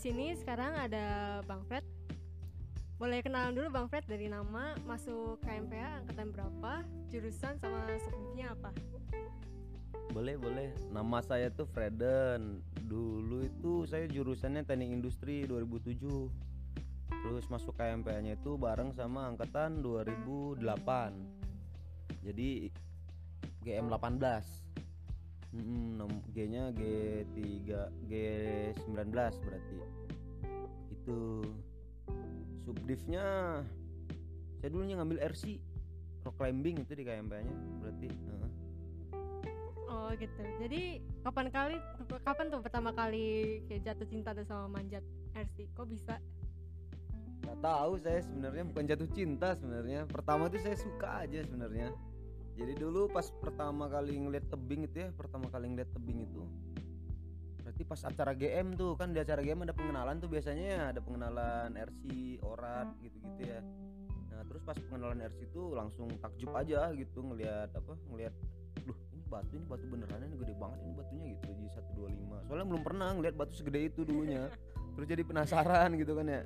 sini 0.00 0.32
sekarang 0.32 0.72
ada 0.80 1.38
Bang 1.44 1.60
Fred. 1.68 1.84
Boleh 2.96 3.20
kenalan 3.20 3.52
dulu 3.52 3.68
Bang 3.68 3.84
Fred 3.92 4.08
dari 4.08 4.32
nama, 4.32 4.72
masuk 4.88 5.36
KMPA 5.44 6.00
angkatan 6.00 6.32
berapa, 6.32 6.88
jurusan 7.12 7.60
sama 7.60 7.84
subjeknya 8.08 8.56
apa? 8.56 8.72
Boleh, 10.16 10.40
boleh. 10.40 10.72
Nama 10.88 11.20
saya 11.20 11.52
tuh 11.52 11.68
Freden. 11.68 12.64
Dulu 12.88 13.44
itu 13.44 13.84
saya 13.84 14.08
jurusannya 14.08 14.64
Teknik 14.64 14.88
Industri 14.88 15.44
2007. 15.44 16.00
Terus 17.20 17.44
masuk 17.52 17.76
KMPA-nya 17.76 18.40
itu 18.40 18.56
bareng 18.56 18.96
sama 18.96 19.28
angkatan 19.28 19.84
2008. 19.84 20.64
Jadi 22.24 22.72
GM 23.68 23.92
18. 23.92 24.59
Hmm, 25.50 26.06
G-nya 26.30 26.70
G3, 26.70 27.38
G19 28.06 29.10
berarti. 29.14 29.76
Itu. 30.94 31.42
Subdivnya 32.62 33.58
saya 34.60 34.68
dulunya 34.70 35.00
ngambil 35.00 35.24
RC 35.32 35.56
rock 36.20 36.36
climbing 36.36 36.84
itu 36.84 36.92
di 36.92 37.02
KMPA-nya 37.02 37.54
berarti. 37.80 38.08
heeh. 38.12 38.50
Oh 39.90 40.10
gitu. 40.14 40.42
Jadi 40.60 40.82
kapan 41.24 41.46
kali 41.50 41.76
kapan 42.22 42.46
tuh 42.52 42.60
pertama 42.62 42.90
kali 42.92 43.58
kayak 43.66 43.82
jatuh 43.90 44.06
cinta 44.06 44.30
tuh 44.36 44.46
sama 44.46 44.78
manjat 44.78 45.02
RC? 45.34 45.72
Kok 45.74 45.88
bisa? 45.88 46.20
Gak 47.40 47.58
tahu 47.64 47.92
saya 47.98 48.20
sebenarnya 48.20 48.64
bukan 48.68 48.84
jatuh 48.84 49.08
cinta 49.16 49.56
sebenarnya. 49.56 50.06
Pertama 50.06 50.46
tuh 50.52 50.60
saya 50.60 50.76
suka 50.76 51.24
aja 51.26 51.40
sebenarnya. 51.42 51.88
Jadi 52.60 52.76
dulu 52.76 53.08
pas 53.08 53.24
pertama 53.40 53.88
kali 53.88 54.20
ngeliat 54.20 54.52
tebing 54.52 54.84
itu 54.84 54.96
ya, 55.00 55.08
pertama 55.16 55.48
kali 55.48 55.72
ngeliat 55.72 55.88
tebing 55.96 56.28
itu. 56.28 56.44
Berarti 57.64 57.82
pas 57.88 58.00
acara 58.04 58.36
GM 58.36 58.76
tuh 58.76 59.00
kan 59.00 59.16
di 59.16 59.18
acara 59.24 59.40
GM 59.40 59.64
ada 59.64 59.72
pengenalan 59.72 60.20
tuh 60.20 60.28
biasanya 60.28 60.64
ya, 60.68 60.82
ada 60.92 61.00
pengenalan 61.00 61.72
RC, 61.72 62.04
orat 62.44 62.92
gitu-gitu 63.00 63.40
ya. 63.48 63.64
Nah, 64.28 64.44
terus 64.44 64.60
pas 64.60 64.76
pengenalan 64.76 65.24
RC 65.24 65.48
itu 65.48 65.62
langsung 65.72 66.12
takjub 66.20 66.52
aja 66.52 66.92
gitu 66.92 67.24
ngelihat 67.24 67.72
apa? 67.72 67.96
Ngelihat 68.12 68.36
duh 68.84 68.98
ini 69.12 69.24
batu 69.28 69.52
ini 69.56 69.66
batu 69.68 69.84
beneran 69.88 70.20
ini 70.24 70.36
gede 70.40 70.54
banget 70.56 70.78
ini 70.84 70.92
batunya 70.96 71.26
gitu 71.36 71.48
di 71.52 71.66
125 71.68 72.46
soalnya 72.48 72.66
belum 72.66 72.82
pernah 72.82 73.08
ngeliat 73.14 73.34
batu 73.36 73.52
segede 73.52 73.92
itu 73.92 74.00
dulunya 74.02 74.48
terus 74.96 75.06
jadi 75.06 75.22
penasaran 75.22 75.94
gitu 76.00 76.16
kan 76.16 76.26
ya 76.26 76.42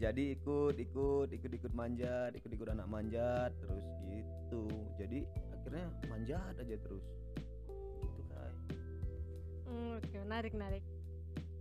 Jadi 0.00 0.32
ikut 0.32 0.80
ikut 0.80 1.28
ikut 1.28 1.52
ikut 1.60 1.72
manjat 1.76 2.32
ikut 2.32 2.50
ikut 2.56 2.68
anak 2.72 2.88
manjat 2.88 3.52
terus 3.60 3.84
gitu 4.08 4.64
jadi 4.96 5.28
akhirnya 5.52 5.86
manjat 6.08 6.54
aja 6.56 6.76
terus 6.80 7.04
gitu 8.00 8.22
kai 8.32 8.54
Hmm, 9.70 10.02
oke, 10.02 10.16
menarik 10.26 10.50
menarik. 10.50 10.82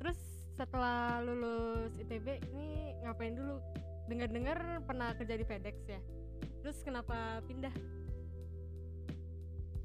Terus 0.02 0.18
setelah 0.58 1.22
lulus 1.22 1.94
ITB 2.02 2.42
ini 2.50 2.98
ngapain 3.06 3.38
dulu? 3.38 3.62
Dengar-dengar 4.10 4.82
pernah 4.88 5.14
kerja 5.14 5.38
di 5.38 5.46
FedEx 5.46 5.76
ya. 5.86 6.02
Terus 6.66 6.82
kenapa 6.82 7.44
pindah? 7.46 7.76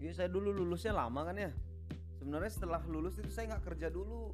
Iya 0.00 0.12
saya 0.16 0.28
dulu 0.32 0.56
lulusnya 0.56 0.96
lama 0.96 1.20
kan 1.28 1.36
ya 1.36 1.52
sebenarnya 2.16 2.52
setelah 2.54 2.80
lulus 2.88 3.20
itu 3.20 3.28
saya 3.28 3.52
nggak 3.52 3.64
kerja 3.72 3.92
dulu 3.92 4.32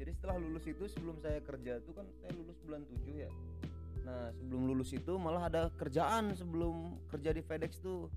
jadi 0.00 0.16
setelah 0.16 0.40
lulus 0.40 0.64
itu 0.64 0.84
sebelum 0.88 1.20
saya 1.20 1.44
kerja 1.44 1.76
itu 1.76 1.92
kan 1.92 2.08
saya 2.24 2.32
lulus 2.32 2.56
bulan 2.64 2.88
7 2.88 3.04
ya. 3.20 3.28
Nah 4.00 4.32
sebelum 4.32 4.72
lulus 4.72 4.96
itu 4.96 5.12
malah 5.20 5.52
ada 5.52 5.68
kerjaan 5.76 6.32
sebelum 6.32 6.96
kerja 7.12 7.36
di 7.36 7.44
FedEx 7.44 7.84
tuh. 7.84 8.08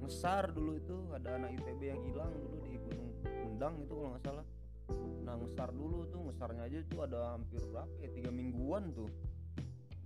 Ngesar 0.00 0.56
dulu 0.56 0.80
itu 0.80 0.96
ada 1.12 1.36
anak 1.36 1.52
ITB 1.60 1.92
yang 1.92 2.00
hilang 2.08 2.32
dulu 2.32 2.64
di 2.64 2.80
Gunung 2.80 3.12
Endang 3.44 3.76
itu 3.76 3.92
kalau 3.92 4.08
nggak 4.16 4.24
salah. 4.24 4.46
Nah 5.28 5.34
ngesar 5.36 5.68
dulu 5.76 6.08
tuh 6.08 6.20
ngesarnya 6.32 6.62
aja 6.64 6.78
tuh 6.88 7.00
ada 7.04 7.18
hampir 7.36 7.60
berapa 7.60 7.92
ya 8.00 8.08
tiga 8.08 8.30
mingguan 8.32 8.88
tuh. 8.96 9.12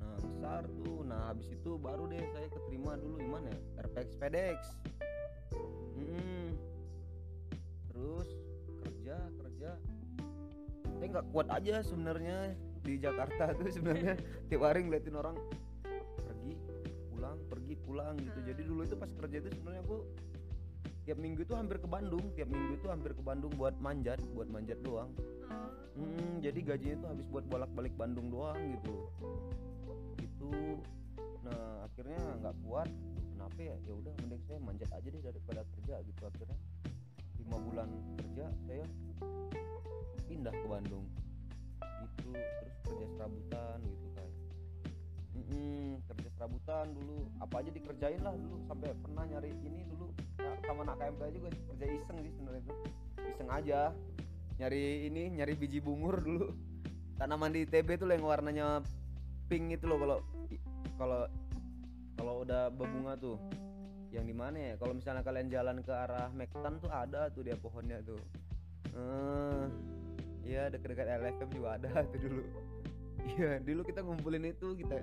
Nah 0.02 0.18
ngesar 0.18 0.66
tuh. 0.82 1.06
Nah 1.06 1.30
habis 1.30 1.46
itu 1.54 1.78
baru 1.78 2.10
deh 2.10 2.18
saya 2.34 2.50
keterima 2.50 2.98
dulu 2.98 3.22
di 3.22 3.30
mana 3.30 3.46
ya 3.46 3.86
RPX 3.86 4.18
FedEx 4.18 4.58
nggak 11.12 11.26
kuat 11.30 11.48
aja 11.52 11.84
sebenarnya 11.84 12.56
di 12.82 12.98
Jakarta 12.98 13.52
tuh 13.54 13.68
sebenarnya 13.70 14.16
tiap 14.48 14.62
hari 14.64 14.88
ngeliatin 14.88 15.16
orang 15.16 15.36
pergi 16.24 16.52
pulang 17.12 17.38
pergi 17.46 17.74
pulang 17.78 18.14
gitu 18.18 18.38
jadi 18.42 18.62
dulu 18.64 18.80
itu 18.82 18.96
pas 18.98 19.10
kerja 19.12 19.36
itu 19.44 19.48
sebenarnya 19.54 19.82
aku 19.84 19.98
tiap 21.02 21.18
minggu 21.18 21.40
itu 21.44 21.54
hampir 21.54 21.78
ke 21.82 21.88
Bandung 21.90 22.24
tiap 22.34 22.48
minggu 22.50 22.78
itu 22.78 22.86
hampir 22.90 23.12
ke 23.14 23.22
Bandung 23.22 23.52
buat 23.54 23.74
manjat 23.78 24.18
buat 24.34 24.48
manjat 24.50 24.78
doang 24.82 25.10
Hmm, 25.92 26.40
jadi 26.40 26.60
gajinya 26.64 26.94
itu 27.04 27.06
habis 27.06 27.26
buat 27.28 27.44
bolak-balik 27.52 27.92
Bandung 28.00 28.32
doang 28.32 28.56
gitu. 28.56 28.96
Itu 30.24 30.80
nah 31.44 31.84
akhirnya 31.84 32.22
nggak 32.40 32.56
kuat. 32.64 32.88
Kenapa 33.36 33.58
ya? 33.60 33.76
Ya 33.84 33.92
udah 33.92 34.12
mending 34.24 34.42
saya 34.48 34.58
manjat 34.62 34.90
aja 34.94 35.08
deh 35.12 35.22
daripada 35.22 35.60
kerja 35.76 35.94
gitu 36.00 36.22
akhirnya. 36.24 36.58
Lima 37.42 37.58
bulan 37.58 37.88
kerja 38.22 38.46
saya 38.70 38.86
pindah 40.30 40.54
ke 40.54 40.66
Bandung. 40.70 41.06
Gitu 42.22 42.30
terus 42.30 42.76
kerja 42.86 43.06
serabutan 43.18 43.78
gitu 43.82 44.06
kan. 44.14 44.28
Mm-mm, 45.34 45.98
kerja 46.06 46.28
serabutan 46.38 46.86
dulu. 46.94 47.18
Apa 47.42 47.54
aja 47.66 47.70
dikerjain 47.74 48.22
lah 48.22 48.34
dulu 48.38 48.56
sampai 48.70 48.94
pernah 49.02 49.24
nyari 49.26 49.50
ini 49.66 49.82
dulu. 49.90 50.06
Ya, 50.38 50.50
sama 50.66 50.86
anak 50.86 50.96
KMP 51.02 51.20
juga 51.34 51.48
kerja 51.50 51.86
iseng 51.90 52.18
sih 52.22 52.32
sebenarnya 52.38 52.62
itu 52.62 52.74
iseng 53.26 53.50
aja. 53.50 53.80
Nyari 54.62 54.84
ini 55.10 55.22
nyari 55.34 55.52
biji 55.58 55.78
bungur 55.82 56.22
dulu. 56.22 56.54
Tanaman 57.18 57.50
di 57.50 57.66
ITB 57.66 57.98
tuh 57.98 58.06
yang 58.06 58.22
warnanya 58.22 58.82
pink 59.50 59.74
itu 59.74 59.84
loh 59.84 59.98
kalau 59.98 60.18
kalau 60.96 61.20
kalau 62.16 62.34
udah 62.46 62.70
berbunga 62.72 63.18
tuh 63.18 63.36
yang 64.12 64.28
di 64.28 64.36
mana 64.36 64.56
ya? 64.60 64.74
Kalau 64.76 64.92
misalnya 64.92 65.24
kalian 65.24 65.48
jalan 65.48 65.80
ke 65.80 65.88
arah 65.92 66.28
Mektan 66.36 66.76
tuh 66.84 66.92
ada 66.92 67.32
tuh 67.32 67.42
dia 67.48 67.56
pohonnya 67.56 68.04
tuh. 68.04 68.20
Eh 68.92 69.64
ya 70.44 70.68
dekat-dekat 70.68 71.06
LFM 71.16 71.50
juga 71.56 71.80
ada 71.80 71.90
tuh 72.12 72.20
dulu. 72.20 72.42
Iya 73.24 73.50
dulu 73.64 73.80
kita 73.88 74.04
ngumpulin 74.04 74.52
itu 74.52 74.76
kita 74.76 75.00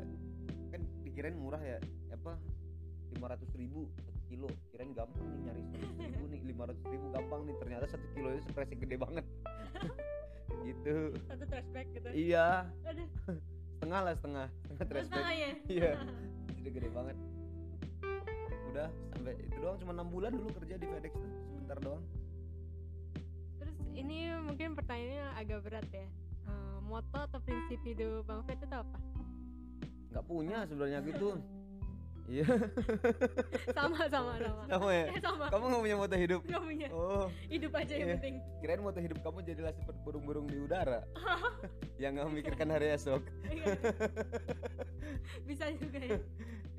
kan 0.69 0.81
dikirain 1.01 1.33
murah 1.33 1.59
ya. 1.59 1.81
Apa? 2.13 2.37
500 3.17 3.49
ribu 3.57 3.89
satu 3.97 4.21
kilo. 4.29 4.49
Kirain 4.69 4.93
gampang 4.93 5.25
nih 5.25 5.39
nyari 5.49 5.61
100 5.73 6.05
ribu 6.05 6.25
nih 6.29 6.41
500 6.53 6.93
ribu 6.93 7.05
gampang 7.09 7.41
nih. 7.49 7.55
Ternyata 7.57 7.85
satu 7.89 8.07
kilo 8.13 8.29
itu 8.37 8.41
stresnya 8.53 8.77
gede 8.77 8.95
banget. 9.01 9.25
Gitu. 10.59 11.15
Satu 11.29 11.45
flashback 11.45 11.87
gitu. 11.93 12.09
iya. 12.13 12.67
Setengah 13.79 13.99
lah 14.05 14.13
setengah. 14.17 14.47
Setengah 14.65 14.85
trash 14.91 15.09
bag. 15.09 15.23
ya? 15.33 15.51
iya. 15.71 15.91
Jadi 16.59 16.69
gede 16.73 16.89
banget 16.93 17.15
udah 18.79 18.87
sampai 19.11 19.35
itu 19.37 19.55
doang 19.59 19.75
cuma 19.75 19.91
enam 19.91 20.07
bulan 20.07 20.31
dulu 20.31 20.47
kerja 20.55 20.75
di 20.75 20.87
FedEx 20.87 21.11
tuh 21.11 21.31
sebentar 21.45 21.77
doang 21.79 22.03
Terus 23.59 23.75
ini 23.91 24.17
mungkin 24.39 24.71
pertanyaannya 24.71 25.35
agak 25.35 25.59
berat 25.61 25.87
ya. 25.91 26.07
Eh, 26.47 26.77
moto 26.81 27.19
atau 27.19 27.39
prinsip 27.39 27.75
hidup 27.83 28.23
Bang 28.23 28.39
Fred 28.41 28.55
itu 28.57 28.71
apa? 28.71 28.97
nggak 30.09 30.25
punya 30.25 30.63
sebenarnya 30.63 30.99
gitu 31.03 31.37
iya 32.31 32.45
Sama 33.77 34.07
sama 34.07 34.39
sama. 34.39 34.63
sama 34.65 34.89
ya 34.89 35.05
sama. 35.27 35.45
kamu 35.49 35.63
nggak 35.67 35.83
punya 35.83 35.97
moto 35.97 36.15
hidup 36.15 36.41
Gak 36.45 36.61
punya. 36.63 36.87
oh 36.89 37.27
Hidup 37.45 37.71
aja 37.75 37.93
yang 37.93 38.07
Iya. 38.07 38.15
penting. 38.17 38.35
kirain 38.57 38.79
moto 38.79 38.97
hidup 38.97 39.19
kamu 39.19 39.37
jadilah 39.43 39.69
seperti 39.69 39.99
burung-burung 40.01 40.47
di 40.47 40.57
udara 40.57 41.03
yang 41.99 42.15
nggak 42.15 42.27
memikirkan 42.31 42.67
hari 42.71 42.95
esok. 42.95 43.19
Iya. 43.51 43.75
Bisa 45.47 45.67
juga 45.75 45.99
ya. 45.99 46.19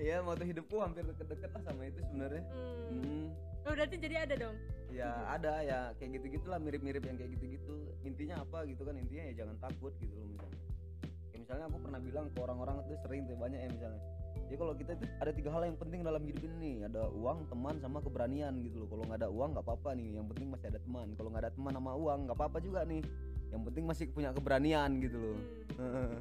Iya 0.01 0.17
moto 0.25 0.43
hidupku 0.49 0.81
hampir 0.81 1.05
deket-deket 1.05 1.53
lah 1.53 1.63
sama 1.69 1.85
itu 1.85 2.01
sebenarnya. 2.09 2.43
Hmm. 2.89 3.05
hmm. 3.05 3.27
Oh, 3.69 3.73
berarti 3.77 4.01
jadi 4.01 4.25
ada 4.25 4.35
dong. 4.41 4.57
ya 4.89 5.13
ada 5.29 5.61
ya. 5.61 5.81
Kayak 6.01 6.11
gitu 6.19 6.41
gitulah 6.41 6.57
mirip-mirip 6.57 7.05
yang 7.05 7.21
kayak 7.21 7.37
gitu-gitu. 7.37 7.77
Intinya 8.09 8.41
apa 8.41 8.65
gitu 8.65 8.81
kan? 8.89 8.97
Intinya 8.97 9.29
ya 9.29 9.45
jangan 9.45 9.57
takut 9.61 9.93
gitu 10.01 10.17
loh 10.17 10.27
misalnya. 10.33 10.61
Kayak 11.05 11.41
misalnya 11.45 11.65
aku 11.69 11.79
pernah 11.85 12.01
bilang 12.01 12.27
ke 12.33 12.39
orang-orang 12.41 12.77
itu 12.89 12.97
sering 13.05 13.29
tuh 13.29 13.37
banyak 13.37 13.61
ya 13.61 13.69
misalnya. 13.69 14.03
Ya 14.51 14.57
kalau 14.59 14.75
kita 14.75 14.91
itu 14.99 15.05
ada 15.21 15.31
tiga 15.37 15.51
hal 15.53 15.63
yang 15.69 15.79
penting 15.79 16.01
dalam 16.01 16.23
hidup 16.25 16.43
ini 16.49 16.57
nih. 16.57 16.77
Ada 16.89 17.13
uang 17.13 17.39
teman 17.53 17.77
sama 17.85 18.01
keberanian 18.01 18.57
gitu 18.65 18.81
loh. 18.81 18.89
Kalau 18.89 19.05
nggak 19.05 19.21
ada 19.21 19.29
uang 19.29 19.51
nggak 19.53 19.67
apa-apa 19.69 19.91
nih. 20.01 20.17
Yang 20.17 20.27
penting 20.33 20.49
masih 20.49 20.67
ada 20.73 20.81
teman. 20.81 21.07
Kalau 21.13 21.29
nggak 21.29 21.45
ada 21.45 21.53
teman 21.53 21.73
sama 21.77 21.93
uang 21.93 22.19
nggak 22.25 22.39
apa-apa 22.41 22.59
juga 22.65 22.81
nih 22.89 23.05
yang 23.51 23.63
penting 23.63 23.85
masih 23.85 24.07
punya 24.11 24.31
keberanian 24.31 24.91
gitu 24.99 25.19
loh 25.19 25.39
Hmm. 25.75 26.21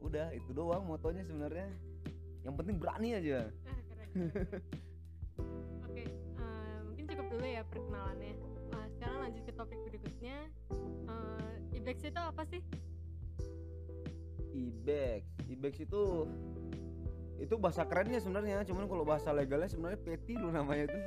udah 0.00 0.32
itu 0.32 0.50
doang 0.50 0.82
motonya 0.82 1.22
sebenarnya 1.22 1.68
yang 2.42 2.54
penting 2.54 2.78
berani 2.78 3.12
aja 3.12 3.50
Ah, 3.66 3.80
keren. 3.84 4.08
keren. 4.08 4.60
Oke, 5.86 6.04
eh, 6.06 6.78
mungkin 6.86 7.04
cukup 7.04 7.26
dulu 7.28 7.44
ya 7.44 7.62
perkenalannya. 7.66 8.34
Nah, 8.70 8.86
sekarang 8.88 9.18
lanjut 9.20 9.42
ke 9.44 9.52
topik 9.52 9.78
berikutnya. 9.84 10.38
Eh, 11.10 11.76
IBEX 11.76 11.98
itu 12.06 12.16
apa 12.16 12.42
sih? 12.46 12.62
Ibex 14.56 15.22
Ibex 15.46 15.74
itu 15.84 16.02
itu 17.36 17.54
bahasa 17.60 17.84
kerennya 17.84 18.16
sebenarnya 18.16 18.64
cuman 18.64 18.88
kalau 18.88 19.04
bahasa 19.04 19.28
legalnya 19.28 19.68
sebenarnya 19.68 20.00
PETI 20.00 20.40
lu 20.40 20.48
namanya 20.48 20.88
itu 20.88 20.98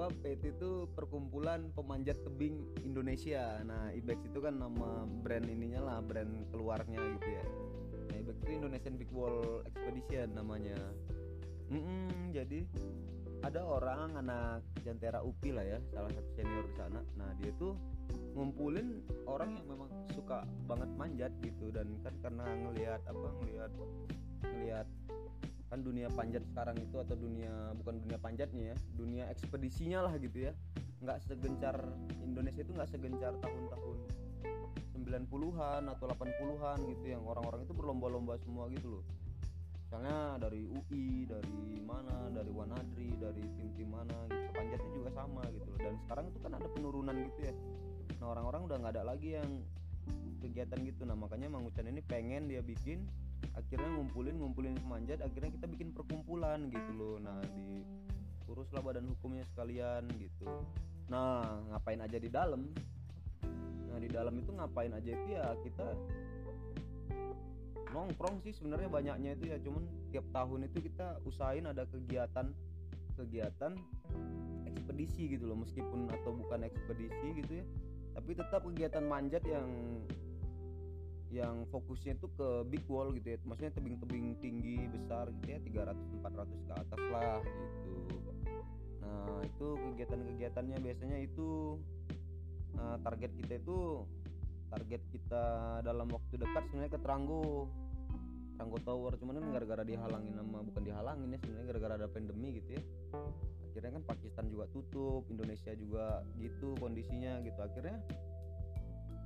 apa 0.00 0.16
PETI 0.24 0.56
itu 0.56 0.88
perkumpulan 0.96 1.68
pemanjat 1.76 2.16
tebing 2.24 2.64
Indonesia. 2.88 3.60
Nah 3.68 3.92
IBEX 3.92 4.32
itu 4.32 4.40
kan 4.40 4.56
nama 4.56 5.04
brand 5.04 5.44
ininya 5.44 5.84
lah 5.84 6.00
brand 6.00 6.48
keluarnya 6.48 6.96
gitu 7.20 7.28
ya. 7.28 7.44
Nah 8.08 8.16
IBEX 8.16 8.36
itu 8.40 8.52
Indonesian 8.64 8.96
Big 8.96 9.12
Wall 9.12 9.60
Expedition 9.68 10.32
namanya. 10.32 10.80
Mm-mm, 11.68 12.32
jadi 12.32 12.64
ada 13.44 13.60
orang 13.60 14.16
anak 14.16 14.64
Jantera 14.80 15.20
UPI 15.20 15.52
lah 15.52 15.68
ya 15.68 15.78
salah 15.92 16.08
satu 16.16 16.30
senior 16.32 16.64
di 16.64 16.74
sana. 16.80 17.04
Nah 17.20 17.36
dia 17.36 17.52
tuh 17.60 17.76
ngumpulin 18.32 19.04
orang 19.28 19.52
yang 19.52 19.68
memang 19.68 19.92
suka 20.16 20.48
banget 20.64 20.88
manjat 20.96 21.32
gitu. 21.44 21.68
Dan 21.68 22.00
kan 22.00 22.16
karena 22.24 22.48
ngelihat 22.48 23.04
apa 23.04 23.28
ngelihat 23.44 23.70
ngelihat 24.48 24.88
kan 25.70 25.86
dunia 25.86 26.10
panjat 26.10 26.42
sekarang 26.50 26.74
itu 26.82 26.98
atau 26.98 27.14
dunia 27.14 27.70
bukan 27.78 28.02
dunia 28.02 28.18
panjatnya 28.18 28.74
ya 28.74 28.76
dunia 28.98 29.24
ekspedisinya 29.30 30.02
lah 30.02 30.18
gitu 30.18 30.50
ya. 30.50 30.52
Nggak 31.00 31.22
segencar 31.24 31.78
Indonesia 32.20 32.60
itu 32.66 32.74
nggak 32.74 32.90
segencar 32.90 33.32
tahun-tahun 33.38 33.98
90-an 35.00 35.82
atau 35.90 36.04
80-an 36.10 36.78
gitu 36.90 37.04
yang 37.08 37.22
orang-orang 37.24 37.64
itu 37.64 37.72
berlomba-lomba 37.72 38.36
semua 38.42 38.68
gitu 38.68 38.98
loh. 39.00 39.04
Misalnya 39.90 40.38
dari 40.38 40.70
UI 40.70 41.26
dari 41.26 41.82
mana 41.82 42.30
dari 42.30 42.50
Wanadri 42.54 43.10
dari 43.18 43.42
tim-tim 43.58 43.90
mana 43.90 44.26
gitu 44.30 44.50
panjatnya 44.54 44.90
juga 44.94 45.10
sama 45.14 45.42
gitu 45.50 45.66
loh. 45.66 45.78
Dan 45.82 45.94
sekarang 46.06 46.24
itu 46.30 46.38
kan 46.38 46.52
ada 46.54 46.68
penurunan 46.70 47.16
gitu 47.30 47.40
ya. 47.46 47.54
Nah 48.22 48.26
orang-orang 48.30 48.60
udah 48.70 48.76
nggak 48.82 48.92
ada 48.98 49.04
lagi 49.06 49.34
yang 49.34 49.50
kegiatan 50.38 50.78
gitu. 50.86 51.02
Nah 51.06 51.18
makanya 51.18 51.50
Mang 51.50 51.66
Ucan 51.66 51.90
ini 51.90 52.02
pengen 52.06 52.46
dia 52.46 52.62
bikin 52.62 53.02
akhirnya 53.54 53.88
ngumpulin 53.98 54.36
ngumpulin 54.40 54.74
pemanjat 54.78 55.22
akhirnya 55.22 55.50
kita 55.54 55.66
bikin 55.70 55.94
perkumpulan 55.94 56.70
gitu 56.70 56.90
loh. 56.96 57.16
Nah 57.22 57.38
di 57.54 57.84
uruslah 58.50 58.82
badan 58.82 59.06
hukumnya 59.06 59.46
sekalian 59.46 60.10
gitu. 60.18 60.48
Nah 61.06 61.62
ngapain 61.70 62.02
aja 62.02 62.18
di 62.18 62.30
dalam? 62.30 62.66
Nah 63.90 63.98
di 63.98 64.08
dalam 64.10 64.34
itu 64.38 64.50
ngapain 64.50 64.90
aja 64.90 65.10
itu 65.10 65.26
ya 65.30 65.54
kita 65.62 65.86
nongkrong 67.90 68.38
sih 68.46 68.54
sebenarnya 68.54 68.90
banyaknya 68.90 69.30
itu 69.38 69.44
ya. 69.54 69.56
Cuman 69.62 69.86
tiap 70.10 70.26
tahun 70.34 70.66
itu 70.66 70.78
kita 70.90 71.22
usahain 71.26 71.66
ada 71.66 71.86
kegiatan 71.86 72.50
kegiatan 73.18 73.72
ekspedisi 74.66 75.30
gitu 75.30 75.46
loh. 75.46 75.58
Meskipun 75.62 76.10
atau 76.10 76.34
bukan 76.34 76.66
ekspedisi 76.66 77.42
gitu 77.44 77.52
ya. 77.62 77.64
Tapi 78.10 78.30
tetap 78.34 78.66
kegiatan 78.66 79.06
manjat 79.06 79.46
yang 79.46 79.66
yang 81.30 81.62
fokusnya 81.70 82.18
itu 82.18 82.26
ke 82.34 82.66
big 82.66 82.82
wall 82.90 83.14
gitu 83.14 83.34
ya. 83.34 83.38
Maksudnya 83.46 83.72
tebing-tebing 83.78 84.38
tinggi 84.42 84.90
besar 84.90 85.30
gitu 85.40 85.46
ya 85.46 85.58
300 85.62 85.94
400 86.26 86.66
ke 86.66 86.72
atas 86.74 87.02
lah 87.14 87.38
gitu. 87.42 87.96
Nah 89.00 89.38
itu 89.46 89.66
kegiatan-kegiatannya 89.78 90.78
biasanya 90.82 91.18
itu 91.22 91.78
nah, 92.74 92.98
target 93.02 93.30
kita 93.38 93.62
itu 93.62 93.78
target 94.70 95.02
kita 95.10 95.44
dalam 95.82 96.10
waktu 96.10 96.34
dekat 96.34 96.62
sebenarnya 96.70 96.92
ke 96.98 97.00
Tranggo. 97.02 97.70
Tranggo 98.58 98.78
Tower 98.84 99.16
cuman 99.16 99.40
kan 99.40 99.46
gara-gara 99.56 99.82
dihalangin 99.88 100.36
sama 100.36 100.60
bukan 100.60 100.82
dihalangin 100.84 101.32
ya 101.32 101.38
sebenarnya 101.40 101.66
gara-gara 101.72 101.94
ada 101.96 102.08
pandemi 102.12 102.60
gitu 102.60 102.76
ya. 102.76 102.82
Akhirnya 103.70 104.02
kan 104.02 104.04
Pakistan 104.04 104.50
juga 104.50 104.66
tutup 104.74 105.30
Indonesia 105.30 105.72
juga 105.78 106.26
gitu 106.42 106.74
kondisinya 106.76 107.38
gitu. 107.40 107.56
Akhirnya 107.62 108.02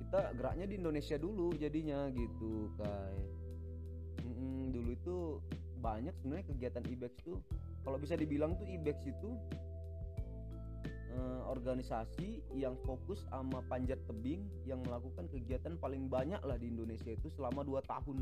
kita 0.05 0.37
geraknya 0.37 0.69
di 0.69 0.77
Indonesia 0.77 1.17
dulu 1.17 1.57
jadinya 1.57 2.05
gitu 2.13 2.69
kayak 2.77 3.17
Mm-mm, 4.21 4.69
dulu 4.69 4.89
itu 4.93 5.15
banyak 5.81 6.13
sebenarnya 6.21 6.45
kegiatan 6.49 6.83
IBEX 6.85 7.13
tuh. 7.25 7.41
Kalau 7.81 7.97
bisa 7.97 8.13
dibilang 8.17 8.57
tuh 8.57 8.65
IBEX 8.69 9.05
itu 9.05 9.29
eh, 11.13 11.41
organisasi 11.49 12.41
yang 12.53 12.77
fokus 12.85 13.25
sama 13.29 13.65
panjat 13.65 13.97
tebing 14.05 14.45
yang 14.65 14.81
melakukan 14.81 15.25
kegiatan 15.29 15.77
paling 15.77 16.09
banyak 16.09 16.41
lah 16.41 16.57
di 16.57 16.69
Indonesia 16.69 17.13
itu 17.13 17.29
selama 17.33 17.65
2 17.65 17.81
tahun. 17.85 18.17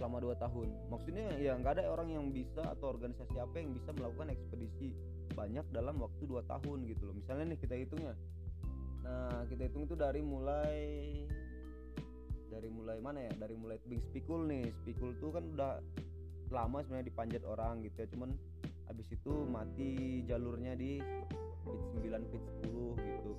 Selama 0.00 0.16
2 0.20 0.36
tahun. 0.36 0.68
Maksudnya 0.92 1.28
ya 1.40 1.56
nggak 1.60 1.80
ada 1.80 1.92
orang 1.92 2.12
yang 2.12 2.24
bisa 2.32 2.60
atau 2.60 2.92
organisasi 2.92 3.36
apa 3.40 3.60
yang 3.60 3.72
bisa 3.72 3.92
melakukan 3.96 4.32
ekspedisi 4.32 4.96
banyak 5.32 5.64
dalam 5.72 5.96
waktu 6.00 6.24
2 6.28 6.44
tahun 6.44 6.88
gitu 6.88 7.08
loh. 7.08 7.14
Misalnya 7.16 7.56
nih 7.56 7.60
kita 7.60 7.76
hitungnya 7.76 8.12
nah 9.04 9.44
kita 9.46 9.68
hitung 9.68 9.84
itu 9.84 9.94
dari 9.94 10.24
mulai 10.24 10.80
dari 12.54 12.68
mulai 12.70 12.98
mana 13.02 13.18
ya? 13.26 13.32
Dari 13.34 13.54
mulai 13.58 13.76
tebing 13.82 14.00
spikul 14.00 14.46
nih. 14.46 14.70
Spikul 14.82 15.18
tuh 15.18 15.34
kan 15.34 15.44
udah 15.52 15.82
lama 16.54 16.78
sebenarnya 16.86 17.10
dipanjat 17.10 17.42
orang 17.42 17.82
gitu 17.82 18.06
ya. 18.06 18.08
Cuman 18.14 18.30
habis 18.86 19.10
itu 19.10 19.32
mati 19.50 20.22
jalurnya 20.24 20.78
di 20.78 21.02
pit 21.64 21.82
9 21.98 22.30
pit 22.30 22.42
10 22.62 22.94
gitu. 22.94 23.32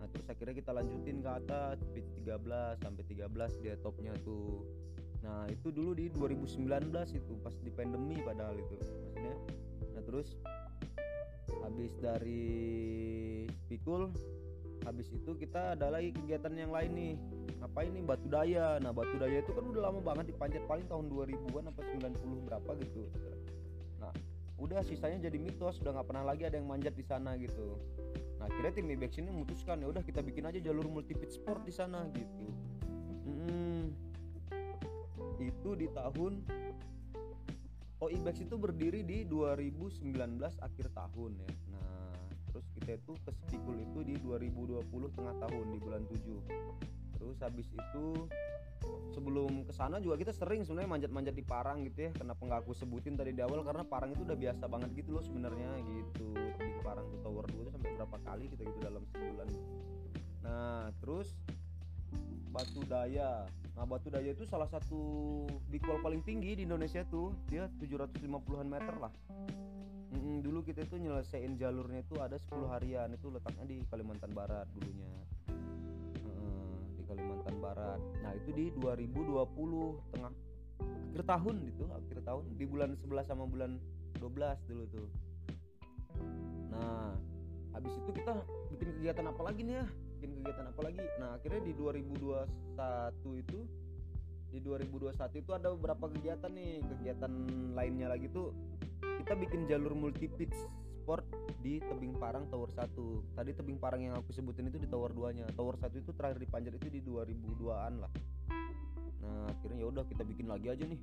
Nah 0.00 0.06
terus 0.08 0.26
akhirnya 0.30 0.54
kita 0.56 0.70
lanjutin 0.72 1.16
ke 1.20 1.30
atas 1.30 1.76
pit 1.92 2.06
13 2.24 2.80
sampai 2.80 3.02
13 3.04 3.62
dia 3.62 3.74
topnya 3.78 4.14
tuh. 4.24 4.64
Nah 5.22 5.46
itu 5.52 5.68
dulu 5.70 5.94
di 5.94 6.10
2019 6.10 6.90
itu 7.14 7.32
pas 7.44 7.54
di 7.60 7.70
pandemi 7.70 8.18
padahal 8.24 8.56
itu 8.56 8.74
maksudnya. 8.80 9.36
Nah 9.92 10.02
terus 10.02 10.34
habis 11.62 11.92
dari 12.00 13.46
spikul 13.66 14.10
habis 14.82 15.08
itu 15.14 15.30
kita 15.38 15.78
ada 15.78 15.90
lagi 15.90 16.10
kegiatan 16.10 16.52
yang 16.54 16.74
lain 16.74 16.90
nih. 16.94 17.14
Ngapain 17.62 17.90
nih 17.94 18.02
batu 18.02 18.26
daya? 18.26 18.78
Nah 18.82 18.90
batu 18.90 19.14
daya 19.18 19.38
itu 19.42 19.54
kan 19.54 19.64
udah 19.64 19.82
lama 19.90 20.00
banget 20.02 20.34
dipanjat 20.34 20.62
paling 20.66 20.86
tahun 20.90 21.06
2000-an 21.10 21.64
apa 21.70 21.80
90 21.82 22.46
berapa 22.48 22.70
gitu. 22.82 23.02
Nah 24.02 24.12
udah 24.58 24.82
sisanya 24.82 25.30
jadi 25.30 25.38
mitos 25.38 25.78
udah 25.82 25.98
nggak 25.98 26.06
pernah 26.06 26.24
lagi 26.26 26.42
ada 26.46 26.58
yang 26.58 26.66
manjat 26.66 26.94
di 26.94 27.04
sana 27.06 27.38
gitu. 27.38 27.78
Nah 28.38 28.50
akhirnya 28.50 28.72
tim 28.74 28.90
Ibex 28.90 29.22
ini 29.22 29.30
memutuskan 29.30 29.78
ya 29.82 29.86
udah 29.90 30.02
kita 30.02 30.20
bikin 30.22 30.46
aja 30.46 30.58
jalur 30.58 30.86
multi 30.90 31.14
sport 31.30 31.62
di 31.62 31.72
sana 31.74 32.02
gitu. 32.10 32.46
Hmm, 33.22 33.94
itu 35.38 35.70
di 35.78 35.86
tahun 35.94 36.42
Oh 38.02 38.10
Ibex 38.10 38.42
itu 38.42 38.58
berdiri 38.58 39.06
di 39.06 39.22
2019 39.30 40.10
akhir 40.58 40.90
tahun 40.90 41.38
ya 41.38 41.50
terus 42.52 42.66
kita 42.76 43.00
itu 43.00 43.12
ke 43.24 43.30
Spikul 43.32 43.76
itu 43.80 43.98
di 44.04 44.14
2020 44.20 45.16
tengah 45.16 45.34
tahun 45.40 45.66
di 45.72 45.78
bulan 45.80 46.02
7 46.06 47.18
terus 47.18 47.38
habis 47.40 47.68
itu 47.72 48.06
sebelum 49.12 49.62
ke 49.62 49.72
sana 49.74 50.02
juga 50.02 50.18
kita 50.18 50.32
sering 50.34 50.66
sebenarnya 50.66 50.90
manjat-manjat 50.90 51.34
di 51.36 51.44
Parang 51.44 51.84
gitu 51.86 52.08
ya. 52.08 52.10
Kenapa 52.16 52.40
nggak 52.42 52.60
aku 52.66 52.72
sebutin 52.74 53.14
tadi 53.14 53.30
di 53.30 53.42
awal? 53.44 53.62
Karena 53.62 53.84
Parang 53.86 54.10
itu 54.10 54.26
udah 54.26 54.34
biasa 54.34 54.64
banget 54.66 54.90
gitu 54.98 55.14
loh 55.14 55.24
sebenarnya 55.24 55.70
gitu. 55.86 56.34
Di 56.58 56.80
Parang 56.82 57.06
tuh 57.06 57.20
Tower 57.22 57.46
2 57.46 57.68
tuh 57.68 57.72
sampai 57.72 57.90
berapa 57.94 58.16
kali 58.26 58.44
kita 58.50 58.62
gitu 58.66 58.78
dalam 58.82 59.02
sebulan. 59.12 59.48
Nah 60.42 60.90
terus 60.98 61.36
Batu 62.52 62.82
Daya. 62.84 63.46
Nah 63.78 63.84
Batu 63.86 64.10
Daya 64.12 64.34
itu 64.34 64.44
salah 64.44 64.68
satu 64.68 65.00
wall 65.86 66.00
paling 66.02 66.20
tinggi 66.26 66.58
di 66.58 66.62
Indonesia 66.66 67.06
tuh. 67.06 67.32
Dia 67.48 67.70
750-an 67.78 68.66
meter 68.66 68.94
lah 68.98 69.12
Mm, 70.12 70.44
dulu 70.44 70.60
kita 70.60 70.84
itu 70.84 71.00
nyelesain 71.00 71.56
jalurnya 71.56 72.04
itu 72.04 72.20
ada 72.20 72.36
10 72.36 72.68
harian 72.68 73.08
itu 73.16 73.32
letaknya 73.32 73.64
di 73.64 73.76
Kalimantan 73.88 74.32
Barat 74.36 74.68
dulunya. 74.76 75.08
Mm, 76.28 77.00
di 77.00 77.02
Kalimantan 77.08 77.56
Barat. 77.58 78.00
Nah 78.20 78.32
itu 78.36 78.50
di 78.52 78.64
2020 78.76 79.96
tengah 80.12 80.32
akhir 81.12 81.22
tahun 81.28 81.56
gitu 81.68 81.84
akhir 81.92 82.18
tahun 82.24 82.44
di 82.56 82.64
bulan 82.64 82.96
11 82.96 83.28
sama 83.28 83.44
bulan 83.44 83.76
12 84.16 84.64
dulu 84.64 84.84
tuh 84.88 85.08
nah 86.72 87.12
habis 87.76 87.92
itu 88.00 88.10
kita 88.16 88.32
bikin 88.72 88.88
kegiatan 89.00 89.28
apa 89.28 89.42
lagi 89.44 89.60
nih 89.64 89.80
ya? 89.80 89.86
Bikin 90.20 90.30
kegiatan 90.40 90.66
apa 90.72 90.80
lagi? 90.84 91.04
Nah 91.20 91.28
akhirnya 91.36 91.60
di 91.64 91.72
2021 91.72 93.42
itu 93.44 93.58
di 94.52 94.58
2021 94.60 95.40
itu 95.40 95.50
ada 95.56 95.68
beberapa 95.72 96.04
kegiatan 96.12 96.52
nih. 96.52 96.84
Kegiatan 96.84 97.32
lainnya 97.72 98.12
lagi 98.12 98.28
tuh 98.28 98.52
kita 99.22 99.38
bikin 99.38 99.70
jalur 99.70 99.94
multi 99.94 100.26
pitch 100.26 100.58
sport 100.98 101.22
di 101.62 101.78
tebing 101.78 102.18
parang 102.18 102.50
tower 102.50 102.66
1 102.66 103.38
tadi 103.38 103.54
tebing 103.54 103.78
parang 103.78 104.02
yang 104.02 104.14
aku 104.18 104.34
sebutin 104.34 104.66
itu 104.66 104.82
di 104.82 104.90
tower 104.90 105.14
2 105.14 105.38
nya 105.38 105.46
tower 105.54 105.78
1 105.78 105.94
itu 105.94 106.10
terakhir 106.10 106.42
dipanjat 106.42 106.74
itu 106.74 106.90
di 106.90 107.00
2002an 107.06 108.02
lah. 108.02 108.12
Nah 109.22 109.46
akhirnya 109.46 109.86
ya 109.86 109.86
udah 109.94 110.04
kita 110.10 110.26
bikin 110.26 110.50
lagi 110.50 110.74
aja 110.74 110.82
nih 110.82 110.98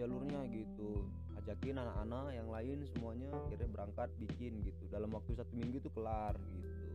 jalurnya 0.00 0.48
gitu. 0.48 1.04
Ajakin 1.36 1.76
anak-anak 1.76 2.32
yang 2.32 2.48
lain 2.48 2.88
semuanya 2.96 3.28
akhirnya 3.36 3.68
berangkat 3.68 4.08
bikin 4.16 4.64
gitu. 4.64 4.88
Dalam 4.88 5.12
waktu 5.12 5.36
satu 5.36 5.52
minggu 5.52 5.84
itu 5.84 5.92
kelar 5.92 6.36
gitu. 6.56 6.88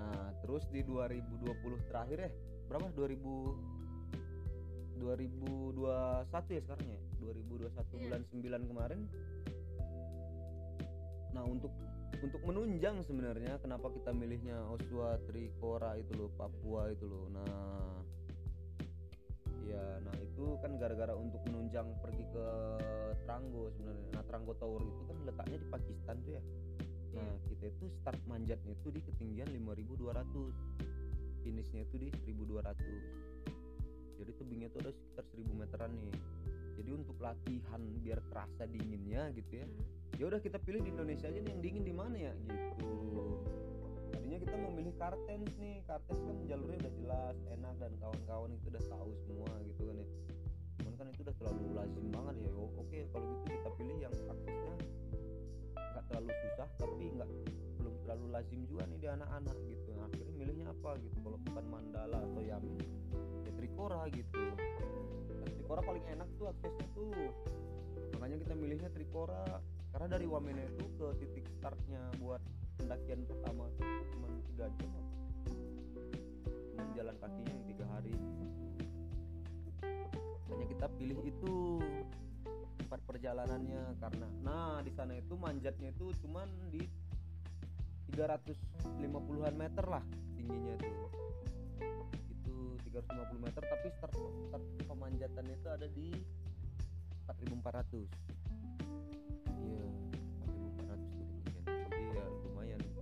Nah 0.00 0.32
terus 0.40 0.64
di 0.72 0.80
2020 0.80 1.92
terakhir 1.92 2.18
ya 2.24 2.30
berapa? 2.72 2.88
2000 2.96 3.79
2021 5.00 6.56
ya 6.56 6.60
sekarang 6.62 6.86
ya 6.86 7.00
2021 7.18 7.72
Iya. 7.96 8.00
bulan 8.06 8.22
9 8.28 8.70
kemarin 8.70 9.00
nah 11.30 11.44
untuk 11.46 11.72
untuk 12.20 12.42
menunjang 12.44 13.00
sebenarnya 13.06 13.56
kenapa 13.64 13.88
kita 13.96 14.12
milihnya 14.12 14.60
Osua 14.68 15.16
Trikora 15.24 15.96
itu 15.96 16.12
loh 16.18 16.30
Papua 16.36 16.92
itu 16.92 17.08
loh 17.08 17.26
nah 17.32 17.96
Iya, 19.60 20.02
nah 20.02 20.16
itu 20.18 20.58
kan 20.58 20.74
gara-gara 20.82 21.14
untuk 21.14 21.38
menunjang 21.46 21.86
pergi 22.02 22.26
ke 22.34 22.46
Tranggo 23.22 23.70
sebenarnya. 23.70 24.18
Nah, 24.18 24.26
Tranggo 24.26 24.58
Tower 24.58 24.82
itu 24.82 25.02
kan 25.06 25.14
letaknya 25.22 25.62
di 25.62 25.68
Pakistan 25.70 26.16
tuh 26.26 26.32
ya. 26.34 26.42
Nah, 27.14 27.22
Iya. 27.22 27.34
kita 27.54 27.64
itu 27.70 27.84
start 28.02 28.18
manjatnya 28.26 28.74
itu 28.74 28.90
di 28.90 28.98
ketinggian 28.98 29.46
5200. 29.46 30.50
Finishnya 31.46 31.86
itu 31.86 32.02
di 32.02 32.08
1200. 32.26 32.98
Jadi 34.20 34.36
tebingnya 34.36 34.68
itu 34.68 34.78
ada 34.84 34.92
sekitar 34.92 35.24
1000 35.32 35.48
meteran 35.56 35.90
nih. 35.96 36.16
Jadi 36.76 36.90
untuk 36.92 37.16
latihan 37.24 37.80
biar 38.04 38.20
kerasa 38.28 38.68
dinginnya 38.68 39.32
gitu 39.32 39.64
ya. 39.64 39.66
Hmm. 39.66 39.84
Ya 40.20 40.24
udah 40.28 40.40
kita 40.44 40.60
pilih 40.60 40.84
di 40.84 40.92
Indonesia 40.92 41.26
aja 41.32 41.40
nih 41.40 41.50
yang 41.56 41.62
dingin 41.64 41.84
di 41.88 41.94
mana 41.96 42.16
ya 42.20 42.32
gitu. 42.44 42.92
Tadinya 44.12 44.38
kita 44.44 44.54
mau 44.60 44.72
milih 44.76 44.94
Kartens 45.00 45.52
nih. 45.56 45.80
Kartens 45.88 46.20
kan 46.20 46.36
jalurnya 46.44 46.78
udah 46.84 46.94
jelas, 47.00 47.36
enak 47.48 47.74
dan 47.80 47.92
kawan-kawan 47.96 48.50
itu 48.52 48.66
udah 48.68 48.84
tahu 48.92 49.10
semua 49.24 49.50
gitu 49.64 49.82
kan 49.88 49.96
ya. 49.96 50.08
Cuman 50.80 50.92
kan 51.00 51.06
itu 51.08 51.20
udah 51.24 51.36
terlalu 51.40 51.64
lazim 51.72 52.06
banget 52.12 52.36
ya. 52.44 52.50
Oke, 52.54 52.98
kalau 53.08 53.24
gitu 53.24 53.44
kita 53.48 53.70
pilih 53.80 53.96
yang 53.96 54.12
aksesnya 54.12 54.74
nggak 55.90 56.04
terlalu 56.06 56.30
susah 56.44 56.68
tapi 56.78 57.04
nggak 57.16 57.30
terlalu 58.10 58.26
lazim 58.34 58.66
juga 58.66 58.82
nih 58.90 58.98
di 58.98 59.06
anak-anak 59.06 59.54
gitu. 59.70 59.94
Nah, 59.94 60.10
akhirnya 60.10 60.34
milihnya 60.34 60.66
apa 60.74 60.98
gitu? 60.98 61.14
Kalau 61.22 61.38
bukan 61.46 61.64
Mandala 61.70 62.18
atau 62.18 62.42
Yamin, 62.42 62.82
ya 63.46 63.52
Trikora 63.54 64.02
gitu. 64.10 64.42
Nah, 65.38 65.46
Trikora 65.54 65.78
paling 65.86 66.02
enak 66.10 66.26
tuh 66.34 66.50
aksesnya 66.50 66.90
tuh. 66.90 67.30
Makanya 68.18 68.42
kita 68.42 68.54
milihnya 68.58 68.90
Trikora 68.90 69.62
karena 69.94 70.06
dari 70.10 70.26
Wamena 70.26 70.58
itu 70.66 70.90
ke 70.98 71.06
titik 71.22 71.46
startnya 71.54 72.02
buat 72.18 72.42
pendakian 72.82 73.22
pertama 73.30 73.70
tuh 73.78 73.86
cuma 74.10 74.26
tiga 74.50 74.66
jam 74.74 74.90
apa? 74.90 75.14
cuman 76.70 76.86
jalan 76.94 77.14
kakinya 77.18 77.50
yang 77.50 77.66
tiga 77.66 77.84
hari 77.90 78.14
makanya 80.46 80.66
kita 80.70 80.86
pilih 80.94 81.18
itu 81.26 81.54
tempat 82.78 83.00
perjalanannya 83.02 83.82
karena 83.98 84.26
nah 84.46 84.78
di 84.78 84.94
sana 84.94 85.18
itu 85.18 85.34
manjatnya 85.34 85.90
itu 85.90 86.14
cuman 86.22 86.46
di 86.70 86.86
350-an 88.10 89.54
meter 89.54 89.84
lah 89.86 90.02
tingginya 90.34 90.74
itu. 90.74 90.90
Itu 92.34 92.54
350 92.90 93.38
meter 93.38 93.62
tapi 93.62 93.86
start 93.94 94.14
start 94.50 94.64
pemanjatannya 94.90 95.54
itu 95.54 95.68
ada 95.70 95.86
di 95.86 96.10
4400 97.30 98.10
iya 99.62 99.86
4400 100.82 100.98
tuh 101.14 101.26
ketinggian 101.30 101.62
jadi 101.70 102.02
ya 102.10 102.24
lumayan 102.50 102.80
itu. 102.82 103.00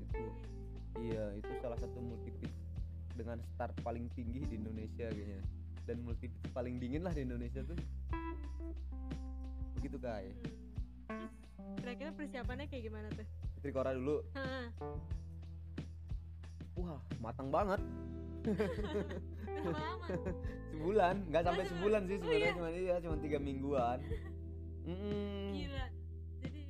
Iya 1.01 1.25
itu 1.41 1.53
salah 1.65 1.79
satu 1.81 1.99
multipit 2.05 2.53
dengan 3.17 3.41
start 3.57 3.73
paling 3.81 4.13
tinggi 4.13 4.45
di 4.45 4.61
Indonesia 4.61 5.09
kayaknya. 5.09 5.41
Dan 5.89 6.05
multipit 6.05 6.53
paling 6.53 6.77
dingin 6.77 7.01
lah 7.01 7.17
di 7.17 7.25
Indonesia 7.25 7.65
tuh. 7.65 7.79
Begitu 9.81 9.97
kai 9.97 10.29
Hmm. 11.09 11.29
Kira-kira 11.81 12.13
persiapannya 12.13 12.69
kayak 12.69 12.85
gimana 12.85 13.09
tuh? 13.17 13.25
Trikora 13.59 13.91
dulu. 13.93 14.23
Wah 16.79 16.99
matang 17.19 17.51
banget. 17.51 17.81
Berapa 18.47 19.71
lama? 19.75 20.07
sebulan 20.73 21.15
nggak 21.27 21.43
sampai 21.43 21.65
Oh, 21.67 21.71
sebulan 21.75 22.01
sih 22.07 22.15
oh 22.15 22.21
sebenarnya 22.23 22.47
iya? 22.47 22.55
cuman 22.55 22.73
iya 22.73 22.95
cuma 23.03 23.17
tiga 23.19 23.39
mingguan. 23.43 23.99
Mm-mm. 24.87 25.51
Gila. 25.53 25.87
Jadi 26.39 26.63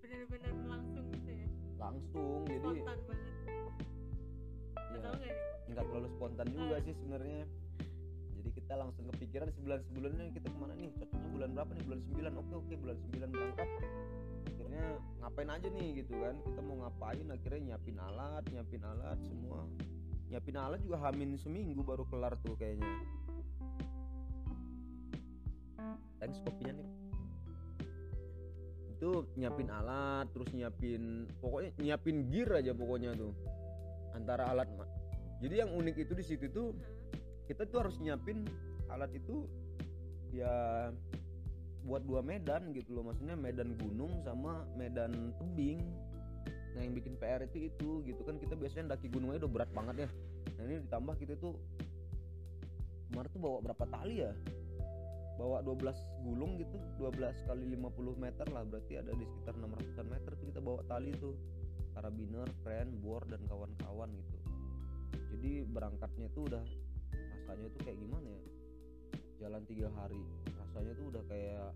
benar-benar 0.00 0.54
langsung 0.66 1.04
gitu 1.12 1.30
ya. 1.30 1.48
langsung 1.76 2.40
jadi 2.44 2.58
Spontan 2.60 2.80
banget. 2.80 3.24
ya, 4.90 4.98
Tahu 5.00 5.16
nggak 5.70 5.84
terlalu 5.86 6.08
spontan 6.10 6.46
juga 6.50 6.76
sih 6.82 6.94
sebenarnya. 6.96 7.42
Jadi 8.40 8.50
kita 8.56 8.72
langsung 8.74 9.04
kepikiran 9.12 9.48
sebulan 9.52 9.80
sebelumnya 9.84 10.24
kita 10.32 10.48
ke 10.48 10.56
mana 10.56 10.72
nih? 10.72 10.88
Cocoknya 10.96 11.28
bulan 11.30 11.48
berapa 11.52 11.70
nih? 11.70 11.84
Bulan 11.84 12.00
9 12.32 12.40
oke 12.40 12.54
oke 12.56 12.74
bulan 12.80 12.96
9 13.12 13.28
berangkat 13.28 13.68
akhirnya 14.80 14.96
ngapain 15.20 15.50
aja 15.52 15.68
nih? 15.68 15.88
Gitu 16.00 16.12
kan. 16.16 16.34
Kita 16.40 16.60
mau 16.64 16.76
ngapain? 16.80 17.26
Akhirnya 17.28 17.60
nyiapin 17.60 17.96
alat 18.00 18.44
nyiapin 18.48 18.82
alat 18.82 19.18
semua. 19.28 19.60
Nyiapin 20.32 20.56
alat 20.56 20.80
juga 20.80 20.96
hamin 21.04 21.36
seminggu 21.36 21.84
baru 21.84 22.08
kelar 22.08 22.32
tuh 22.40 22.56
kayaknya. 22.56 22.88
Thanks 26.16 26.40
kopinya 26.40 26.80
nih. 26.80 26.88
Itu 28.96 29.28
nyiapin 29.36 29.68
alat 29.68 30.28
terus 30.32 30.48
nyiapin 30.52 31.28
pokoknya 31.40 31.70
nyiapin 31.80 32.16
gear 32.32 32.50
aja 32.56 32.72
pokoknya 32.72 33.12
tuh. 33.16 33.32
Antara 34.16 34.48
alat 34.48 34.68
ma- 34.76 34.88
jadi 35.40 35.64
yang 35.64 35.72
unik 35.72 35.96
itu 36.04 36.12
di 36.12 36.24
situ 36.24 36.46
tuh 36.52 36.76
Hah? 36.76 36.92
kita 37.48 37.64
tuh 37.64 37.86
harus 37.86 37.96
nyiapin 37.96 38.44
alat 38.92 39.08
itu 39.16 39.48
ya 40.30 40.88
buat 41.84 42.04
dua 42.04 42.20
medan 42.20 42.72
gitu 42.76 42.92
loh. 42.96 43.04
Maksudnya 43.08 43.36
medan 43.36 43.76
gunung 43.80 44.20
sama 44.24 44.64
medan 44.76 45.32
tebing. 45.40 45.80
Nah 46.76 46.80
yang 46.86 46.94
bikin 46.94 47.16
PR 47.16 47.42
itu 47.44 47.72
itu 47.72 47.90
gitu. 48.04 48.20
Kan 48.24 48.36
kita 48.36 48.54
biasanya 48.54 48.96
daki 48.96 49.08
gunungnya 49.08 49.46
udah 49.46 49.50
berat 49.50 49.70
banget 49.72 50.06
ya. 50.06 50.10
Nah 50.60 50.62
ini 50.68 50.76
ditambah 50.86 51.14
kita 51.18 51.34
tuh 51.40 51.56
kemarin 53.10 53.30
tuh 53.32 53.40
bawa 53.42 53.58
berapa 53.64 53.84
tali 53.88 54.22
ya? 54.22 54.32
Bawa 55.40 55.64
12 55.64 56.28
gulung 56.28 56.60
gitu 56.60 56.76
12 57.00 57.48
kali 57.48 57.64
50 57.74 58.16
meter 58.20 58.46
lah. 58.52 58.62
Berarti 58.68 59.00
ada 59.00 59.12
di 59.16 59.24
sekitar 59.24 59.56
600 59.56 60.04
meter 60.04 60.30
tuh 60.36 60.46
kita 60.46 60.60
bawa 60.60 60.80
tali 60.86 61.12
tuh. 61.16 61.34
Karabiner, 61.90 62.46
friend, 62.62 63.02
bor 63.02 63.26
dan 63.26 63.42
kawan-kawan 63.50 64.14
gitu. 64.14 64.36
Jadi 65.34 65.66
berangkatnya 65.66 66.30
tuh 66.30 66.46
udah 66.46 66.62
rasanya 67.10 67.66
tuh 67.74 67.80
kayak 67.82 67.98
gimana 67.98 68.30
ya? 68.30 68.42
Jalan 69.42 69.62
tiga 69.66 69.88
hari 69.98 70.22
rasanya 70.70 70.94
tuh 70.94 71.06
udah 71.10 71.22
kayak 71.26 71.74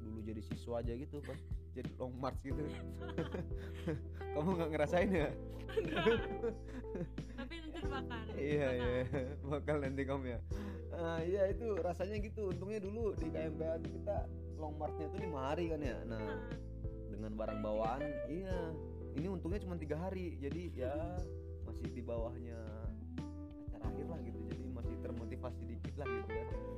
dulu 0.00 0.24
jadi 0.24 0.40
siswa 0.40 0.80
aja 0.80 0.96
gitu 0.96 1.20
pas 1.20 1.36
jadi 1.76 1.92
long 2.00 2.16
march 2.16 2.40
gitu. 2.40 2.56
Kamu 4.34 4.48
nggak 4.56 4.70
ngerasain 4.72 5.12
ya? 5.12 5.28
Tapi 7.36 7.54
nanti 7.60 7.78
bakar. 7.84 8.24
iya 8.40 8.68
iya. 8.72 9.04
Bakal 9.44 9.76
nanti 9.84 10.02
kamu 10.08 10.24
ya. 10.32 10.40
Ah, 10.96 11.20
iya 11.20 11.52
itu 11.52 11.76
rasanya 11.78 12.18
gitu. 12.24 12.50
Untungnya 12.50 12.80
dulu 12.80 13.12
di 13.14 13.28
KMPA 13.28 13.78
kita 13.84 14.26
long 14.56 14.74
marchnya 14.80 15.12
tuh 15.12 15.20
lima 15.20 15.52
hari 15.52 15.70
kan 15.70 15.80
ya? 15.84 16.00
Nah 16.08 16.24
dengan 17.12 17.36
barang 17.36 17.60
bawaan 17.60 18.00
iya. 18.32 18.72
Ini 19.20 19.28
untungnya 19.28 19.60
cuma 19.62 19.76
tiga 19.76 20.00
hari. 20.00 20.40
Jadi 20.40 20.72
ya 20.72 21.20
masih 21.68 21.86
di 21.92 22.00
bawahnya 22.02 22.58
acara 23.70 23.84
akhir 23.92 24.06
lah 24.08 24.18
gitu. 24.24 24.38
Jadi 24.48 24.64
masih 24.72 24.96
termotivasi 25.04 25.62
dikit 25.68 25.94
lah 26.00 26.08
gitu 26.08 26.32
kan 26.32 26.46
ini 26.48 26.77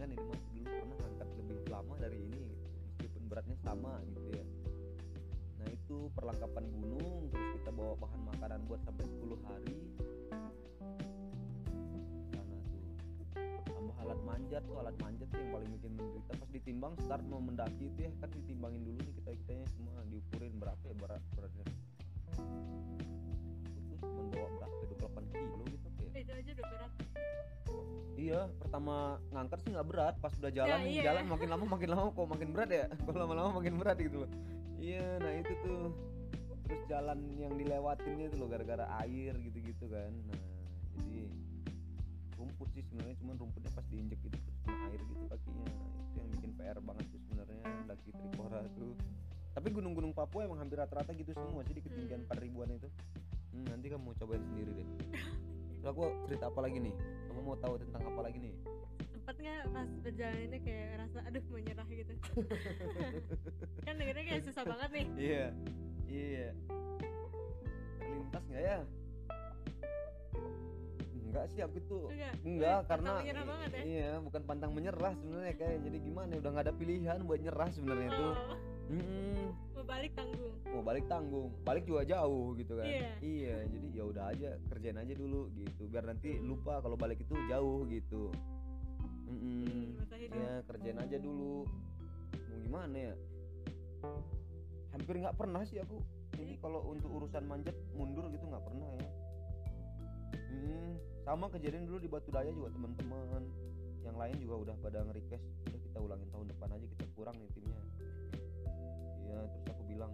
ringan 0.00 0.16
ini 0.16 0.24
mah 0.32 0.40
dulu 0.56 0.64
pernah 0.64 0.96
ngangkat 0.96 1.28
lebih 1.36 1.58
lama 1.68 1.94
dari 2.00 2.18
ini 2.24 2.40
meskipun 2.88 3.22
beratnya 3.28 3.56
sama 3.60 4.00
gitu 4.08 4.32
ya. 4.32 4.44
Nah 5.60 5.66
itu 5.68 5.96
perlengkapan 6.16 6.64
gunung 6.72 7.28
terus 7.28 7.48
kita 7.60 7.68
bawa 7.68 7.92
bahan 8.00 8.20
makanan 8.32 8.64
buat 8.64 8.80
sampai 8.80 9.04
10 9.04 9.36
hari. 9.44 9.76
Sana 12.32 12.56
tuh? 12.64 12.80
Tambah 13.68 13.96
alat 14.00 14.20
manjat 14.24 14.62
tuh 14.64 14.76
alat 14.80 14.96
manjat 15.04 15.28
tuh 15.28 15.36
yang 15.36 15.52
paling 15.52 15.68
bikin 15.68 15.92
menderita 15.92 16.32
pas 16.32 16.48
ditimbang 16.48 16.92
start 17.04 17.24
mau 17.28 17.44
mendaki 17.44 17.92
itu 17.92 18.00
ya. 18.00 18.12
Kan 18.24 18.32
ditimbangin 18.32 18.80
dulu 18.80 19.04
nih 19.04 19.14
kita 19.20 19.36
kitanya 19.36 19.68
semua 19.68 20.00
diukurin 20.08 20.56
berapa 20.56 20.80
ya 20.88 20.96
berat 20.96 21.20
beratnya. 21.36 21.66
Itu 23.68 24.00
cuma 24.00 24.22
bawa 24.32 24.48
berapa 24.64 24.80
28 24.96 25.28
kilo 25.28 25.64
gitu 25.68 25.89
Itu 26.12 26.32
aja 26.32 26.50
udah 26.52 26.66
berat. 26.66 26.92
iya 28.14 28.40
pertama 28.60 28.96
ngangkat 29.32 29.58
sih 29.64 29.70
nggak 29.72 29.88
berat. 29.88 30.14
Pas 30.18 30.32
udah 30.36 30.52
jalan 30.52 30.76
Ya, 30.76 30.84
iya. 30.84 31.02
jalan 31.06 31.24
makin 31.26 31.48
lama 31.48 31.64
makin 31.64 31.88
lama 31.88 32.02
kok 32.10 32.28
makin 32.28 32.48
berat 32.52 32.68
ya? 32.70 32.84
Kok 33.00 33.16
lama-lama 33.16 33.50
makin 33.56 33.74
berat 33.76 33.96
gitu 33.96 34.26
loh. 34.26 34.30
Iya 34.76 35.06
nah 35.18 35.32
itu 35.32 35.52
tuh. 35.62 35.82
Terus 36.64 36.82
jalan 36.86 37.18
yang 37.34 37.54
dilewatinnya 37.54 38.28
itu 38.28 38.36
loh 38.36 38.46
gara-gara 38.46 38.86
air 39.00 39.34
gitu-gitu 39.36 39.88
kan. 39.88 40.12
Nah 40.28 40.40
jadi 40.94 41.26
rumput 42.36 42.68
sih 42.72 42.82
sebenarnya 42.82 43.16
cuman 43.20 43.34
rumputnya 43.36 43.70
pas 43.70 43.86
diinjek 43.86 44.20
itu 44.20 44.32
terus 44.32 44.56
kena 44.60 44.76
air 44.88 45.00
gitu 45.00 45.24
kakinya. 45.26 45.64
Nah, 45.64 45.76
itu 46.00 46.16
yang 46.16 46.28
bikin 46.30 46.50
PR 46.54 46.78
banget 46.80 47.04
tuh 47.08 47.20
sebenarnya 47.20 47.60
daki 47.86 48.10
Trikora 48.10 48.60
tuh 48.74 48.92
tapi 49.50 49.68
gunung-gunung 49.74 50.14
Papua 50.14 50.46
emang 50.46 50.62
hampir 50.62 50.78
rata-rata 50.78 51.10
gitu 51.10 51.34
semua 51.34 51.66
sih 51.66 51.74
di 51.74 51.82
ketinggian 51.82 52.22
Hmm. 52.22 52.30
4 52.30 52.38
ribuan 52.40 52.70
itu. 52.70 52.86
Hmm, 53.50 53.66
nanti 53.66 53.90
kamu 53.90 54.14
cobain 54.14 54.40
sendiri 54.46 54.70
deh 54.72 54.88
aku 55.84 56.02
cerita 56.28 56.52
apa 56.52 56.60
lagi 56.60 56.78
nih 56.82 56.94
kamu 57.30 57.40
mau 57.40 57.56
tahu 57.56 57.74
tentang 57.80 58.02
apa 58.04 58.20
lagi 58.28 58.38
nih 58.40 58.54
Sempet 59.10 59.36
nggak 59.46 59.62
pas 59.70 59.90
berjalan 60.02 60.40
ini 60.48 60.58
kayak 60.64 60.88
rasa 61.06 61.18
aduh 61.22 61.42
mau 61.50 61.60
nyerah 61.62 61.88
gitu. 61.92 62.14
kan 63.86 63.94
dengernya 63.94 64.24
kayak 64.26 64.42
susah 64.42 64.64
banget 64.66 64.90
nih. 64.90 65.06
Iya, 65.14 65.46
iya. 66.10 66.48
Terlintas 68.00 68.44
nggak 68.50 68.64
ya? 68.64 68.78
Enggak 71.30 71.44
sih 71.54 71.60
aku 71.62 71.78
tuh. 71.86 72.04
Enggak. 72.10 72.34
Enggak 72.42 72.78
Pantang 72.82 72.90
karena 72.90 73.12
menyerah 73.22 73.44
banget 73.46 73.70
ya. 73.70 73.82
iya 73.86 74.10
bukan 74.18 74.42
pantang 74.42 74.72
menyerah 74.74 75.12
sebenarnya 75.14 75.54
kayak 75.54 75.78
jadi 75.86 75.98
gimana 76.02 76.30
ya, 76.34 76.38
udah 76.42 76.50
nggak 76.50 76.66
ada 76.66 76.74
pilihan 76.74 77.18
buat 77.22 77.38
nyerah 77.38 77.68
sebenarnya 77.70 78.10
tuh. 78.18 78.34
Mm-mm. 78.90 79.54
mau 79.78 79.84
balik 79.86 80.12
tanggung. 80.18 80.54
Mau 80.66 80.82
balik 80.82 81.04
tanggung. 81.06 81.48
Balik 81.62 81.84
juga 81.86 82.02
jauh 82.02 82.58
gitu 82.58 82.72
kan. 82.74 82.90
Iya. 82.90 83.10
iya 83.22 83.56
jadi 83.70 83.86
ya 83.94 84.04
udah 84.10 84.24
aja 84.34 84.50
kerjain 84.66 84.98
aja 84.98 85.14
dulu 85.14 85.46
gitu. 85.54 85.86
Biar 85.86 86.04
nanti 86.10 86.42
lupa 86.42 86.82
kalau 86.82 86.98
balik 86.98 87.22
itu 87.22 87.34
jauh 87.46 87.86
gitu. 87.86 88.34
Mm-mm. 89.30 89.94
masa 89.94 90.18
hidup 90.18 90.34
ya 90.34 90.52
kerjain 90.66 90.98
aja 90.98 91.16
dulu. 91.22 91.62
Mau 92.34 92.58
gimana 92.66 92.96
ya? 92.98 93.14
Hampir 94.90 95.14
nggak 95.22 95.38
pernah 95.38 95.62
sih 95.62 95.78
aku. 95.78 96.02
Ini 96.42 96.58
kalau 96.58 96.82
untuk 96.90 97.14
urusan 97.14 97.46
manjat 97.46 97.76
mundur 97.94 98.26
gitu 98.34 98.42
nggak 98.42 98.64
pernah 98.66 98.90
ya. 98.98 99.08
Hmm, 100.50 100.98
sama 101.22 101.46
kejadian 101.46 101.86
dulu 101.86 102.02
di 102.02 102.10
Batu 102.10 102.34
Daya 102.34 102.50
juga 102.50 102.74
teman-teman. 102.74 103.46
Yang 104.02 104.16
lain 104.18 104.36
juga 104.42 104.54
udah 104.66 104.74
pada 104.82 104.98
nge-request. 105.06 105.46
Udah 105.70 105.78
kita 105.78 105.98
ulangin 106.02 106.28
tahun 106.34 106.46
depan 106.50 106.68
aja 106.74 106.86
kita 106.90 107.06
kurang 107.14 107.38
nih 107.38 107.50
timnya 107.54 107.89
iya 109.30 109.46
terus 109.46 109.66
aku 109.70 109.82
bilang 109.86 110.12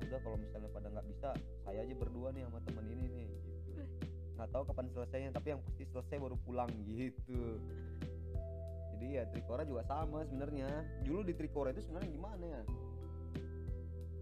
ya 0.00 0.02
udah 0.08 0.20
kalau 0.24 0.36
misalnya 0.40 0.68
pada 0.72 0.88
nggak 0.88 1.06
bisa 1.12 1.28
saya 1.62 1.78
aja 1.84 1.94
berdua 1.94 2.32
nih 2.32 2.42
sama 2.48 2.58
teman 2.64 2.86
ini 2.88 3.04
nih 3.12 3.26
gitu. 3.28 3.82
Nggak 4.40 4.48
tahu 4.48 4.62
kapan 4.72 4.86
selesainya 4.90 5.30
tapi 5.36 5.46
yang 5.54 5.60
pasti 5.60 5.84
selesai 5.92 6.16
baru 6.16 6.36
pulang 6.40 6.72
gitu. 6.88 7.60
Jadi 8.96 9.06
ya 9.18 9.22
Trikora 9.28 9.62
juga 9.68 9.82
sama 9.86 10.24
sebenarnya. 10.26 10.68
Dulu 11.04 11.20
di 11.22 11.34
Trikora 11.36 11.70
itu 11.70 11.84
sebenarnya 11.84 12.10
gimana 12.10 12.44
ya? 12.44 12.62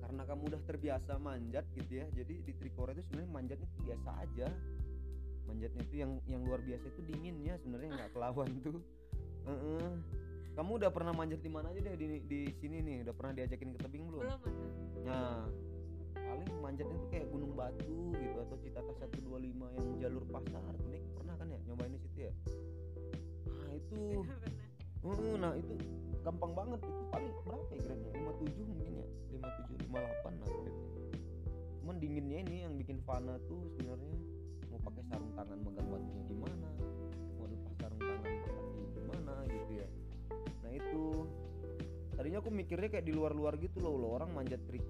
Karena 0.02 0.22
kamu 0.26 0.42
udah 0.50 0.60
terbiasa 0.66 1.12
manjat 1.22 1.64
gitu 1.78 2.02
ya 2.02 2.06
jadi 2.10 2.34
di 2.42 2.52
Trikora 2.58 2.90
itu 2.92 3.06
sebenarnya 3.06 3.30
manjatnya 3.30 3.68
tuh 3.70 3.80
biasa 3.86 4.10
aja. 4.26 4.48
Manjatnya 5.46 5.82
itu 5.86 5.96
yang 5.96 6.12
yang 6.26 6.42
luar 6.44 6.60
biasa 6.60 6.84
itu 6.90 7.00
dinginnya 7.06 7.54
sebenarnya 7.62 7.90
nggak 7.94 8.10
kelawan 8.12 8.50
tuh. 8.60 8.82
Heeh. 9.46 10.19
Kamu 10.60 10.76
udah 10.76 10.90
pernah 10.92 11.16
manjat 11.16 11.40
di 11.40 11.48
mana 11.48 11.72
aja 11.72 11.80
deh 11.80 11.96
di 11.96 12.20
di 12.28 12.40
sini 12.60 12.84
nih 12.84 12.96
udah 13.08 13.16
pernah 13.16 13.32
diajakin 13.32 13.72
ke 13.72 13.78
tebing 13.80 14.04
belum 14.12 14.28
belum 14.28 14.60
Nah, 15.08 15.48
paling 16.12 16.52
manjatnya 16.60 17.00
tuh 17.00 17.08
kayak 17.08 17.32
Gunung 17.32 17.56
Batu 17.56 18.12
gitu 18.12 18.36
atau 18.44 18.56
Citata 18.60 18.92
125 19.08 19.40
yang 19.56 19.88
jalur 20.04 20.20
pasar 20.28 20.60
tuh 20.76 20.88
Nik 20.92 21.00
pernah 21.16 21.32
kan 21.40 21.48
ya 21.48 21.56
nyobain 21.64 21.96
di 21.96 22.00
situ 22.04 22.28
ya? 22.28 22.32
Nah, 23.48 23.72
itu 23.72 24.00
Heeh, 25.08 25.34
nah 25.40 25.56
itu 25.56 25.72
gampang 26.20 26.52
banget 26.52 26.84
itu 26.84 27.02
paling 27.08 27.32
berapa 27.48 27.72
ya 27.72 27.80
grade-nya? 27.80 28.12
57 28.20 28.68
mungkin 28.68 28.92
ya. 29.00 29.06
57 29.32 29.88
58 29.88 29.96
lah 30.44 30.48
grade-nya. 30.52 30.84
Cuman 31.80 31.96
dinginnya 31.96 32.38
ini 32.44 32.56
yang 32.68 32.76
bikin 32.76 33.00
fana 33.08 33.40
tuh 33.48 33.64
sebenarnya 33.72 34.12
mau 34.68 34.76
pakai 34.84 35.08
sarung 35.08 35.32
tangan 35.32 35.56
megang 35.64 35.88
batunya 35.88 36.22
gimana? 36.28 36.68
Nah, 40.90 40.98
itu 40.98 41.04
tadinya 42.18 42.38
aku 42.42 42.50
mikirnya 42.50 42.88
kayak 42.90 43.06
di 43.06 43.14
luar-luar 43.14 43.56
gitu 43.62 43.78
loh, 43.80 43.94
loh 43.96 44.10
orang 44.18 44.34
manjat 44.34 44.60
trik 44.66 44.82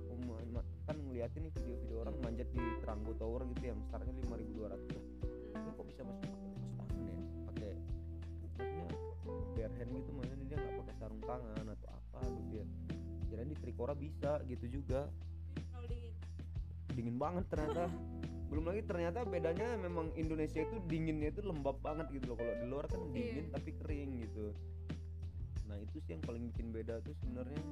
kan 0.90 0.98
ngeliatin 1.06 1.46
nih 1.46 1.54
video-video 1.54 1.96
orang 2.02 2.16
manjat 2.18 2.50
di 2.50 2.58
Tranggo 2.82 3.14
Tower 3.14 3.46
gitu 3.54 3.70
yang 3.70 3.78
startnya 3.86 4.10
5200 4.26 4.90
ini 5.54 5.70
kok 5.70 5.86
bisa 5.86 6.02
masih 6.02 6.26
pakai 6.26 6.50
lepas 6.50 6.74
tangan 6.74 6.98
ya? 7.06 7.18
Pakai 7.46 7.70
maksudnya 8.50 8.88
bare 9.54 9.74
hand 9.78 9.90
gitu 9.94 10.10
maksudnya 10.18 10.46
dia 10.50 10.56
nggak 10.58 10.74
pakai 10.82 10.94
sarung 10.98 11.22
tangan 11.22 11.64
atau 11.78 11.88
apa 11.94 12.20
gitu 12.26 12.52
ya. 12.58 12.66
Kirain 13.30 13.48
di 13.54 13.58
Trikora 13.62 13.94
bisa 13.94 14.32
gitu 14.50 14.66
juga. 14.66 15.06
Dingin. 15.86 16.12
Dingin 16.90 17.16
banget 17.22 17.44
ternyata. 17.46 17.86
Belum 18.50 18.66
lagi 18.66 18.82
ternyata 18.82 19.22
bedanya 19.22 19.78
memang 19.78 20.10
Indonesia 20.18 20.58
itu 20.58 20.82
dinginnya 20.90 21.30
itu 21.30 21.46
lembab 21.46 21.78
banget 21.86 22.10
gitu 22.10 22.34
loh. 22.34 22.36
Kalau 22.42 22.54
di 22.58 22.66
luar 22.66 22.90
kan 22.90 22.98
dingin 23.14 23.46
Iya. 23.46 23.54
tapi 23.54 23.70
kering 23.78 24.10
gitu 24.26 24.50
nah 25.70 25.78
itu 25.78 26.02
sih 26.02 26.10
yang 26.12 26.22
paling 26.22 26.50
bikin 26.50 26.74
beda 26.74 26.98
tuh 27.00 27.14
sebenarnya. 27.22 27.62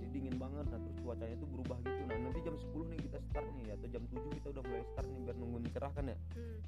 Jadi 0.00 0.08
dingin 0.10 0.36
banget 0.36 0.64
nah 0.66 0.80
terus 0.80 0.96
cuacanya 0.98 1.36
tuh 1.36 1.48
berubah 1.52 1.76
gitu. 1.84 2.00
Nah 2.08 2.16
nanti 2.18 2.40
jam 2.40 2.56
10 2.56 2.88
nih 2.88 2.98
kita 3.04 3.18
start 3.28 3.48
nih 3.54 3.68
atau 3.70 3.86
jam 3.86 4.02
7 4.08 4.36
kita 4.40 4.46
udah 4.50 4.62
mulai 4.64 4.84
start 4.88 5.08
nih 5.08 5.20
biar 5.22 5.36
nungguin 5.36 5.64
cerah 5.70 5.92
kan 5.92 6.04
ya? 6.08 6.16
Hmm. 6.32 6.58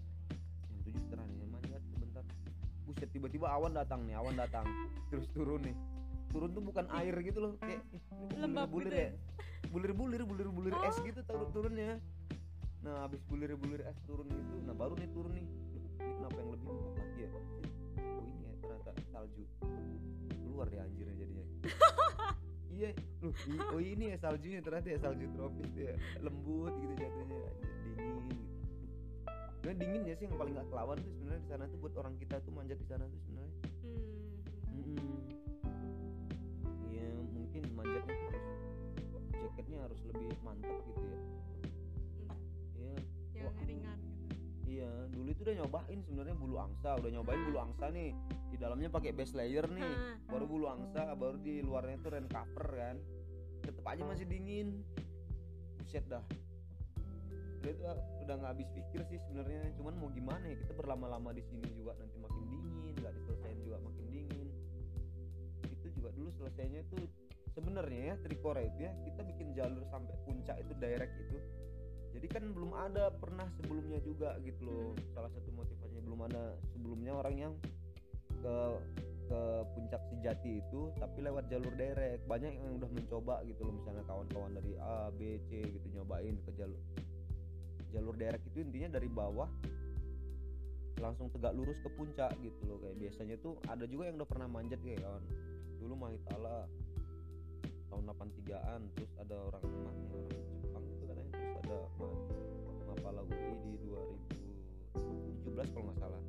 jam 0.68 0.76
7 0.84 1.08
cerah 1.08 1.24
nih 1.26 1.46
manjat 1.48 1.82
sebentar. 1.88 2.24
Buset 2.84 3.08
tiba-tiba 3.08 3.46
awan 3.48 3.72
datang 3.72 4.04
nih 4.04 4.14
awan 4.14 4.36
datang. 4.36 4.68
Terus 5.08 5.24
turun 5.32 5.64
nih. 5.64 5.76
Turun 6.28 6.50
tuh 6.50 6.60
bukan 6.60 6.84
air 6.92 7.14
gitu 7.22 7.38
loh 7.40 7.52
kayak 7.56 7.80
Lembab 8.34 8.66
bulir-bulir 8.66 8.90
gitu 8.90 8.98
ya? 8.98 9.10
bulir-bulir 9.70 10.22
bulir-bulir 10.22 10.74
es 10.82 10.98
Oh. 10.98 11.02
gitu 11.02 11.20
turun 11.24 11.50
turunnya 11.50 11.98
nah 12.78 13.02
habis 13.02 13.18
bulir-bulir 13.26 13.80
es 13.82 13.96
turun 14.04 14.28
itu 14.28 14.56
nah 14.62 14.74
baru 14.74 14.94
nih 14.94 15.08
turun 15.10 15.32
nih. 15.32 15.46
Loh, 15.46 15.80
ini 15.80 16.12
kenapa 16.14 16.36
yang 16.36 16.50
lebih 16.52 16.66
empuk 16.68 16.92
lagi 16.94 17.20
ya? 17.22 17.30
Oh 17.32 18.22
ini 18.22 18.42
ya 18.44 18.52
ternyata 18.60 18.90
salju 19.08 19.44
keluar 20.54 20.68
ya 20.70 20.86
anjirnya 20.86 21.14
jadinya 21.18 21.44
iya 22.76 22.90
i- 23.50 23.66
oh 23.68 23.80
ini 23.80 24.04
ya 24.10 24.16
saljunya 24.16 24.60
ternyata 24.60 24.86
ya 24.86 24.98
salju 24.98 25.26
tropis 25.30 25.72
ya 25.74 25.94
lembut 26.22 26.70
gitu 26.78 26.94
jatuhnya 26.94 27.42
dingin 27.82 28.22
gitu 28.22 28.42
Sebenarnya 29.58 29.78
dinginnya 29.80 30.14
sih 30.14 30.24
yang 30.28 30.36
paling 30.36 30.54
gak 30.54 30.68
kelawan 30.68 30.96
tuh 31.00 31.10
sebenarnya 31.10 31.40
di 31.40 31.48
sana 31.48 31.64
tuh 31.66 31.78
buat 31.80 31.94
orang 31.96 32.14
kita 32.16 32.36
tuh 32.38 32.52
manjat 32.52 32.76
di 32.76 32.86
sana 32.86 33.04
tuh 33.04 33.18
sebenarnya 33.18 33.52
Hmm. 33.84 34.76
Mm-mm. 34.76 35.20
Iya 36.86 37.06
mungkin 37.30 37.62
manjatnya 37.72 38.14
harus 38.14 38.44
jaketnya 39.32 39.78
harus 39.82 40.00
lebih 40.04 40.28
mantap 40.40 40.76
gitu 40.84 41.00
ya. 41.00 41.18
Iya, 42.74 42.94
yang 43.40 43.56
ringan 43.62 43.98
gitu 44.04 44.34
iya. 44.66 44.90
Dulu 45.08 45.28
itu 45.30 45.40
udah 45.42 45.56
nyobain 45.60 45.98
sebenarnya 46.02 46.34
bulu 46.34 46.56
angsa, 46.58 46.90
udah 46.96 47.10
nyobain 47.10 47.40
bulu 47.44 47.58
angsa 47.60 47.86
nih. 47.88 48.10
Di 48.54 48.62
dalamnya 48.62 48.86
pakai 48.86 49.10
base 49.10 49.34
layer 49.34 49.66
nih. 49.66 49.82
Hah. 49.82 50.30
Baru 50.30 50.46
bulu 50.46 50.70
angsa, 50.70 51.10
baru 51.18 51.42
di 51.42 51.58
luarnya 51.58 51.98
tuh 51.98 52.14
rain 52.14 52.30
cover 52.30 52.68
kan. 52.70 52.96
Tetep 53.66 53.82
aja 53.82 54.02
masih 54.06 54.30
dingin. 54.30 54.86
Buset 55.82 56.06
dah. 56.06 56.22
Itu 57.66 57.82
udah 58.22 58.34
nggak 58.38 58.52
habis 58.54 58.70
pikir 58.70 59.02
sih 59.10 59.18
sebenarnya. 59.26 59.74
Cuman 59.74 59.98
mau 59.98 60.06
gimana 60.14 60.46
ya? 60.46 60.54
Kita 60.62 60.70
berlama-lama 60.78 61.34
di 61.34 61.42
sini 61.42 61.66
juga 61.74 61.98
nanti 61.98 62.14
makin 62.22 62.46
dingin, 62.46 62.94
nggak 62.94 63.10
diselesain 63.18 63.58
juga 63.58 63.82
makin 63.82 64.06
dingin. 64.06 64.48
Itu 65.74 65.86
juga 65.98 66.14
dulu 66.14 66.30
selesainya 66.38 66.86
itu 66.86 67.10
sebenarnya 67.58 68.02
ya 68.10 68.14
Trikora 68.22 68.62
itu 68.62 68.86
ya 68.86 68.92
kita 69.02 69.20
bikin 69.34 69.50
jalur 69.58 69.82
sampai 69.90 70.14
puncak 70.22 70.62
itu 70.62 70.72
direct 70.78 71.14
itu. 71.18 71.38
Jadi 72.14 72.26
kan 72.30 72.46
belum 72.54 72.70
ada 72.78 73.10
pernah 73.10 73.50
sebelumnya 73.58 73.98
juga 73.98 74.38
gitu 74.46 74.62
loh. 74.62 74.94
Salah 75.10 75.34
satu 75.34 75.50
motivasinya 75.50 76.06
belum 76.06 76.20
ada 76.30 76.54
sebelumnya 76.70 77.18
orang 77.18 77.34
yang 77.34 77.52
ke 78.44 78.56
ke 79.24 79.40
puncak 79.72 80.02
sejati 80.12 80.60
itu 80.60 80.92
tapi 81.00 81.24
lewat 81.24 81.48
jalur 81.48 81.72
direct 81.80 82.28
banyak 82.28 82.60
yang 82.60 82.76
udah 82.76 82.90
mencoba 82.92 83.40
gitu 83.48 83.64
loh 83.64 83.72
misalnya 83.72 84.04
kawan-kawan 84.04 84.52
dari 84.52 84.76
A 84.76 85.08
B 85.16 85.40
C 85.48 85.64
gitu 85.64 85.86
nyobain 85.96 86.36
ke 86.44 86.52
jalur 86.60 86.76
jalur 87.88 88.14
direct 88.20 88.44
itu 88.52 88.60
intinya 88.60 89.00
dari 89.00 89.08
bawah 89.08 89.48
langsung 91.00 91.32
tegak 91.32 91.56
lurus 91.56 91.80
ke 91.80 91.90
puncak 91.96 92.30
gitu 92.38 92.60
loh 92.68 92.78
kayak 92.84 92.96
biasanya 93.00 93.36
tuh 93.40 93.58
ada 93.66 93.88
juga 93.88 94.12
yang 94.12 94.20
udah 94.20 94.28
pernah 94.28 94.46
manjat 94.46 94.78
kayak 94.84 95.02
kawan. 95.02 95.24
Dulu 95.82 95.94
Mahitala 95.98 96.70
tahun 97.90 98.04
83an 98.10 98.80
terus 98.94 99.10
ada 99.18 99.36
orang 99.50 99.62
mana 99.62 100.00
ya, 100.16 100.26
orang 100.32 100.54
Jepang 100.62 100.84
itu 100.86 101.04
katanya 101.06 101.30
terus 101.34 101.52
ada 101.64 101.78
Ma- 101.98 102.22
Mapala 102.94 103.20
UI 103.26 103.52
di 103.62 103.72
2017 105.44 105.72
kalau 105.74 105.84
nggak 105.90 105.98
salah 105.98 106.22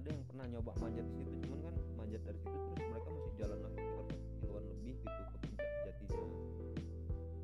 ada 0.00 0.16
yang 0.16 0.24
pernah 0.24 0.46
nyoba 0.48 0.72
manjat 0.80 1.04
di 1.12 1.14
situ 1.20 1.36
cuman 1.44 1.60
kan 1.60 1.74
manjat 2.00 2.24
dari 2.24 2.40
situ 2.40 2.56
terus 2.56 2.88
mereka 2.88 3.08
masih 3.12 3.32
jalan 3.36 3.58
lagi 3.60 3.80
sekitar 3.84 4.16
kiloan 4.40 4.64
lebih 4.64 4.94
gitu 4.96 5.20
ke 5.28 5.36
puncak 5.44 5.68
jatinya 5.84 6.24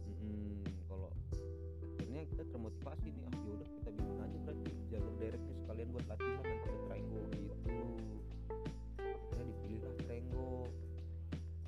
Mm-mm, 0.09 0.65
kalau 0.89 1.09
akhirnya 1.85 2.23
kita 2.33 2.43
termotivasi 2.49 3.07
nih 3.13 3.25
ah 3.29 3.35
yaudah 3.45 3.69
kita 3.77 3.89
bikin 3.93 4.17
aja 4.25 4.39
berarti 4.41 4.73
jalur 4.89 5.15
directnya 5.21 5.55
sekalian 5.61 5.89
buat 5.93 6.07
latihan 6.09 6.41
nanti 6.41 6.57
ke 6.65 6.79
Trenggo 6.89 7.23
gitu. 7.37 7.55
Akhirnya 9.05 9.45
dipilihlah 9.53 9.93
Trenggo. 10.01 10.51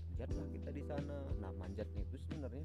Manjatlah 0.08 0.46
kita 0.48 0.70
di 0.72 0.82
sana. 0.88 1.18
Nah 1.36 1.52
manjatnya 1.60 2.00
itu 2.00 2.16
sebenarnya 2.24 2.64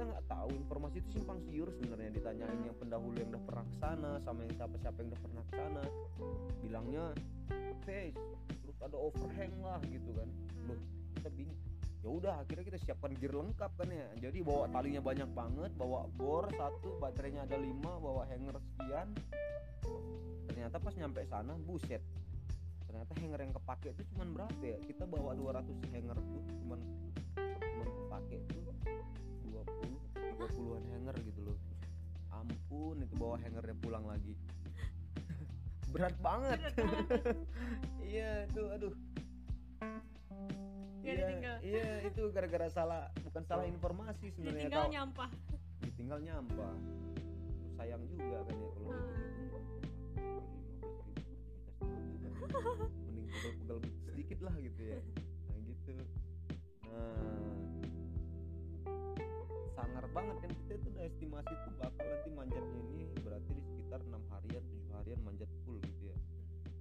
kita 0.00 0.16
nggak 0.16 0.32
tahu 0.32 0.48
informasi 0.56 0.96
itu 1.04 1.20
simpang 1.20 1.36
siur 1.44 1.68
sebenarnya. 1.76 2.08
Ditanyain 2.16 2.56
yang 2.64 2.72
pendahulu 2.80 3.20
yang 3.20 3.36
udah 3.36 3.44
pernah 3.44 3.64
ke 3.68 3.74
sana 3.84 4.10
sama 4.24 4.48
yang 4.48 4.54
siapa 4.56 4.76
siapa 4.80 4.96
yang 4.96 5.08
udah 5.12 5.20
pernah 5.20 5.42
ke 5.44 5.52
sana. 5.52 5.82
Bilangnya 6.64 7.04
face 7.84 8.16
terus 8.64 8.78
ada 8.80 8.96
overhang 8.96 9.52
lah 9.60 9.76
gitu 9.84 10.08
kan. 10.16 10.24
Loh 10.72 10.80
kita 11.20 11.28
bingung. 11.36 11.58
Ya 12.00 12.08
udah 12.08 12.32
akhirnya 12.40 12.64
kita 12.64 12.78
siapkan 12.80 13.12
gear 13.20 13.36
lengkap 13.36 13.76
kan 13.76 13.92
ya. 13.92 14.08
Jadi 14.24 14.40
bawa 14.40 14.72
talinya 14.72 15.04
banyak 15.04 15.30
banget 15.36 15.70
bawa 15.76 16.08
bor 16.16 16.48
satu 16.48 16.96
baterainya 16.96 17.44
ada 17.44 17.60
lima 17.60 18.00
bawa 18.00 18.24
hanger 18.24 18.56
sekian. 18.56 19.12
Ternyata 20.48 20.80
pas 20.80 20.96
nyampe 20.96 21.28
sana 21.28 21.60
buset. 21.60 22.00
Ternyata 22.88 23.12
hanger 23.20 23.40
yang 23.44 23.52
kepake 23.52 23.92
itu 23.92 24.02
cuman 24.16 24.32
berapa 24.32 24.64
ya? 24.64 24.80
Kita 24.80 25.04
bawa 25.04 25.36
200 25.36 25.60
hanger 25.92 26.16
tuh 26.16 26.42
cuman 26.64 26.80
cuman 27.36 27.88
kepake 28.00 28.36
tuh 28.48 28.69
20 30.38 30.40
30-an 30.40 30.84
hanger 30.90 31.16
gitu 31.24 31.40
loh. 31.44 31.58
Ampun 32.30 32.96
itu 33.02 33.14
bawa 33.16 33.36
hangernya 33.40 33.76
pulang 33.78 34.04
lagi. 34.06 34.34
Berat 35.90 36.14
banget. 36.22 36.58
Berat 36.62 36.76
banget. 36.78 37.36
iya 38.10 38.46
itu 38.46 38.62
aduh. 38.70 38.94
Iya, 41.00 41.12
ditinggal. 41.16 41.56
iya 41.64 41.86
itu 42.06 42.22
gara-gara 42.30 42.68
salah 42.68 43.08
bukan 43.24 43.42
salah 43.42 43.64
informasi 43.66 44.30
sebenarnya 44.30 44.68
ditinggal 44.68 44.84
kau 44.84 44.92
nyampah. 44.92 45.30
Ditinggal 45.82 46.18
nyampah. 46.22 46.74
Sayang 47.74 48.02
juga 48.06 48.38
kan 48.46 48.54
ya 48.54 48.68
kalau 48.70 48.90
Hmm. 51.80 52.98
mending 53.08 53.26
pegel-pegel 53.30 53.78
sedikit 54.04 54.38
lah 54.44 54.54
gitu 54.60 54.82
ya. 54.84 55.00
Nah 55.48 55.58
gitu. 55.64 55.92
Nah 56.84 57.59
sangar 59.80 60.04
banget 60.12 60.36
kan. 60.44 60.50
Kita 60.52 60.72
itu 60.76 60.86
udah 60.92 61.04
estimasi 61.08 61.52
tuh 61.64 61.72
bakal 61.80 62.04
nanti 62.04 62.28
manjatnya 62.36 62.80
ini 62.92 63.02
berarti 63.24 63.50
di 63.56 63.62
sekitar 63.64 64.00
enam 64.04 64.22
harian 64.28 64.60
tujuh 64.60 64.92
harian 65.00 65.20
manjat 65.24 65.50
full 65.64 65.80
gitu 65.80 66.02
ya. 66.12 66.16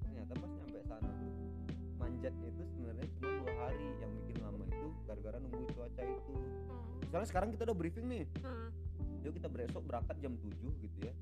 Ternyata 0.03 0.31
pas 0.35 0.51
nyampe 0.51 0.79
sana 0.83 1.09
tuh 1.15 1.31
manjatnya 1.95 2.47
itu 2.51 2.63
sebenarnya 2.75 3.05
cuma 3.15 3.29
dua 3.39 3.53
hari. 3.63 3.87
Yang 4.03 4.11
bikin 4.19 4.35
lama 4.43 4.65
itu 4.67 4.87
gara-gara 5.07 5.37
nunggu 5.39 5.63
cuaca 5.71 6.03
itu. 6.03 6.33
Misalnya 7.07 7.27
sekarang 7.31 7.49
kita 7.55 7.63
udah 7.71 7.77
briefing 7.77 8.07
nih. 8.11 8.25
Heeh. 8.43 8.69
yuk 9.19 9.35
kita 9.35 9.51
besok 9.51 9.83
berangkat 9.83 10.15
jam 10.23 10.33
7 10.39 10.55
gitu 10.79 10.97
ya. 11.03 11.13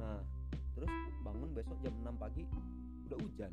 Nah 0.00 0.20
terus 0.76 0.92
bangun 1.24 1.52
besok 1.56 1.76
jam 1.84 1.92
6 2.00 2.16
pagi 2.16 2.44
udah 3.08 3.18
hujan. 3.20 3.52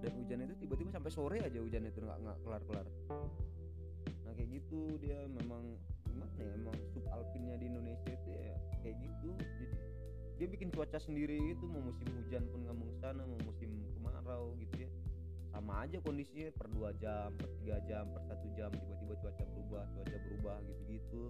Dan 0.00 0.12
hujan 0.22 0.38
itu 0.46 0.54
tiba-tiba 0.62 0.90
sampai 0.94 1.10
sore 1.10 1.38
aja 1.42 1.58
hujan 1.58 1.82
itu 1.86 1.98
nggak 1.98 2.18
nggak 2.22 2.38
kelar-kelar. 2.46 2.86
Nah 4.26 4.32
kayak 4.34 4.48
gitu 4.58 4.98
dia 5.02 5.26
memang 5.26 5.74
gimana 6.20 6.36
ya 6.36 6.52
emang 6.52 6.76
subalpinnya 6.92 7.56
di 7.56 7.66
Indonesia 7.72 8.12
itu 8.12 8.28
ya 8.36 8.56
kayak 8.84 8.96
gitu. 9.00 9.30
Jadi 9.40 9.64
dia 10.36 10.46
bikin 10.48 10.68
cuaca 10.72 10.98
sendiri 11.00 11.36
itu 11.36 11.64
mau 11.64 11.80
musim 11.80 12.08
hujan 12.12 12.44
pun 12.52 12.60
nggak 12.64 12.76
mau 12.76 12.92
sana 13.00 13.22
mau 13.24 13.40
musim 13.48 13.70
kemarau 13.96 14.52
gitu 14.60 14.84
ya. 14.84 14.90
Sama 15.50 15.84
aja 15.84 15.96
kondisinya 16.04 16.52
per 16.52 16.68
dua 16.68 16.92
jam 17.00 17.32
per 17.40 17.48
tiga 17.60 17.80
jam 17.88 18.04
per 18.12 18.22
satu 18.28 18.46
jam 18.52 18.68
tiba-tiba 18.68 19.14
cuaca 19.16 19.44
berubah 19.48 19.84
cuaca 19.96 20.16
berubah 20.28 20.56
gitu-gitu. 20.68 21.22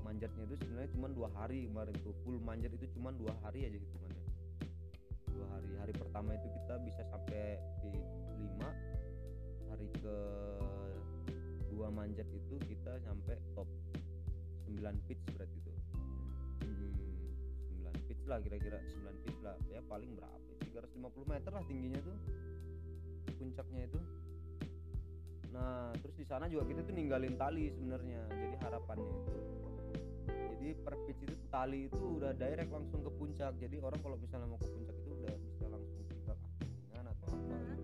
Manjatnya 0.00 0.48
itu 0.48 0.56
sebenarnya 0.64 0.90
cuma 0.96 1.06
dua 1.12 1.28
hari 1.36 1.68
kemarin 1.68 1.92
tuh 2.00 2.16
full 2.24 2.40
manjat 2.40 2.72
itu 2.72 2.88
cuma 2.96 3.12
dua 3.12 3.36
hari 3.44 3.68
aja 3.68 3.76
hitungannya 3.76 4.24
dua 5.36 5.46
hari. 5.52 5.70
Hari 5.84 5.92
pertama 6.00 6.32
itu 6.32 6.48
kita 6.48 6.74
bisa 6.80 7.02
sampai 7.12 7.60
di 7.84 7.92
lima. 8.40 8.70
Hari 9.68 9.88
ke 10.00 10.16
dua 11.78 11.94
manjat 11.94 12.26
itu 12.34 12.56
kita 12.66 12.98
sampai 13.06 13.38
top 13.54 13.68
9 14.68 15.08
pitch 15.08 15.24
berarti 15.32 15.56
itu. 15.56 15.72
Hmm, 16.60 16.92
9 17.88 18.08
pitch 18.08 18.22
lah 18.28 18.38
kira-kira 18.44 18.76
9 18.84 19.24
pitch 19.24 19.40
lah. 19.40 19.56
Ya 19.72 19.80
paling 19.88 20.12
berapa 20.12 20.36
350 20.60 21.24
meter 21.24 21.50
lah 21.56 21.64
tingginya 21.64 22.00
tuh. 22.04 22.16
Puncaknya 23.40 23.88
itu. 23.88 24.00
Nah 25.48 25.96
terus 26.04 26.16
di 26.20 26.26
sana 26.28 26.44
juga 26.52 26.68
kita 26.68 26.84
tuh 26.84 26.92
ninggalin 26.92 27.34
tali 27.40 27.72
sebenarnya 27.72 28.20
jadi 28.28 28.56
harapannya 28.68 29.08
itu. 29.08 29.32
Jadi 30.28 30.68
per 30.84 30.94
pitch 31.08 31.22
itu 31.24 31.36
tali 31.48 31.88
itu 31.88 32.04
udah 32.20 32.36
direct 32.36 32.68
langsung 32.68 33.00
ke 33.00 33.10
puncak. 33.16 33.56
Jadi 33.56 33.80
orang 33.80 34.00
kalau 34.04 34.20
misalnya 34.20 34.52
mau 34.52 34.60
ke 34.60 34.68
puncak 34.68 34.94
itu 35.00 35.10
udah 35.16 35.34
bisa 35.48 35.64
langsung 35.72 36.02
tinggal 36.04 36.36
angkringan 36.36 37.04
atau 37.08 37.28
apa 37.32 37.77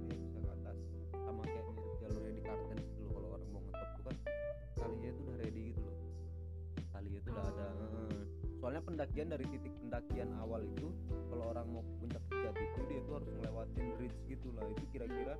soalnya 8.64 8.80
pendakian 8.80 9.28
dari 9.28 9.44
titik 9.44 9.76
pendakian 9.76 10.32
awal 10.40 10.64
itu 10.64 10.88
kalau 11.28 11.52
orang 11.52 11.68
mau 11.68 11.84
ke 11.84 11.92
puncak 12.00 12.22
Jati 12.32 12.64
itu 12.64 12.80
dia 12.88 13.00
tuh 13.04 13.20
harus 13.20 13.28
ngelewatin 13.28 13.86
bridge 14.00 14.16
gitu 14.24 14.48
lah 14.56 14.64
itu 14.64 14.84
kira-kira 14.88 15.36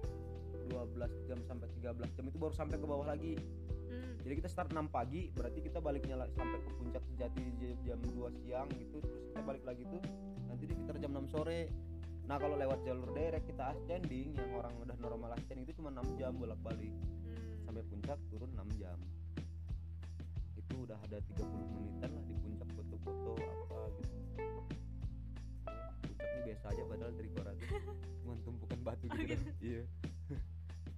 12 0.68 0.92
jam 1.24 1.40
sampai 1.40 1.72
13 1.80 2.04
jam 2.04 2.24
itu 2.28 2.36
baru 2.36 2.52
sampai 2.52 2.76
ke 2.76 2.84
bawah 2.84 3.08
lagi. 3.08 3.40
Hmm. 3.84 4.16
jadi 4.20 4.44
kita 4.44 4.48
start 4.48 4.72
6 4.72 4.88
pagi 4.88 5.32
berarti 5.32 5.60
kita 5.60 5.80
baliknya 5.80 6.20
sampai 6.36 6.60
ke 6.60 6.70
puncak 6.76 7.00
sejati 7.08 7.40
j- 7.56 7.80
jam 7.80 7.96
2 8.00 8.12
siang 8.44 8.68
gitu 8.76 9.00
terus 9.00 9.20
kita 9.24 9.40
balik 9.40 9.64
lagi 9.64 9.88
tuh 9.88 10.00
nanti 10.44 10.64
di 10.64 10.74
sekitar 10.74 10.96
jam 10.98 11.12
6 11.16 11.24
sore. 11.26 11.72
Nah 12.24 12.36
kalau 12.36 12.56
lewat 12.56 12.80
jalur 12.82 13.08
direct 13.08 13.44
kita 13.44 13.72
ascending 13.72 14.36
yang 14.36 14.50
orang 14.52 14.72
udah 14.80 14.96
normal 15.00 15.32
ascending 15.32 15.64
itu 15.64 15.80
cuma 15.80 15.88
6 15.88 16.12
jam 16.16 16.36
bolak 16.36 16.60
balik 16.60 16.92
Hmm. 17.24 17.40
sampai 17.64 17.84
puncak 17.88 18.20
turun 18.28 18.52
6 18.52 18.68
jam. 18.76 19.00
Itu 20.54 20.84
udah 20.84 20.96
ada 20.98 21.16
30 21.20 21.44
menitan 21.70 22.10
lah 22.10 22.24
di 22.24 22.34
puncak 22.36 22.63
gitu. 29.26 29.44
Iya. 29.64 29.82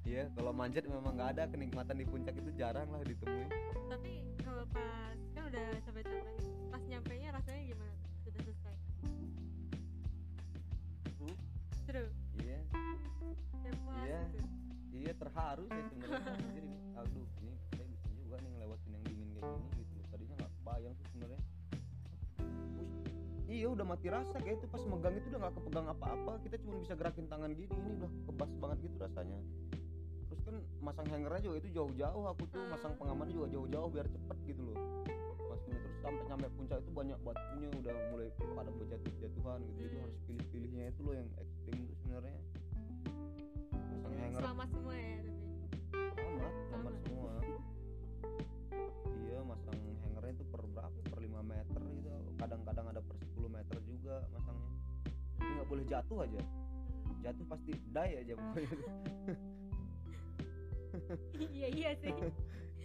Iya 0.06 0.22
kalau 0.38 0.54
manjat 0.54 0.86
memang 0.86 1.18
nggak 1.18 1.34
ada 1.34 1.50
kenikmatan 1.50 1.98
di 1.98 2.06
puncak 2.06 2.38
itu 2.38 2.50
jarang 2.54 2.86
lah 2.94 3.02
ditemui. 3.02 3.50
Tapi 3.90 4.12
kalau 4.38 4.62
pas 4.70 5.18
kan 5.34 5.42
udah 5.50 5.66
capek-capek 5.82 6.30
nih. 6.38 6.50
Pas 6.70 6.82
nyampe 6.86 7.12
nya 7.18 7.28
rasanya 7.34 7.62
gimana 7.66 7.94
sudah 8.22 8.40
selesai? 8.46 8.76
Seru. 11.10 11.30
seru? 11.90 12.04
Iya. 12.38 12.60
Ya 13.66 13.72
Iya. 14.06 14.20
iya 14.94 15.12
terharu 15.18 15.66
sih 15.66 15.82
sebenarnya. 15.90 16.78
Aduh 17.02 17.26
iya 23.56 23.68
udah 23.72 23.86
mati 23.88 24.06
rasa. 24.12 24.36
Kayak 24.38 24.60
itu 24.60 24.66
pas 24.68 24.82
megang 24.84 25.14
itu 25.16 25.26
udah 25.32 25.40
nggak 25.42 25.54
kepegang 25.56 25.86
apa-apa. 25.88 26.32
Kita 26.44 26.56
cuma 26.60 26.74
bisa 26.76 26.92
gerakin 26.92 27.26
tangan 27.26 27.50
gini. 27.52 27.72
Ini 27.72 27.90
udah 27.96 28.10
kebas 28.28 28.50
banget 28.60 28.78
gitu 28.84 28.96
rasanya. 29.00 29.38
Terus 30.26 30.40
kan 30.44 30.56
masang 30.84 31.06
hangernya 31.08 31.40
juga 31.42 31.56
itu 31.58 31.68
jauh-jauh. 31.72 32.24
Aku 32.30 32.42
tuh 32.52 32.60
masang 32.68 32.92
pengaman 33.00 33.28
juga 33.32 33.46
jauh-jauh 33.50 33.88
biar 33.88 34.06
cepet 34.06 34.36
gitu 34.46 34.60
loh. 34.62 34.78
Masuknya 35.48 35.78
terus 35.80 35.96
sampai 36.04 36.24
nyampe 36.28 36.48
puncak 36.52 36.78
itu 36.84 36.90
banyak 36.92 37.18
batunya. 37.24 37.68
Udah 37.72 37.94
mulai 38.12 38.28
pada 38.36 38.70
berjatuh-jatuhan 38.70 39.58
gitu. 39.64 39.78
Jadi 39.80 39.94
Hmm. 39.96 40.04
harus 40.04 40.16
pilih-pilihnya 40.28 40.84
itu 40.92 41.00
loh 41.00 41.14
yang 41.16 41.28
ekstrim 41.40 41.78
tuh 41.86 41.96
sebenarnya. 42.04 42.38
Masang 43.72 44.12
hanger. 44.20 44.40
selamat 44.44 44.68
semua 44.70 44.94
ya 44.94 45.16
tapi 45.16 46.22
amat 46.26 46.52
amat 46.52 46.52
Selamat. 46.68 46.92
semua 47.04 47.15
nggak 55.66 55.74
boleh 55.74 55.86
jatuh 55.90 56.18
aja. 56.22 56.40
Jatuh 57.26 57.44
pasti 57.50 57.74
die 57.74 58.14
aja 58.22 58.32
pokoknya. 58.38 58.70
Iya 61.34 61.68
iya 61.74 61.90
sih. 61.98 62.14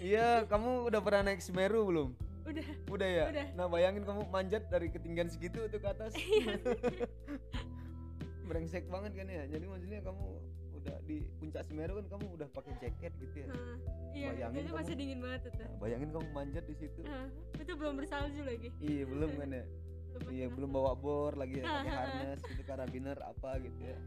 Iya 0.01 0.49
kamu 0.49 0.89
udah 0.89 0.99
pernah 1.05 1.29
naik 1.29 1.45
Semeru 1.45 1.85
belum? 1.85 2.09
Udah. 2.49 2.67
Udah 2.89 3.05
ya? 3.05 3.25
Udah. 3.29 3.47
nah 3.53 3.69
bayangin 3.69 4.01
kamu 4.01 4.25
manjat 4.33 4.65
dari 4.73 4.89
ketinggian 4.89 5.29
segitu 5.29 5.61
tuh 5.69 5.77
ke 5.77 5.87
atas. 5.87 6.17
Iya. 6.17 6.57
brengsek 8.49 8.89
banget 8.89 9.13
kan 9.15 9.29
ya? 9.29 9.45
Jadi 9.45 9.63
maksudnya 9.69 10.01
kamu 10.01 10.25
udah 10.81 10.97
di 11.05 11.21
puncak 11.37 11.61
Semeru 11.69 12.01
kan 12.01 12.17
kamu 12.17 12.25
udah 12.33 12.47
pakai 12.49 12.73
jaket 12.81 13.13
gitu 13.21 13.35
ya? 13.45 13.47
Iya 14.11 14.29
Bayangin 14.33 14.57
itu 14.57 14.71
kamu. 14.73 14.79
masih 14.81 14.93
dingin 14.97 15.19
banget 15.21 15.41
itu 15.53 15.61
Nah, 15.61 15.77
bayangin 15.77 16.09
kamu 16.09 16.27
manjat 16.33 16.63
di 16.65 16.75
situ. 16.81 17.01
Itu 17.61 17.71
belum 17.77 17.93
bersalju 18.01 18.41
lagi. 18.41 18.73
Iya 18.81 19.03
belum 19.05 19.31
kan 19.37 19.49
ya 19.53 19.63
iya 20.29 20.45
pakai 20.47 20.55
belum 20.55 20.69
bawa 20.71 20.91
bor 20.95 21.33
lagi 21.35 21.59
ya 21.59 21.65
pakai 21.65 21.91
harness 21.99 22.39
gitu 22.45 22.61
karabiner 22.63 23.17
apa 23.23 23.57
gitu 23.59 23.79
ya. 23.81 23.97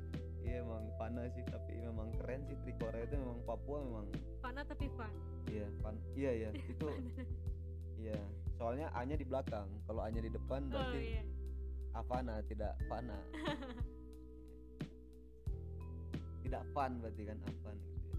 Iya 0.44 0.60
emang 0.60 0.84
panas 1.00 1.32
sih 1.32 1.44
tapi 1.48 1.72
memang 1.80 2.12
keren 2.20 2.44
sih 2.44 2.56
Trikora 2.60 3.00
itu 3.00 3.16
memang 3.16 3.40
Papua 3.48 3.80
memang 3.80 4.06
Fana 4.44 4.60
tapi 4.60 4.92
fun. 4.92 5.08
Iya 5.48 5.66
pan 5.80 5.96
iya 6.12 6.30
iya 6.36 6.50
itu 6.72 6.88
iya 7.96 8.18
soalnya 8.60 8.92
A 8.92 9.02
nya 9.08 9.16
di 9.16 9.24
belakang. 9.24 9.64
Kalau 9.88 10.04
A 10.04 10.08
nya 10.12 10.20
di 10.20 10.28
depan 10.28 10.68
oh 10.68 10.70
berarti 10.70 11.00
iya. 11.16 11.22
Avana 11.96 12.44
tidak 12.44 12.76
Fana. 12.86 13.16
Tidak 16.44 16.60
fun 16.76 17.00
berarti 17.00 17.22
kan 17.24 17.38
Avan 17.40 17.76
gitu 17.80 18.04
ya. 18.04 18.18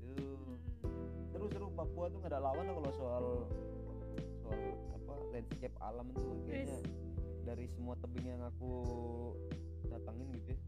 Tuh, 0.00 0.56
Hmm. 0.80 1.28
seru-seru 1.28 1.68
Papua 1.70 2.08
tuh 2.08 2.18
nggak 2.18 2.32
ada 2.32 2.40
lawan 2.40 2.64
lah 2.66 2.74
kalau 2.74 2.92
soal 2.96 3.24
soal 4.42 4.58
apa 5.08 5.16
landscape 5.32 5.76
alam 5.80 6.12
tuh 6.12 6.36
kayaknya 6.44 6.76
dari 7.48 7.64
semua 7.72 7.96
tebing 7.96 8.28
yang 8.28 8.44
aku 8.44 8.72
datangin 9.88 10.28
gitu 10.36 10.52
ya. 10.52 10.58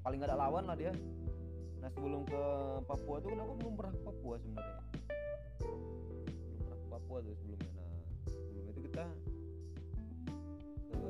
Paling 0.00 0.16
nggak 0.24 0.32
ada 0.32 0.40
lawan 0.40 0.64
lah 0.64 0.72
dia. 0.72 0.92
Nah 1.84 1.92
sebelum 1.92 2.24
ke 2.24 2.42
Papua 2.88 3.20
tuh 3.20 3.28
kan 3.36 3.44
aku 3.44 3.52
belum 3.60 3.74
pernah 3.76 3.92
ke 3.92 4.00
Papua 4.00 4.34
sebenarnya. 4.40 4.80
Belum 5.60 6.60
pernah 6.64 6.78
ke 6.80 6.88
Papua 6.88 7.18
tuh 7.20 7.34
sebelumnya. 7.36 7.72
Nah 7.76 7.92
sebelum 8.24 8.64
itu 8.72 8.80
kita 8.88 9.04
ke, 10.88 11.00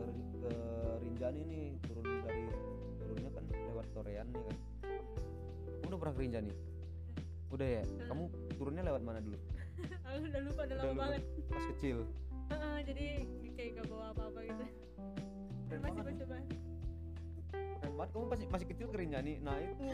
ke 0.42 0.52
Rinjani 0.98 1.42
nih 1.46 1.66
turun 1.86 2.06
dari 2.26 2.42
turunnya 2.98 3.30
kan 3.30 3.44
lewat 3.70 3.86
Torean 3.94 4.26
nih 4.34 4.42
kan. 4.42 4.56
Kamu 5.78 5.86
udah 5.94 5.98
pernah 6.02 6.14
ke 6.18 6.22
Rinjani? 6.26 6.52
Udah. 7.54 7.68
Ya? 7.70 7.82
Kamu 8.10 8.22
turunnya 8.58 8.82
lewat 8.82 9.02
mana 9.06 9.22
dulu? 9.22 9.38
Aku 10.10 10.26
udah 10.26 10.42
lupa 10.42 10.60
udah 10.66 10.74
Udah 10.74 10.82
lama 10.82 10.90
lupa. 10.90 11.02
banget. 11.06 11.22
Pas 11.46 11.64
kecil 11.70 11.98
Heeh, 12.52 12.76
jadi 12.84 13.04
kayak 13.54 13.70
gak 13.80 13.86
bawa 13.88 14.12
apa-apa 14.12 14.40
gitu. 14.44 14.64
Keren 15.70 15.80
masih 15.80 16.02
coba. 16.20 16.36
Keren 17.54 17.92
banget. 17.96 18.10
Kamu 18.12 18.26
masih 18.28 18.46
masih 18.50 18.66
kecil 18.68 18.86
ke 18.90 18.96
Rinjani 19.00 19.40
nah 19.40 19.56
itu 19.58 19.72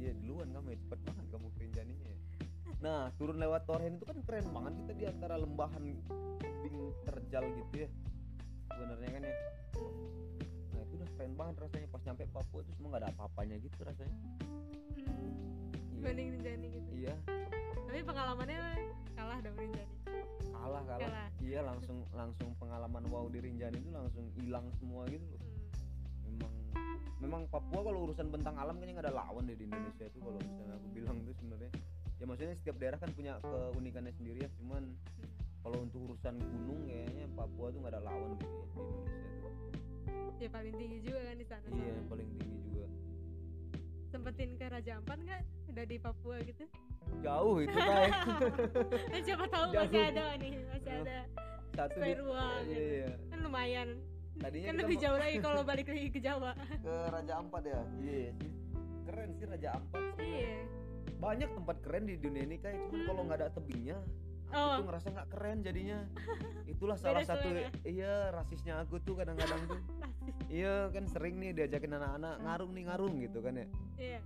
iya 0.00 0.10
duluan 0.18 0.48
kamu 0.50 0.74
ya. 0.74 0.78
Cepet 0.82 1.00
banget 1.06 1.26
kamu 1.30 1.46
ke 1.54 1.58
Rinjaninya 1.62 2.08
ya. 2.10 2.18
nah 2.84 3.08
turun 3.16 3.40
lewat 3.40 3.64
Torhen 3.64 3.96
itu 3.96 4.04
kan 4.04 4.18
keren 4.28 4.44
banget 4.52 4.76
kita 4.76 4.92
di 4.92 5.04
antara 5.08 5.40
lembahan 5.40 5.84
tebing 6.40 6.76
terjal 7.08 7.44
gitu 7.48 7.74
ya. 7.86 7.88
Sebenarnya 8.74 9.10
kan 9.14 9.22
ya. 9.24 9.34
Nah 10.74 10.80
itu 10.84 10.92
udah 11.00 11.08
keren 11.16 11.32
banget 11.38 11.54
rasanya. 11.64 11.88
Pas 11.88 12.02
nyampe 12.04 12.28
Papua 12.28 12.60
itu 12.60 12.70
semua 12.76 12.88
nggak 12.92 13.02
ada 13.06 13.10
apa-apanya 13.16 13.56
gitu 13.62 13.78
rasanya. 13.80 14.12
Hmm, 14.12 15.00
iya. 15.00 15.12
Dibanding 15.96 16.28
Rinjani 16.36 16.66
gitu. 16.76 16.90
Iya. 16.92 17.14
Tapi 17.88 18.00
pengalamannya 18.04 18.60
kalah 19.16 19.38
dong 19.40 19.56
Rinjani 19.56 19.94
kalah 20.64 20.82
kalah. 20.88 21.00
Kalah. 21.04 21.28
iya 21.44 21.60
langsung 21.60 21.98
langsung 22.16 22.50
pengalaman 22.56 23.04
wow 23.12 23.28
di 23.28 23.38
Rinjani 23.44 23.76
itu 23.76 23.90
langsung 23.92 24.24
hilang 24.40 24.66
semua 24.80 25.04
gitu 25.12 25.20
loh. 25.28 25.40
Hmm. 25.44 25.52
memang 26.24 26.52
memang 27.20 27.42
Papua 27.52 27.80
kalau 27.84 28.08
urusan 28.08 28.32
bentang 28.32 28.56
alam 28.56 28.80
kayaknya 28.80 28.94
nggak 28.96 29.06
ada 29.12 29.16
lawan 29.20 29.44
deh 29.44 29.56
di 29.56 29.68
Indonesia 29.68 30.04
itu 30.08 30.18
kalau 30.24 30.40
misalnya 30.40 30.74
aku 30.80 30.88
bilang 30.96 31.16
tuh 31.22 31.34
sebenarnya. 31.36 31.70
Ya 32.16 32.24
maksudnya 32.24 32.54
setiap 32.56 32.76
daerah 32.80 32.98
kan 32.98 33.10
punya 33.12 33.36
keunikannya 33.44 34.12
sendiri 34.16 34.48
ya 34.48 34.50
cuman 34.56 34.82
Hmm. 34.88 35.30
kalau 35.60 35.78
untuk 35.84 36.00
urusan 36.08 36.34
gunung 36.40 36.80
kayaknya 36.88 37.24
Papua 37.36 37.66
tuh 37.68 37.78
nggak 37.84 37.92
ada 37.96 38.02
lawan 38.04 38.30
di, 38.36 38.44
di 38.44 38.80
Indonesia 38.80 39.28
tuh. 39.36 40.40
Ya 40.40 40.48
paling 40.50 40.74
tinggi 40.76 40.98
juga 41.04 41.20
kan 41.24 41.36
di 41.36 41.46
sana 41.46 41.66
iya 41.72 41.92
yang 41.92 42.08
paling 42.08 42.28
tinggi 42.40 42.58
juga. 42.68 42.86
Sempetin 44.08 44.50
ke 44.56 44.64
Raja 44.68 44.92
Ampat 45.00 45.18
nggak? 45.20 45.42
Udah 45.74 45.84
di 45.84 45.96
Papua 45.98 46.36
gitu 46.44 46.64
jauh 47.24 47.56
itu 47.64 47.72
eh, 49.16 49.20
siapa 49.24 49.44
tahu 49.48 49.64
Jauh. 49.72 49.84
masih 49.88 50.00
ada 50.12 50.24
nih 50.36 50.52
masih 50.68 50.92
ada 51.04 51.18
satu 51.74 51.98
di 51.98 52.12
spare 52.14 52.22
uang 52.22 52.60
iya, 52.70 52.70
gitu. 52.70 52.94
iya. 52.94 53.10
kan 53.30 53.38
lumayan. 53.42 53.88
Tadinya 54.34 54.66
kan 54.66 54.76
lebih 54.82 54.96
jauh 54.98 55.18
lagi 55.18 55.36
kalau 55.46 55.62
balik 55.62 55.86
lagi 55.90 56.08
ke 56.10 56.20
Jawa. 56.22 56.50
Ke 56.58 56.94
Raja 57.10 57.32
Ampat 57.38 57.62
ya? 57.66 57.80
Iya 57.98 58.30
sih. 58.38 58.50
Keren 59.06 59.28
sih 59.34 59.46
Raja 59.46 59.68
Ampat 59.74 60.02
iya. 60.22 60.54
Banyak 61.18 61.50
tempat 61.54 61.76
keren 61.82 62.04
di 62.06 62.14
dunia 62.18 62.42
ini 62.46 62.56
kayak 62.58 62.78
cuman 62.90 63.00
kalau 63.06 63.22
nggak 63.26 63.38
ada 63.42 63.48
tebingnya 63.54 63.98
aku 63.98 64.12
Oh. 64.54 64.78
tuh 64.78 64.86
ngerasa 64.86 65.08
nggak 65.10 65.28
keren 65.34 65.58
jadinya. 65.66 65.98
Itulah 66.72 66.94
Beda 66.94 67.04
salah 67.10 67.22
satu 67.26 67.48
selera. 67.50 67.70
iya 67.82 68.14
rasisnya 68.30 68.74
aku 68.78 69.02
tuh 69.02 69.14
kadang-kadang 69.18 69.60
tuh. 69.66 69.80
Iya 70.46 70.94
kan 70.94 71.10
sering 71.10 71.42
nih 71.42 71.50
diajakin 71.58 71.90
anak-anak 71.98 72.34
ngarung 72.38 72.70
nih 72.70 72.84
ngarung 72.86 73.14
gitu 73.18 73.38
kan 73.42 73.54
ya. 73.58 73.66
Iya 73.98 74.20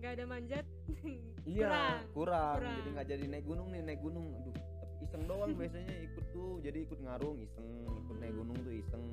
nggak 0.00 0.12
ada 0.18 0.24
manjat. 0.26 0.66
Iya 1.42 1.66
kurang. 1.66 1.98
kurang, 2.14 2.54
kurang. 2.54 2.76
jadi 2.78 2.88
nggak 2.94 3.06
jadi 3.10 3.24
naik 3.26 3.44
gunung 3.50 3.68
nih 3.74 3.82
naik 3.82 3.98
gunung. 3.98 4.30
Aduh 4.30 4.54
tapi 4.54 4.94
iseng 5.02 5.22
doang 5.26 5.52
biasanya 5.58 5.94
ikut 6.06 6.24
tuh. 6.30 6.52
Jadi 6.62 6.78
ikut 6.86 6.98
ngarung 7.02 7.36
iseng. 7.42 7.66
Ikut 8.06 8.16
naik 8.22 8.34
gunung 8.38 8.58
tuh 8.62 8.74
iseng. 8.78 9.04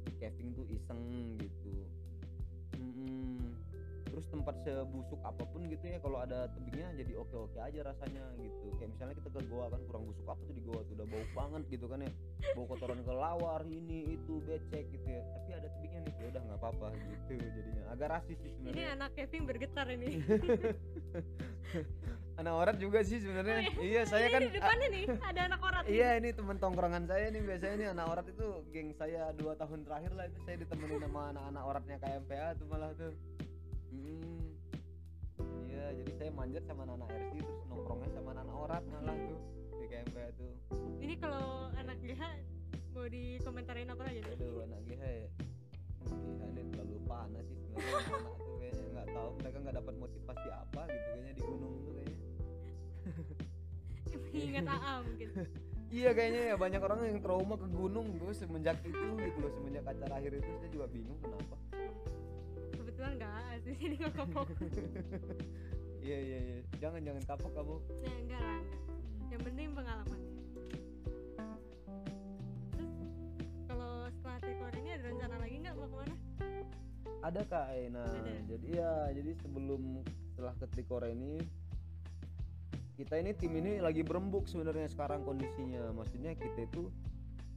Ikut 0.00 0.14
camping 0.16 0.48
tuh 0.56 0.64
iseng 0.72 1.00
gitu. 1.36 1.74
Mm-mm. 2.80 3.52
Terus 4.10 4.26
tempat 4.28 4.54
sebusuk 4.66 5.20
apa 5.22 5.46
pun 5.46 5.64
gitu 5.70 5.84
ya 5.86 5.98
kalau 6.02 6.18
ada 6.20 6.50
tebingnya 6.52 6.90
jadi 6.98 7.12
oke 7.16 7.36
oke 7.50 7.58
aja 7.62 7.80
rasanya 7.86 8.24
gitu. 8.42 8.74
Kayak 8.76 8.90
misalnya 8.98 9.14
kita 9.22 9.28
ke 9.30 9.40
goa 9.46 9.66
kan 9.70 9.80
kurang 9.86 10.04
busuk 10.10 10.26
apa 10.26 10.40
tuh 10.44 10.54
di 10.54 10.62
goa 10.66 10.80
tuh 10.84 10.94
udah 10.98 11.06
bau 11.06 11.24
banget 11.38 11.62
gitu 11.70 11.86
kan 11.86 11.98
ya. 12.02 12.10
Bau 12.58 12.66
kotoran 12.66 13.00
kelawar 13.06 13.62
ini 13.70 14.18
itu 14.18 14.42
becek 14.44 14.84
gitu 14.90 15.06
ya. 15.06 15.22
Tapi 15.38 15.50
ada 15.54 15.68
tebingnya 15.78 16.00
nih 16.04 16.12
ya 16.18 16.26
udah 16.34 16.42
nggak 16.42 16.58
apa-apa 16.58 16.86
gitu 16.98 17.32
jadinya. 17.38 17.82
Agak 17.94 18.08
rasis 18.18 18.38
sih 18.42 18.50
ini 18.50 18.70
sebenarnya. 18.74 18.88
anak 18.98 19.10
Kevin 19.14 19.42
bergetar 19.46 19.86
ini. 19.88 20.08
Anak 22.40 22.56
orat 22.56 22.76
juga 22.80 23.04
sih 23.04 23.20
sebenarnya. 23.20 23.68
Oh, 23.76 23.84
iya. 23.84 24.02
Saya 24.08 24.32
Ini 24.32 24.32
kan 24.32 24.40
di 24.40 24.50
depannya 24.56 24.88
nih 24.88 25.04
ada 25.20 25.40
anak 25.44 25.60
orang 25.60 25.82
Iya 25.84 26.08
ini 26.16 26.28
temen 26.32 26.56
tongkrongan 26.56 27.04
saya 27.04 27.28
nih 27.28 27.42
biasanya 27.44 27.74
nih 27.76 27.88
anak 27.92 28.06
orat 28.08 28.26
itu 28.32 28.46
geng 28.72 28.90
saya 28.96 29.28
dua 29.36 29.52
tahun 29.60 29.84
terakhir 29.84 30.12
lah 30.16 30.24
itu 30.24 30.38
saya 30.48 30.56
ditemenin 30.64 31.04
sama 31.04 31.20
anak-anak 31.36 31.62
oratnya 31.68 31.96
KMPA 32.00 32.48
tuh 32.56 32.66
malah 32.72 32.90
tuh. 32.96 33.12
Hmm. 33.90 34.54
Iya 35.66 35.84
jadi 35.98 36.10
saya 36.14 36.30
manjat 36.30 36.62
sama 36.64 36.86
anak 36.86 37.10
RC 37.10 37.32
terus 37.42 37.60
nongkrongnya 37.66 38.10
sama 38.14 38.30
anak 38.34 38.54
orat 38.54 38.82
malah 38.88 39.16
tuh 39.16 39.38
di 39.80 39.86
KMPA 39.88 40.28
tuh. 40.36 40.52
ini 41.00 41.14
kalau 41.16 41.72
anak 41.74 41.96
GH 41.98 42.22
mau 42.92 43.06
dikomentarin 43.06 43.88
apa 43.88 44.02
lagi 44.04 44.18
nih 44.22 44.34
Aduh 44.36 44.62
anak 44.62 44.80
GH 44.84 45.02
ya. 45.02 45.28
GH 46.00 46.42
ini 46.50 46.62
terlalu 46.70 46.96
panas 47.04 47.44
sih 47.48 47.56
sebenarnya 47.58 47.96
anak 48.14 48.34
tuh 48.38 48.56
kayaknya 48.60 48.86
nggak 48.92 49.08
tahu 49.10 49.28
mereka 49.40 49.56
nggak 49.58 49.76
dapat 49.80 49.94
motivasi 49.98 50.48
apa 50.52 50.82
gitu 50.86 51.06
kayaknya 51.10 51.32
di 51.32 51.42
gunung 51.42 51.74
tuh 51.80 51.92
kayaknya. 51.92 52.18
ingat 54.30 54.64
AA 54.66 54.94
mungkin 55.02 55.28
Iya 55.90 56.14
kayaknya 56.14 56.42
ya 56.46 56.56
banyak 56.56 56.78
orang 56.86 57.02
yang 57.02 57.18
trauma 57.18 57.58
ke 57.58 57.66
gunung 57.66 58.14
tuh 58.14 58.30
semenjak 58.30 58.78
itu 58.86 58.94
gitu 59.26 59.38
loh 59.42 59.50
semenjak 59.58 59.82
acara 59.82 60.22
akhir 60.22 60.38
itu 60.38 60.50
saya 60.62 60.70
juga 60.70 60.86
bingung 60.86 61.18
kenapa. 61.18 61.58
Kebetulan 63.00 63.16
nggak 63.16 63.32
AA 63.32 63.54
sih 63.64 63.76
ini 63.88 63.94
nggak 63.96 64.14
kapok 64.20 64.48
Iya 66.00 66.16
iya 66.16 66.38
iya. 66.40 66.58
Jangan 66.80 67.00
jangan 67.04 67.22
kapok 67.28 67.52
kamu. 67.56 67.76
nah 68.04 68.14
enggak 68.20 68.40
lah 68.40 68.56
enggak. 68.60 68.80
yang 69.32 69.42
penting 69.44 69.66
pengalaman 69.72 70.20
terus 72.76 72.92
kalau 73.64 73.92
setelah 74.12 74.38
trikor 74.44 74.72
ini 74.76 74.90
ada 74.92 75.04
rencana 75.08 75.34
lagi 75.40 75.56
nggak 75.60 75.74
mau 75.76 75.86
ke 75.88 75.96
mana 75.96 76.14
Ada 77.20 77.40
kak 77.44 77.66
Nah 77.88 78.04
Ada. 78.04 78.32
jadi 78.48 78.68
ya 78.68 78.92
jadi 79.16 79.30
sebelum 79.40 79.82
setelah 80.32 80.54
ke 80.56 80.66
Trikora 80.68 81.08
ini 81.08 81.40
kita 82.96 83.16
ini 83.16 83.32
tim 83.32 83.52
ini 83.56 83.80
lagi 83.80 84.04
berembuk 84.04 84.44
sebenarnya 84.44 84.84
sekarang 84.92 85.24
kondisinya. 85.24 85.88
Maksudnya 85.96 86.36
kita 86.36 86.68
itu 86.68 86.92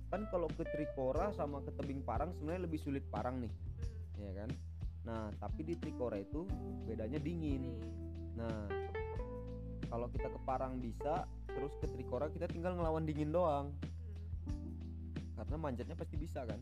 kan 0.08 0.24
kalau 0.32 0.48
ke 0.48 0.64
Trikora 0.64 1.36
sama 1.36 1.60
ke 1.64 1.72
tebing 1.76 2.00
Parang 2.00 2.32
sebenarnya 2.32 2.64
lebih 2.64 2.80
sulit 2.80 3.04
Parang 3.12 3.44
nih, 3.44 3.52
ya 4.20 4.32
kan? 4.40 4.48
Nah 5.04 5.32
tapi 5.40 5.62
di 5.68 5.76
Trikora 5.80 6.20
itu 6.20 6.48
bedanya 6.88 7.20
dingin. 7.20 7.76
Nah, 8.34 8.66
kalau 9.88 10.10
kita 10.10 10.26
ke 10.26 10.40
Parang 10.42 10.82
bisa, 10.82 11.30
terus 11.46 11.74
ke 11.78 11.86
Trikora 11.86 12.32
kita 12.34 12.50
tinggal 12.50 12.74
ngelawan 12.74 13.06
dingin 13.06 13.30
doang. 13.30 13.70
Karena 15.38 15.56
manjatnya 15.60 15.94
pasti 15.94 16.16
bisa 16.18 16.48
kan? 16.48 16.58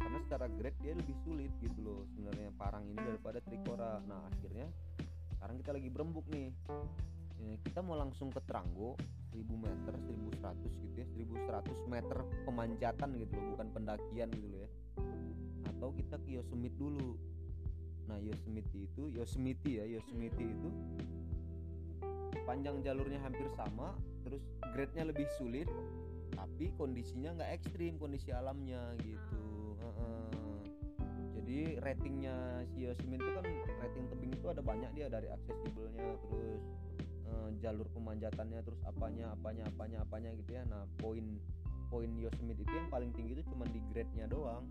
Karena 0.00 0.18
secara 0.24 0.46
grade 0.46 0.78
dia 0.80 0.94
lebih 0.94 1.16
sulit 1.26 1.50
gitu 1.58 1.78
loh 1.82 2.00
sebenarnya 2.14 2.54
Parang 2.56 2.86
ini 2.86 2.96
daripada 2.96 3.42
Trikora. 3.44 4.00
Nah, 4.06 4.24
akhirnya 4.30 4.70
sekarang 5.36 5.56
kita 5.60 5.70
lagi 5.76 5.88
berembuk 5.92 6.26
nih. 6.32 6.48
Ya, 7.36 7.54
kita 7.60 7.84
mau 7.84 8.00
langsung 8.00 8.32
ke 8.32 8.40
Tranggo 8.48 8.96
1000 9.36 9.44
meter, 9.60 9.92
1100 10.40 10.72
gitu 10.80 10.96
ya, 10.96 11.06
1100 11.12 11.84
meter 11.92 12.24
pemanjatan 12.48 13.12
gitu 13.20 13.32
loh, 13.36 13.44
bukan 13.52 13.68
pendakian 13.76 14.32
gitu 14.32 14.46
loh 14.48 14.58
ya. 14.64 14.70
Atau 15.76 15.92
kita 15.92 16.16
ke 16.24 16.40
Yosemite 16.40 16.76
dulu. 16.80 17.20
Nah, 18.06 18.16
Yosemite 18.22 18.70
itu 18.72 19.12
Yosemite 19.12 19.82
ya, 19.82 19.84
Yosemite 19.84 20.40
itu 20.40 20.70
panjang 22.46 22.78
jalurnya 22.86 23.18
hampir 23.18 23.50
sama, 23.58 23.98
terus 24.22 24.46
grade-nya 24.70 25.10
lebih 25.10 25.26
sulit, 25.34 25.66
tapi 26.30 26.70
kondisinya 26.78 27.34
nggak 27.34 27.50
ekstrim 27.58 27.98
kondisi 27.98 28.30
alamnya 28.30 28.94
gitu. 29.02 29.74
Heeh. 29.82 30.30
Jadi 31.34 31.58
ratingnya 31.82 32.62
si 32.70 32.86
Yosemite 32.86 33.22
itu 33.22 33.32
kan 33.34 33.44
rating 33.82 34.06
tebing 34.14 34.32
itu 34.38 34.46
ada 34.46 34.62
banyak 34.62 34.90
dia 34.94 35.10
dari 35.10 35.26
aksesibelnya, 35.26 36.14
terus 36.30 36.62
eh, 37.26 37.48
jalur 37.58 37.90
pemanjatannya, 37.90 38.62
terus 38.62 38.78
apanya, 38.86 39.34
apanya, 39.34 39.66
apanya, 39.66 39.98
apanya 40.06 40.30
gitu 40.38 40.50
ya. 40.54 40.62
Nah, 40.70 40.86
poin 41.02 41.42
poin 41.90 42.10
Yosemite 42.18 42.62
itu 42.62 42.72
yang 42.74 42.86
paling 42.90 43.10
tinggi 43.14 43.42
itu 43.42 43.44
cuma 43.50 43.66
di 43.66 43.82
grade-nya 43.90 44.30
doang. 44.30 44.66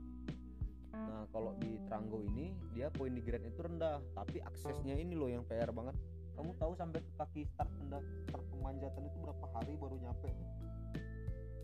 Nah 1.26 1.34
kalau 1.34 1.58
di 1.58 1.82
Tranggo 1.90 2.22
ini 2.22 2.54
dia 2.70 2.94
poin 2.94 3.10
di 3.10 3.18
grade 3.18 3.50
itu 3.50 3.58
rendah, 3.58 3.98
tapi 4.14 4.38
aksesnya 4.40 4.94
ini 4.94 5.18
loh 5.18 5.26
yang 5.26 5.42
PR 5.42 5.74
banget. 5.74 5.98
Kamu 6.38 6.54
tahu 6.54 6.78
sampai 6.78 7.02
ke 7.02 7.12
kaki 7.18 7.42
start 7.50 7.66
pendak 7.76 8.06
start 8.30 8.46
pemanjatan 8.54 9.02
itu 9.02 9.18
berapa 9.18 9.46
hari 9.50 9.74
baru 9.74 9.98
nyampe? 9.98 10.30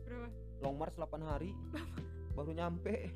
berapa 0.02 0.28
Long 0.62 0.76
March 0.76 0.98
8 0.98 1.14
hari 1.22 1.54
baru 2.34 2.52
nyampe. 2.52 3.14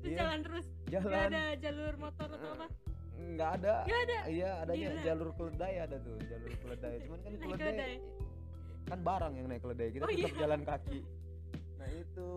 terus 0.00 0.08
Iya, 0.08 0.16
jalan 0.20 0.38
terus 0.40 0.66
Jalan 0.88 1.20
ada 1.28 1.42
jalur 1.58 1.94
motor 1.96 2.28
atau 2.32 2.50
apa 2.54 2.66
nggak 3.14 3.50
ada. 3.60 3.74
nggak 3.84 4.00
ada 4.02 4.18
Iya 4.26 4.50
adanya 4.60 4.88
Gila. 4.90 5.02
jalur 5.04 5.28
keledai 5.34 5.74
ada 5.80 5.96
tuh 6.00 6.16
jalur 6.24 6.52
keledai. 6.58 6.94
Cuman 7.04 7.18
kan 7.20 7.32
keledai 7.44 7.60
keledai. 7.60 7.94
kan 8.84 8.98
barang 9.00 9.32
yang 9.34 9.46
naik 9.48 9.60
keledai 9.60 9.88
kita 9.92 10.00
Oh, 10.00 10.08
tetap 10.08 10.32
iya. 10.32 10.40
jalan 10.40 10.60
kaki. 10.64 11.00
Nah 11.74 11.88
itu 11.92 12.28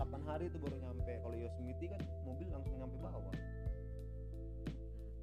8 0.00 0.24
hari 0.24 0.48
itu 0.48 0.56
baru 0.56 0.80
nyampe. 0.80 1.12
Kalau 1.20 1.36
Yosemite 1.36 1.84
kan 1.92 2.00
mobil 2.24 2.48
langsung 2.48 2.72
nyampe 2.80 2.96
bawah. 3.04 3.36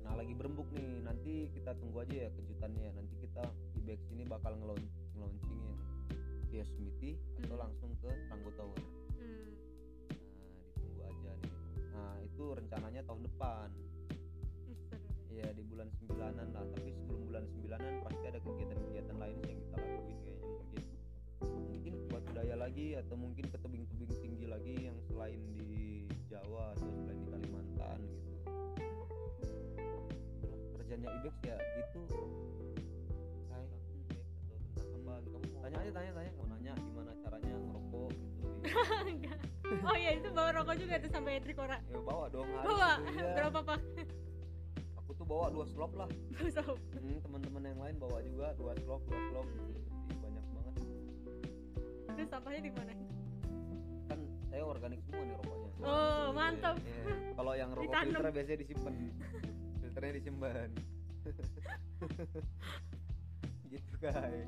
Nah 0.06 0.14
lagi 0.14 0.38
berembuk 0.38 0.70
nih, 0.70 1.02
nanti 1.02 1.50
kita 1.50 1.74
tunggu 1.82 2.06
aja 2.06 2.16
ya 2.16 2.30
kejutannya. 2.30 2.94
Nanti 2.94 3.16
kita 3.18 3.44
Ibex 3.74 4.06
ini 4.14 4.24
bakal 4.30 4.54
ngelon- 4.62 4.94
nge-launching 5.18 5.60
yang 5.66 5.78
ke 6.48 6.56
Yosemite 6.62 7.18
atau 7.42 7.58
Hmm. 7.58 7.64
langsung 7.66 7.92
ke 7.98 8.10
Tranggo 8.30 8.52
Tower. 8.54 8.78
Hmm. 9.18 9.52
Nah 10.46 10.62
ditunggu 10.78 11.02
aja 11.10 11.32
nih. 11.42 11.54
Nah 11.98 12.16
itu 12.22 12.44
rencananya 12.54 13.02
tahun 13.10 13.22
depan. 13.26 13.70
Ya 15.34 15.54
di 15.58 15.64
bulan 15.66 15.90
sembilanan 15.98 16.54
lah. 16.54 16.66
Tapi 16.70 16.90
sebelum 16.94 17.22
bulan 17.34 17.46
sembilanan 17.50 17.94
pasti 18.06 18.26
ada 18.30 18.40
kegiatan-kegiatan 18.42 19.18
lain 19.22 19.38
yang 19.42 19.60
kita 19.60 19.76
lakuin 19.82 20.18
kayaknya 20.22 20.50
mungkin. 20.50 20.84
Mungkin 21.46 21.94
ke 21.94 22.06
Batu 22.10 22.30
Daya 22.34 22.56
lagi 22.58 22.88
atau 22.98 23.16
mungkin 23.20 23.46
ke 23.46 23.58
tebing-tebing 23.58 23.67
tinggi 23.67 23.67
lagi 24.58 24.90
yang 24.90 24.98
selain 25.06 25.38
di 25.54 26.02
Jawa 26.34 26.74
atau 26.74 26.90
selain 26.90 27.14
di 27.22 27.30
Kalimantan 27.30 28.00
gitu. 28.10 28.34
kerjanya 30.74 31.10
Ibex 31.22 31.36
ya 31.46 31.58
gitu 31.78 32.02
Hai. 33.54 33.66
Tanya 35.62 35.78
aja 35.78 35.92
tanya 35.94 36.12
tanya. 36.18 36.32
Mau 36.42 36.46
nanya 36.50 36.74
gimana 36.74 37.12
caranya 37.22 37.54
ngerokok 37.54 38.10
gitu. 38.18 38.46
Enggak. 39.14 39.40
oh 39.86 39.94
iya 39.94 40.12
itu 40.18 40.28
bawa 40.34 40.50
rokok 40.58 40.76
juga 40.82 40.96
tuh 41.06 41.12
sampai 41.14 41.38
Trikora 41.38 41.78
ya 41.94 42.02
bawa 42.02 42.26
dong 42.34 42.50
harus 42.50 42.66
bawa. 42.66 42.92
iya. 43.14 43.30
berapa 43.38 43.60
pak? 43.62 43.80
Aku 45.06 45.10
tuh 45.14 45.26
bawa 45.30 45.54
dua 45.54 45.70
slop 45.70 45.94
lah. 45.94 46.10
So, 46.50 46.82
hmm, 46.98 47.22
teman-teman 47.22 47.62
yang 47.62 47.78
lain 47.78 47.96
bawa 48.02 48.26
juga 48.26 48.58
dua 48.58 48.74
slop 48.82 49.06
dua 49.06 49.22
slop. 49.30 49.46
Jadi 49.54 50.18
banyak 50.18 50.46
banget. 50.50 50.74
Terus 52.10 52.30
sampahnya 52.34 52.62
di 52.66 52.74
mana 52.74 52.92
saya 54.48 54.64
organik 54.64 55.00
semua 55.04 55.24
nih 55.24 55.36
rokoknya. 55.38 55.70
Oh, 55.84 56.26
mantap. 56.32 56.76
Iya. 56.80 57.14
kalau 57.36 57.54
yang 57.54 57.70
rokok 57.72 57.92
Ditanam. 57.92 58.08
filter 58.10 58.32
biasanya 58.32 58.60
disimpan. 58.60 58.94
Filternya 59.78 60.14
disimpan. 60.16 60.70
Gitu 63.68 63.94
kai. 64.00 64.48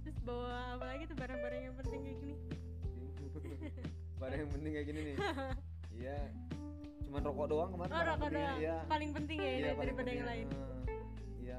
Terus 0.00 0.18
bawa 0.24 0.54
apa 0.74 0.84
lagi 0.86 1.04
tuh 1.04 1.16
barang-barang 1.16 1.62
yang 1.62 1.76
penting 1.76 2.00
kayak 2.00 2.18
gini? 2.18 2.34
Barang 4.20 4.38
yang 4.40 4.50
penting 4.50 4.70
kayak 4.72 4.86
gini 4.88 5.00
nih. 5.04 5.16
Iya. 5.94 6.18
Cuman 7.04 7.20
rokok 7.22 7.46
doang 7.46 7.70
kemarin 7.70 7.92
oh 7.92 8.02
rokok 8.06 8.28
doang. 8.32 8.56
Iya. 8.58 8.76
Paling 8.88 9.10
penting 9.12 9.38
ya 9.38 9.50
iya 9.52 9.70
paling 9.70 9.78
daripada 9.84 10.10
yang 10.10 10.26
lain. 10.26 10.46
Iya. 11.38 11.58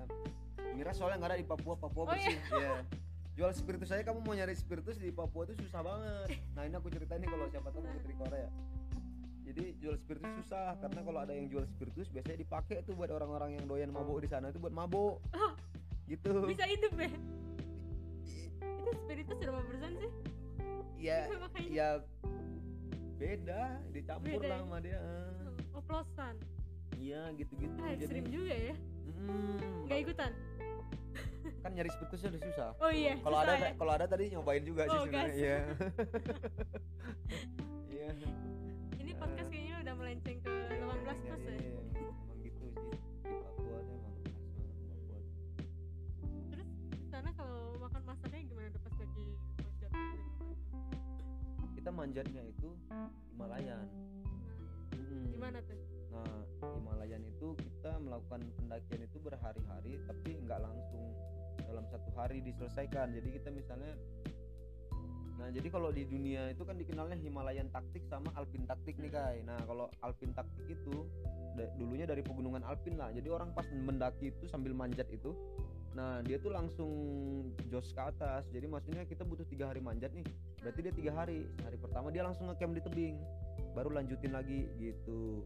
Miras 0.73 0.95
soalnya 0.97 1.17
nggak 1.19 1.31
ada 1.31 1.37
di 1.37 1.47
Papua 1.47 1.75
Papua 1.75 2.03
Oh, 2.03 2.07
bersih. 2.09 2.35
Iya 2.35 2.73
jual 3.39 3.55
spiritus 3.55 3.87
saya 3.87 4.03
kamu 4.03 4.19
mau 4.19 4.35
nyari 4.35 4.51
spiritus 4.51 4.99
di 4.99 5.15
Papua 5.15 5.47
itu 5.47 5.55
susah 5.63 5.79
banget. 5.79 6.43
Nah 6.59 6.67
ini 6.67 6.75
aku 6.75 6.91
ceritain 6.91 7.23
nih 7.23 7.31
kalau 7.31 7.47
siapa 7.47 7.71
tahu 7.71 7.87
putri 7.87 8.11
Korea 8.19 8.51
jadi 9.49 9.73
jual 9.81 9.95
spiritus 9.97 10.29
susah 10.45 10.77
karena 10.77 10.99
kalau 11.01 11.19
ada 11.25 11.33
yang 11.33 11.49
jual 11.49 11.65
spiritus 11.65 12.05
biasanya 12.13 12.45
dipakai 12.45 12.85
tuh 12.85 12.93
buat 12.93 13.09
orang-orang 13.09 13.57
yang 13.57 13.65
doyan 13.65 13.89
mabuk 13.89 14.21
di 14.21 14.29
sana 14.29 14.53
itu 14.53 14.61
buat 14.61 14.69
mabuk. 14.69 15.17
Oh. 15.33 15.53
gitu. 16.05 16.45
bisa 16.45 16.69
hidup 16.69 16.93
ya? 16.93 17.09
Itu 18.61 18.91
spiritus 19.07 19.37
berapa 19.41 19.61
persen 19.65 19.91
sih? 19.97 20.11
Ya 20.99 21.31
ya 21.71 22.03
beda 23.15 23.79
dicampur 23.95 24.35
Beda 24.35 24.51
lah 24.51 24.59
ya? 24.59 24.63
sama 24.67 24.77
dia 24.83 24.99
oplosan. 25.71 26.35
Iya 26.99 27.21
gitu-gitu 27.39 27.79
ah, 27.79 27.95
ekstrim 27.95 28.27
juga 28.27 28.51
ya? 28.51 28.75
Mm, 29.07 29.87
nggak 29.87 29.99
ikutan 30.03 30.31
kan 31.59 31.71
nyari 31.71 31.89
spiritusnya 31.89 32.29
udah 32.31 32.41
susah. 32.43 32.69
Oh 32.79 32.91
iya 32.91 33.13
kalau 33.19 33.37
ada 33.37 33.53
ya? 33.53 33.71
kalau 33.75 33.91
ada 33.93 34.05
tadi 34.05 34.23
nyobain 34.31 34.63
juga 34.63 34.83
sih 34.85 34.95
Oh, 34.95 35.03
sebenarnya. 35.03 35.27
gas. 35.27 35.35
iya. 35.35 35.57
Iya. 37.89 38.09
Ini 38.95 39.11
podcast 39.13 39.47
kayaknya 39.47 39.75
udah 39.81 39.93
melenceng 39.95 40.37
ke 40.39 40.49
18 40.49 40.79
plus 41.19 41.41
ya? 41.41 41.51
Iya, 41.51 41.69
emang 41.69 42.39
gitu 42.39 42.63
sih. 42.63 42.71
Di 43.21 43.35
Papua 43.37 43.79
tuh 43.79 43.93
emang 43.93 44.15
khas 44.17 44.39
banget 44.39 44.63
Papua. 44.87 45.19
Terus 46.49 46.67
di 46.95 47.07
sana 47.07 47.29
kalau 47.33 47.61
makan 47.77 48.01
masaknya 48.03 48.39
gimana 48.43 48.67
tuh 48.69 48.81
pas 48.81 48.95
lagi 48.95 49.25
manjat 49.59 49.91
kita 51.75 51.89
manjatnya 51.91 52.43
itu 52.45 52.69
Himalayan. 53.31 53.87
Mm. 54.91 55.25
gimana 55.31 55.59
tuh? 55.63 55.77
Nah, 56.09 56.39
Himalayan 56.59 57.23
itu 57.23 57.47
kita 57.55 57.91
melakukan 57.97 58.41
pendakian 58.57 59.01
itu 59.01 59.17
berhari-hari 59.17 59.93
tapi 60.03 60.31
nggak 60.39 60.59
langsung 60.59 61.05
dalam 61.69 61.85
satu 61.87 62.09
hari 62.17 62.41
diselesaikan. 62.41 63.13
Jadi 63.13 63.29
kita 63.37 63.49
misalnya 63.53 63.93
Nah, 65.39 65.47
jadi 65.55 65.71
kalau 65.71 65.87
di 65.87 66.03
dunia 66.03 66.51
itu 66.51 66.67
kan 66.67 66.75
dikenalnya 66.75 67.15
Himalayan 67.15 67.71
taktik 67.71 68.03
sama 68.11 68.27
Alpin 68.35 68.67
taktik 68.67 68.99
nih, 68.99 69.07
Kai. 69.07 69.39
Nah, 69.47 69.55
kalau 69.63 69.87
Alpin 70.03 70.35
taktik 70.35 70.67
itu 70.67 71.07
dulunya 71.79 72.03
dari 72.03 72.19
pegunungan 72.19 72.59
Alpin 72.67 72.99
lah. 72.99 73.07
Jadi 73.15 73.31
orang 73.31 73.55
pas 73.55 73.63
mendaki 73.71 74.35
itu 74.35 74.51
sambil 74.51 74.75
manjat 74.75 75.07
itu 75.07 75.31
Nah, 75.97 76.21
dia 76.21 76.37
tuh 76.37 76.53
langsung 76.53 76.91
jos 77.71 77.89
ke 77.89 78.01
atas. 78.01 78.45
Jadi 78.53 78.69
maksudnya 78.69 79.03
kita 79.09 79.25
butuh 79.25 79.45
tiga 79.49 79.73
hari 79.73 79.81
manjat 79.81 80.13
nih. 80.13 80.25
Berarti 80.61 80.79
dia 80.85 80.93
tiga 80.93 81.11
hari. 81.17 81.49
Hari 81.65 81.77
pertama 81.81 82.13
dia 82.13 82.21
langsung 82.21 82.45
ngecamp 82.51 82.77
di 82.77 82.81
tebing, 82.85 83.15
baru 83.73 83.89
lanjutin 83.97 84.31
lagi 84.33 84.69
gitu 84.77 85.45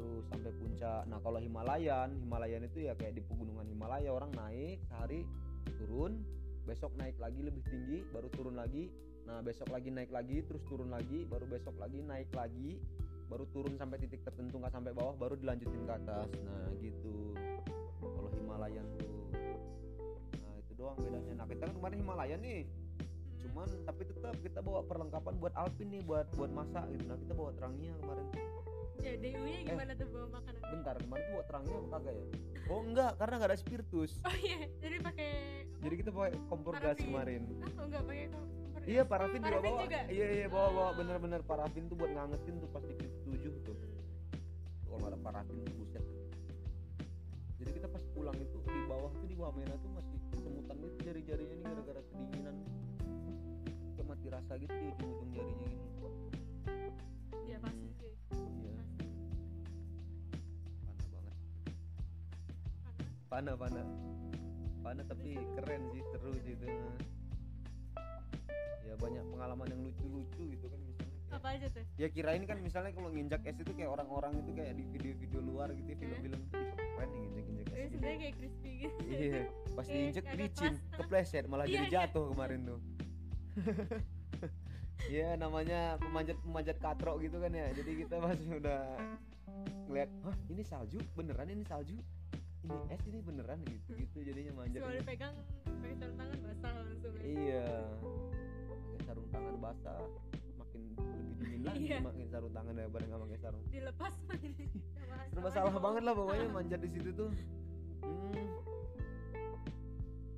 terus 0.00 0.24
sampai 0.32 0.52
puncak. 0.56 1.02
Nah 1.12 1.20
kalau 1.20 1.36
Himalayan, 1.36 2.08
Himalayan 2.16 2.64
itu 2.64 2.88
ya 2.88 2.96
kayak 2.96 3.20
di 3.20 3.22
pegunungan 3.24 3.68
Himalaya 3.68 4.08
orang 4.08 4.32
naik 4.32 4.80
sehari 4.88 5.28
turun, 5.76 6.24
besok 6.64 6.96
naik 6.96 7.20
lagi 7.20 7.44
lebih 7.44 7.60
tinggi, 7.68 8.00
baru 8.08 8.32
turun 8.32 8.56
lagi. 8.56 8.88
Nah 9.28 9.44
besok 9.44 9.68
lagi 9.68 9.92
naik 9.92 10.08
lagi, 10.08 10.40
terus 10.48 10.64
turun 10.64 10.88
lagi, 10.88 11.28
baru 11.28 11.44
besok 11.44 11.76
lagi 11.76 12.00
naik 12.00 12.32
lagi, 12.32 12.80
baru 13.28 13.44
turun 13.52 13.76
sampai 13.76 14.00
titik 14.00 14.24
tertentu 14.24 14.56
nggak 14.56 14.72
sampai 14.72 14.96
bawah, 14.96 15.12
baru 15.20 15.36
dilanjutin 15.36 15.84
ke 15.84 15.92
atas. 15.92 16.28
Nah 16.40 16.72
gitu. 16.80 17.36
Kalau 18.00 18.32
Himalayan 18.32 18.88
tuh, 18.96 19.28
nah 20.40 20.56
itu 20.56 20.72
doang 20.72 20.96
bedanya. 20.96 21.44
Nah 21.44 21.44
kita 21.44 21.68
kan 21.68 21.74
kemarin 21.76 21.98
Himalayan 22.00 22.40
nih, 22.40 22.64
cuman 23.44 23.68
tapi 23.84 24.02
tetap 24.08 24.32
kita 24.40 24.64
bawa 24.64 24.80
perlengkapan 24.88 25.36
buat 25.36 25.52
alpin 25.52 25.92
nih, 25.92 26.00
buat 26.08 26.24
buat 26.32 26.48
masak 26.48 26.88
gitu. 26.96 27.04
Nah 27.04 27.20
kita 27.20 27.32
bawa 27.36 27.52
terangnya 27.52 27.92
kemarin. 28.00 28.26
Ya 28.98 29.12
DU 29.16 29.42
nya 29.46 29.60
gimana 29.64 29.92
tuh 29.94 30.06
bawa 30.10 30.26
makanan? 30.38 30.60
bentar 30.70 30.94
kemarin 30.98 31.22
tuh 31.22 31.32
buat 31.34 31.46
terangnya 31.46 31.74
apa 31.74 31.88
kagak 31.94 32.14
ya? 32.14 32.24
Oh 32.70 32.80
enggak 32.86 33.12
karena 33.18 33.34
nggak 33.38 33.50
ada 33.50 33.58
spiritus. 33.58 34.10
Oh 34.26 34.36
iya 34.38 34.60
jadi 34.82 34.96
pakai 35.02 35.30
jadi 35.80 35.94
kita 35.96 36.10
pakai 36.12 36.32
kompor 36.46 36.74
gas 36.76 36.94
Parafin. 36.98 37.06
kemarin. 37.08 37.42
Ah 37.50 37.70
oh 37.80 37.84
enggak 37.88 38.02
pakai 38.06 38.24
kompor 38.30 38.48
iya 38.88 39.02
parafin 39.04 39.40
juga 39.44 39.58
bawa. 39.60 39.80
juga? 39.84 40.00
iya 40.08 40.26
iya 40.40 40.46
bawa 40.46 40.68
bawa. 40.72 40.88
Oh. 40.88 40.94
bener-bener 40.96 41.40
parafin 41.44 41.84
tuh 41.86 41.96
buat 41.98 42.10
ngangetin 42.10 42.54
tuh 42.58 42.68
pas 42.70 42.84
di 42.84 42.94
tujuh 43.28 43.54
tuh. 43.66 43.76
Kalau 44.86 44.96
nggak 44.98 45.10
ada 45.14 45.18
parafin 45.20 45.56
tuh 45.62 45.74
buset. 45.78 46.04
Jadi 47.60 47.70
kita 47.76 47.88
pas 47.92 48.02
pulang 48.16 48.38
itu 48.40 48.56
di 48.64 48.80
bawah 48.88 49.12
tuh 49.12 49.26
di 49.28 49.36
bawah 49.36 49.52
merah 49.52 49.76
tuh 49.78 49.90
masih 49.92 50.16
semutan 50.40 50.76
gitu 50.80 50.96
jari-jarinya 51.04 51.54
nih 51.60 51.64
gara-gara 51.66 52.00
kedinginan. 52.08 52.56
Kayak 53.98 54.06
mati 54.08 54.26
rasa 54.32 54.52
gitu 54.56 54.72
di 54.72 54.86
ujung-ujung 54.96 55.30
jarinya 55.34 55.66
gini 55.68 55.78
ya 57.50 57.58
pasti 57.58 57.89
panah 63.30 63.54
panah 63.54 63.86
panah 64.80 65.04
tapi 65.06 65.38
keren 65.54 65.82
sih 65.88 66.02
seru 66.10 66.34
sih 66.36 66.52
itu. 66.52 66.66
Ya 68.82 68.94
banyak 68.96 69.22
pengalaman 69.24 69.66
yang 69.68 69.80
lucu-lucu 69.80 70.42
gitu 70.50 70.66
kan 70.66 70.78
misalnya 70.80 71.06
kayak- 71.06 71.30
apa 71.30 71.48
aja 71.48 71.66
tuh? 71.70 71.84
Ya 71.94 72.08
kirain 72.08 72.42
kan 72.42 72.58
misalnya 72.58 72.90
kalau 72.90 73.08
nginjak 73.08 73.38
es 73.44 73.54
itu 73.54 73.70
kayak 73.70 73.90
orang-orang 73.92 74.34
itu 74.36 74.50
kayak 74.50 74.74
di 74.74 74.84
video-video 74.84 75.40
luar 75.40 75.70
gitu 75.70 75.86
ya, 75.86 75.96
film-film 75.96 76.40
tuh 76.44 76.58
ih, 76.58 76.74
keren 76.74 77.08
nih 77.08 77.20
nginjak-nginjak 77.20 77.66
es 77.66 77.70
Jadi 77.70 77.78
gitu. 77.80 77.94
sebenarnya 77.94 78.18
kayak 78.18 78.34
crispy 78.34 78.70
gitu. 78.76 78.98
Iya 79.06 79.40
pas 79.70 79.86
diinjek 79.86 80.24
agak 80.26 80.36
licin 80.36 80.74
kepleset 80.92 81.44
malah 81.46 81.64
Iya, 81.64 81.72
jadi 81.72 81.86
iya. 81.86 81.92
jatuh 82.02 82.24
kemarin 82.28 82.60
tuh. 82.66 82.80
Iya 85.06 85.28
namanya 85.42 85.80
pemanjat 85.98 86.36
pemanjat 86.42 86.76
katrok 86.78 87.16
gitu 87.20 87.36
kan 87.38 87.52
ya. 87.52 87.66
Jadi 87.70 87.90
kita 87.96 88.14
masih 88.18 88.58
udah 88.58 88.80
ngeliat 89.86 90.10
hah 90.20 90.36
ini 90.48 90.62
salju? 90.62 90.98
Beneran 91.14 91.46
ini 91.48 91.62
salju 91.62 91.94
ini 92.60 92.76
es 92.88 93.02
ini 93.04 93.18
beneran 93.20 93.58
gitu 93.64 93.90
gitu 93.94 94.18
jadinya 94.22 94.52
manjat 94.54 94.80
Cuma 94.80 94.92
dipegang 94.92 95.34
pakai 95.64 95.94
sarung 95.96 96.16
tangan 96.16 96.38
basah 96.42 96.72
langsung 96.76 97.12
ya. 97.14 97.22
Iya. 97.24 97.68
Pakai 98.68 99.00
sarung 99.02 99.28
tangan 99.28 99.54
basah 99.58 99.98
makin 100.54 100.80
lebih 100.92 101.34
dingin 101.40 101.60
lagi 101.64 101.80
Iya. 101.82 101.98
makin 102.00 102.26
sarung 102.28 102.52
tangan 102.52 102.74
daripada 102.74 103.04
nggak 103.06 103.20
pakai 103.22 103.38
sarung. 103.38 103.64
dilepas 103.68 104.14
Serba 105.30 105.48
salah 105.48 105.72
banget 105.72 106.02
lah 106.02 106.14
pokoknya 106.14 106.46
manjat 106.56 106.80
di 106.80 106.90
situ 106.90 107.10
tuh. 107.12 107.30
Hmm. 108.00 108.46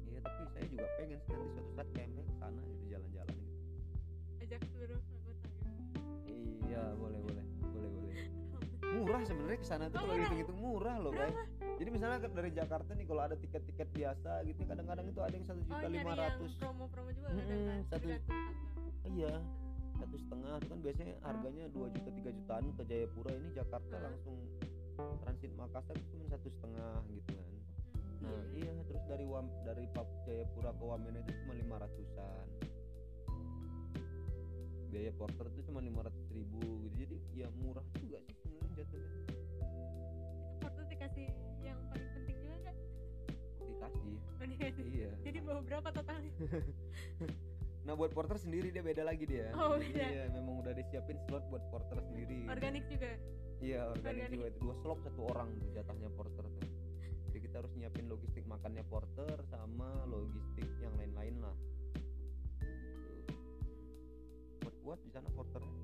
Iya 0.06 0.18
tapi 0.20 0.42
saya 0.48 0.64
juga 0.68 0.86
pengen 0.94 1.18
nanti 1.18 1.48
suatu 1.50 1.70
saat 1.72 1.88
campnya 1.90 2.22
ke 2.22 2.34
sana 2.36 2.60
gitu 2.62 2.84
jalan-jalan 2.88 3.34
gitu. 3.34 3.52
ajak 4.38 4.60
seluruh 4.68 5.00
anggota 5.00 5.46
gitu 5.48 5.68
Iya 6.62 6.82
boleh 6.94 7.20
boleh 7.20 7.44
boleh 7.66 7.90
boleh. 7.90 8.14
Murah 8.94 9.22
sebenarnya 9.24 9.58
ke 9.58 9.66
sana 9.66 9.84
tuh 9.88 9.96
Oh, 9.96 10.04
kalau 10.04 10.14
hitung-hitung 10.16 10.58
murah 10.58 10.96
loh, 10.96 11.10
Bay. 11.10 11.32
Jadi 11.82 11.90
misalnya 11.90 12.18
dari 12.22 12.50
Jakarta 12.52 12.94
nih 12.94 13.02
kalau 13.04 13.22
ada 13.24 13.34
tiket-tiket 13.34 13.88
biasa 13.90 14.46
gitu 14.46 14.62
kadang-kadang 14.62 15.02
itu 15.04 15.18
ada 15.18 15.34
yang 15.34 15.42
satu 15.42 15.58
oh 15.58 15.66
juta 15.66 15.76
nyari 15.82 15.90
lima 15.96 16.12
yang 16.12 16.20
ratus. 16.30 16.50
promo-promo 16.54 17.10
juga 17.10 17.26
kan 17.26 17.34
satu- 17.34 17.90
tanggal. 17.90 18.20
Iya, 19.04 19.34
satu 19.92 20.16
setengah 20.16 20.52
itu 20.54 20.68
kan 20.68 20.78
biasanya 20.80 21.14
harganya 21.20 21.64
2 21.68 21.90
juta 21.90 22.10
3 22.12 22.30
jutaan 22.32 22.66
ke 22.72 22.82
Jayapura 22.84 23.30
ini 23.32 23.48
Jakarta 23.52 23.94
Hmm. 23.94 24.04
langsung 24.04 24.36
transit 25.18 25.52
Makassar 25.52 25.94
itu 25.96 26.06
cuma 26.12 26.26
satu 26.28 26.48
setengah 26.48 26.92
gitu 27.10 27.30
kan 27.32 27.50
nah 28.22 28.30
Hmm. 28.30 28.54
iya 28.54 28.72
terus 28.84 29.02
dari 29.04 29.24
Wam, 29.24 29.46
dari 29.64 29.84
Pap 29.88 30.06
Jayapura 30.22 30.70
ke 30.70 30.84
Wamena 30.84 31.18
itu 31.18 31.32
cuma 31.36 31.52
lima 31.52 31.76
ratusan 31.76 32.46
biaya 34.88 35.10
porter 35.12 35.46
itu 35.48 35.60
cuma 35.64 35.80
lima 35.80 36.00
ratus 36.00 36.24
ribu 36.30 36.62
gitu 36.80 36.94
jadi 37.00 37.16
ya 37.34 37.48
murah 37.56 37.82
juga 37.96 38.22
sih 38.22 38.34
sebenarnya 38.38 38.70
jatuhnya 38.78 39.10
itu 39.10 39.34
porter 40.60 40.84
dikasih 40.86 41.26
dikasih. 43.86 44.84
iya. 44.86 45.10
Jadi 45.22 45.38
bawa 45.42 45.60
berapa 45.62 45.88
totalnya? 45.90 46.32
Nah 47.82 47.98
buat 47.98 48.14
porter 48.14 48.38
sendiri 48.38 48.70
dia 48.70 48.78
beda 48.78 49.02
lagi 49.02 49.26
dia. 49.26 49.50
Oh, 49.58 49.74
Jadi 49.74 49.90
beda. 49.90 50.06
iya 50.06 50.24
memang 50.30 50.62
udah 50.62 50.70
disiapin 50.70 51.18
slot 51.26 51.42
buat 51.50 51.66
porter 51.66 51.98
sendiri. 51.98 52.46
Organik 52.46 52.86
juga? 52.86 53.10
Iya 53.58 53.90
organik 53.90 54.22
Organik. 54.22 54.38
jiwa 54.38 54.46
itu 54.54 54.58
dua 54.62 54.74
slop 54.78 54.98
satu 55.02 55.20
orang 55.26 55.50
tuh 55.58 55.66
jatahnya 55.74 56.06
porter 56.14 56.46
tuh. 56.46 56.66
Jadi 57.26 57.38
kita 57.42 57.58
harus 57.58 57.74
nyiapin 57.74 58.06
logistik 58.06 58.46
makannya 58.46 58.86
porter 58.86 59.34
sama 59.50 59.90
logistik 60.06 60.70
yang 60.78 60.94
lain-lain 60.94 61.42
lah. 61.42 61.56
Gitu. 62.62 63.34
buat 64.62 64.76
buat 64.86 64.98
di 65.02 65.10
sana 65.10 65.26
porternya. 65.34 65.74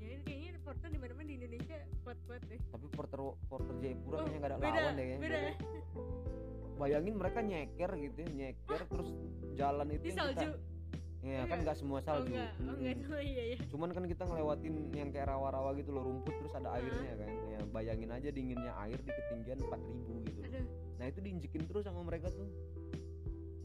Ya 0.00 0.16
kayaknya 0.24 0.50
reporter 0.56 0.88
di 0.88 0.96
mana 0.96 1.12
mana 1.12 1.28
di 1.28 1.34
Indonesia 1.36 1.76
kuat-kuat 2.00 2.40
deh. 2.48 2.60
Tapi 2.72 2.86
porter 2.88 3.20
porter 3.52 3.74
Jayapura 3.84 4.16
Oh, 4.16 4.24
kayaknya 4.24 4.38
nggak 4.40 4.48
ada 4.48 4.56
beda, 4.58 4.80
lawan 4.80 4.94
deh 4.96 5.04
kayaknya. 5.04 5.20
beda. 5.20 5.40
Bayangin 6.80 7.14
mereka 7.20 7.44
nyeker 7.44 7.90
gitu 8.00 8.18
ya 8.24 8.30
nyeker 8.32 8.80
terus 8.88 9.08
jalan 9.52 9.86
itu 9.92 10.08
di 10.08 10.12
salju. 10.16 10.48
kita 10.48 10.56
ya 11.20 11.44
kan 11.44 11.60
Enggak. 11.60 11.60
nggak 11.68 11.76
semua 11.76 12.00
oh 12.00 12.04
salju. 12.08 12.32
enggak 12.32 12.52
oh 12.64 12.74
enggak 12.80 12.96
Mm-mm. 12.96 13.12
oh 13.12 13.20
iya 13.20 13.42
iya. 13.52 13.56
Cuman 13.68 13.92
kan 13.92 14.04
kita 14.08 14.24
ngelewatin 14.24 14.74
yang 14.96 15.12
kayak 15.12 15.28
rawa-rawa 15.28 15.76
gitu 15.76 15.92
loh 15.92 16.08
rumput 16.08 16.32
terus 16.32 16.56
ada 16.56 16.72
Hah? 16.72 16.80
airnya 16.80 17.12
kan. 17.20 17.30
Ya 17.52 17.60
bayangin 17.68 18.08
aja 18.08 18.28
dinginnya 18.32 18.72
air 18.80 18.96
di 18.96 19.12
ketinggian 19.12 19.60
4000 19.60 20.24
gitu. 20.24 20.40
Aduh. 20.48 20.64
Nah 20.96 21.04
itu 21.04 21.18
diinjekin 21.20 21.62
terus 21.68 21.84
sama 21.84 22.00
mereka 22.00 22.32
tuh. 22.32 22.48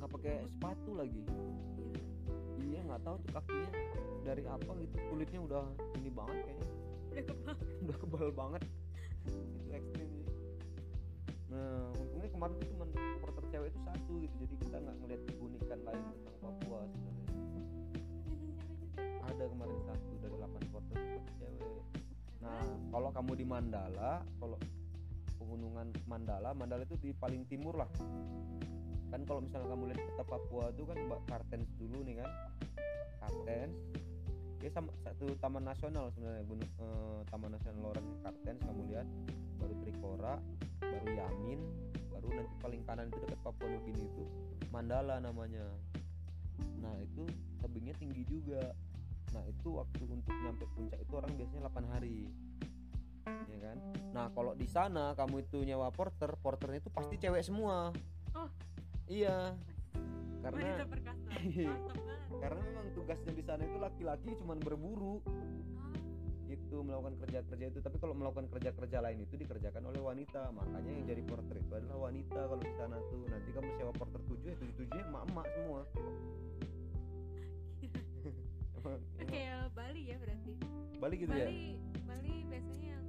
Nggak 0.04 0.10
pakai 0.12 0.36
sepatu 0.52 0.92
lagi. 1.00 1.24
Iya 2.60 2.80
nggak 2.84 3.02
tahu 3.08 3.16
tuh 3.24 3.32
kakinya 3.40 3.70
dari 4.28 4.44
apa 4.44 4.72
gitu. 4.84 4.96
Kulitnya 5.08 5.40
udah 5.40 5.64
ini 5.96 6.10
banget 6.12 6.38
kayaknya. 6.44 6.68
Udah 7.08 7.24
kebal. 7.24 7.56
Udah 7.88 7.98
kebal 8.04 8.28
banget. 8.36 8.62
Itu 9.32 9.72
ekstrim 9.72 10.10
sih. 10.12 10.28
Nah 11.56 11.88
untungnya 11.96 12.15
kemarin 12.36 12.56
tuh 12.60 12.68
cuma 12.76 12.86
supporter 12.92 13.44
cewek 13.48 13.68
itu 13.72 13.80
satu 13.88 14.12
gitu 14.20 14.36
jadi 14.44 14.56
kita 14.60 14.76
nggak 14.84 14.96
ngeliat 15.00 15.22
keunikan 15.40 15.80
lain 15.88 16.04
tentang 16.04 16.36
Papua 16.44 16.80
sebenarnya. 16.92 17.28
Ada 19.24 19.44
kemarin 19.48 19.80
satu 19.88 20.14
dari 20.20 20.36
8 20.36 20.68
supporter 20.68 20.96
cewek. 21.40 21.64
Nah 22.44 22.64
kalau 22.92 23.10
kamu 23.16 23.32
di 23.40 23.46
Mandala 23.48 24.14
kalau 24.36 24.58
pegunungan 25.40 25.88
Mandala 26.04 26.52
Mandala 26.52 26.84
itu 26.84 27.00
di 27.00 27.16
paling 27.16 27.48
timur 27.48 27.80
lah. 27.80 27.88
Kan 29.16 29.24
kalau 29.24 29.40
misalnya 29.40 29.72
kamu 29.72 29.96
lihat 29.96 30.02
peta 30.04 30.24
Papua 30.28 30.76
itu 30.76 30.84
kan 30.84 30.98
Mbak 31.08 31.22
Kartens 31.32 31.72
dulu 31.80 32.04
nih 32.04 32.20
kan? 32.20 32.30
Kartens. 33.24 33.80
Ya 34.60 34.70
sama 34.76 34.92
satu 35.08 35.32
taman 35.40 35.64
nasional 35.64 36.12
sebenarnya 36.12 36.44
gunung 36.44 36.68
eh, 36.68 37.20
taman 37.32 37.56
nasional 37.56 37.80
Loren 37.80 38.08
Kartens 38.20 38.60
kamu 38.60 38.92
lihat. 38.92 39.08
Baru 39.56 39.72
Trikora 39.80 40.36
baru 40.84 41.08
Yamin 41.16 41.60
baru 42.16 42.28
nanti 42.32 42.56
paling 42.64 42.82
kanan 42.88 43.12
itu 43.12 43.20
dekat 43.28 43.40
Papua 43.44 43.68
Nugini 43.68 44.08
itu. 44.08 44.24
Mandala 44.72 45.20
namanya. 45.20 45.68
Nah 46.80 46.96
itu 47.04 47.28
tebingnya 47.60 47.96
tinggi 48.00 48.24
juga. 48.24 48.72
Nah 49.36 49.44
itu 49.44 49.68
waktu 49.76 50.04
untuk 50.08 50.32
nyampe 50.32 50.64
puncak 50.72 51.00
itu 51.04 51.12
orang 51.12 51.32
biasanya 51.36 51.68
8 51.68 51.92
hari. 51.92 52.32
Ya 53.52 53.58
kan? 53.60 53.78
Nah 54.16 54.26
kalau 54.32 54.56
di 54.56 54.68
sana 54.72 55.12
kamu 55.20 55.44
itu 55.44 55.60
nyewa 55.68 55.92
porter 55.92 56.32
porternya 56.40 56.80
itu 56.80 56.88
pasti 56.88 57.20
cewek 57.20 57.44
semua. 57.44 57.92
Oh. 58.32 58.50
iya. 59.12 59.52
Karena 60.40 60.88
karena 62.44 62.62
memang 62.62 62.88
tugasnya 62.96 63.34
di 63.36 63.44
sana 63.44 63.64
itu 63.68 63.78
laki-laki 63.82 64.30
cuman 64.40 64.62
berburu 64.62 65.20
itu 66.56 66.76
melakukan 66.80 67.14
kerja-kerja 67.20 67.66
itu. 67.68 67.80
Tapi 67.80 67.96
kalau 68.00 68.14
melakukan 68.16 68.48
kerja-kerja 68.50 68.98
lain 69.00 69.20
itu 69.22 69.36
dikerjakan 69.36 69.84
oleh 69.86 70.00
wanita. 70.00 70.50
Makanya 70.50 70.90
yang 70.90 71.06
jadi 71.06 71.22
porter 71.22 71.56
itu 71.56 71.72
adalah 71.72 71.98
wanita 72.08 72.40
kalau 72.40 72.60
di 72.60 72.74
sana 72.74 72.96
tuh. 73.06 73.22
Nanti 73.28 73.50
kamu 73.52 73.70
sewa 73.76 73.92
porter 73.92 74.22
tujuh 74.26 74.48
ya 74.48 74.56
tujuh 74.56 74.76
tujuhnya 74.78 75.04
emak-emak 75.06 75.46
semua. 75.52 75.82
Emang- 78.80 79.02
kayak 79.26 79.72
Bali 79.72 80.02
ya 80.08 80.16
berarti? 80.18 80.52
Balik 80.96 81.18
gitu 81.22 81.34
ya? 81.34 81.46
Bali 81.46 81.64
Bali 82.06 82.34
biasanya 82.48 82.88
yang 82.88 83.04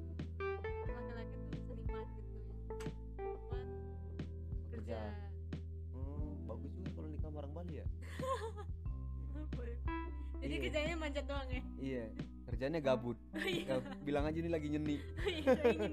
laki-laki 0.90 1.34
tuh 1.38 1.50
seniman 1.62 2.06
gitu. 2.12 2.32
Perempuan 3.16 3.66
kerja. 4.72 4.98
Hmm, 5.92 6.30
bagus 6.44 6.70
juga 6.74 6.88
kalau 6.92 7.08
nikah 7.08 7.30
orang 7.30 7.52
Bali 7.54 7.74
ya? 7.78 7.86
Jadi 10.36 10.52
Iya. 10.52 10.62
kerjanya 10.62 10.94
manjat 10.94 11.24
doang 11.26 11.48
ya? 11.50 11.62
Iya 11.76 12.04
kerjanya 12.56 12.80
gabut. 12.80 13.20
Iya. 13.36 13.76
Ya, 13.76 13.76
bilang 14.00 14.24
aja 14.24 14.38
ini 14.40 14.48
lagi 14.48 14.72
nyeni. 14.72 14.96
Iya 15.28 15.52
nih. 15.60 15.92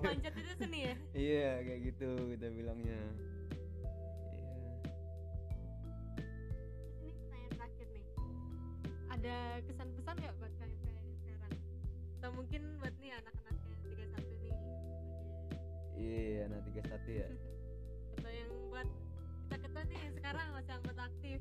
manjat 0.04 0.34
itu 0.36 0.52
seni 0.60 0.78
ya? 0.84 0.94
Iya 1.16 1.50
kayak 1.64 1.80
gitu 1.88 2.08
kita 2.36 2.46
bilangnya. 2.52 3.00
Iya. 3.00 4.52
Terus 6.92 7.00
ini 7.00 7.08
pertanyaan 7.24 7.52
terakhir 7.56 7.86
nih. 7.88 8.04
Ada 9.16 9.36
kesan 9.64 9.88
pesan 9.96 10.14
nggak 10.20 10.34
buat 10.36 10.52
kalian 10.60 10.80
kalian 10.84 11.08
sekarang? 11.24 11.52
Atau 12.20 12.30
mungkin 12.36 12.62
buat 12.84 12.94
nih 13.00 13.12
anak-anak 13.24 13.56
yang 13.56 13.80
tiga 13.88 14.04
satu 14.12 14.32
nih? 14.44 14.54
Iya 15.96 16.42
nah 16.52 16.60
tiga 16.68 16.82
satu 16.84 17.08
ya. 17.08 17.28
Atau 18.20 18.28
yang 18.36 18.52
buat 18.68 18.88
kita 19.48 19.56
kita 19.56 19.80
nih 19.88 19.98
yang 20.04 20.14
sekarang 20.20 20.46
masih 20.52 20.72
anggota 20.76 21.02
aktif? 21.08 21.40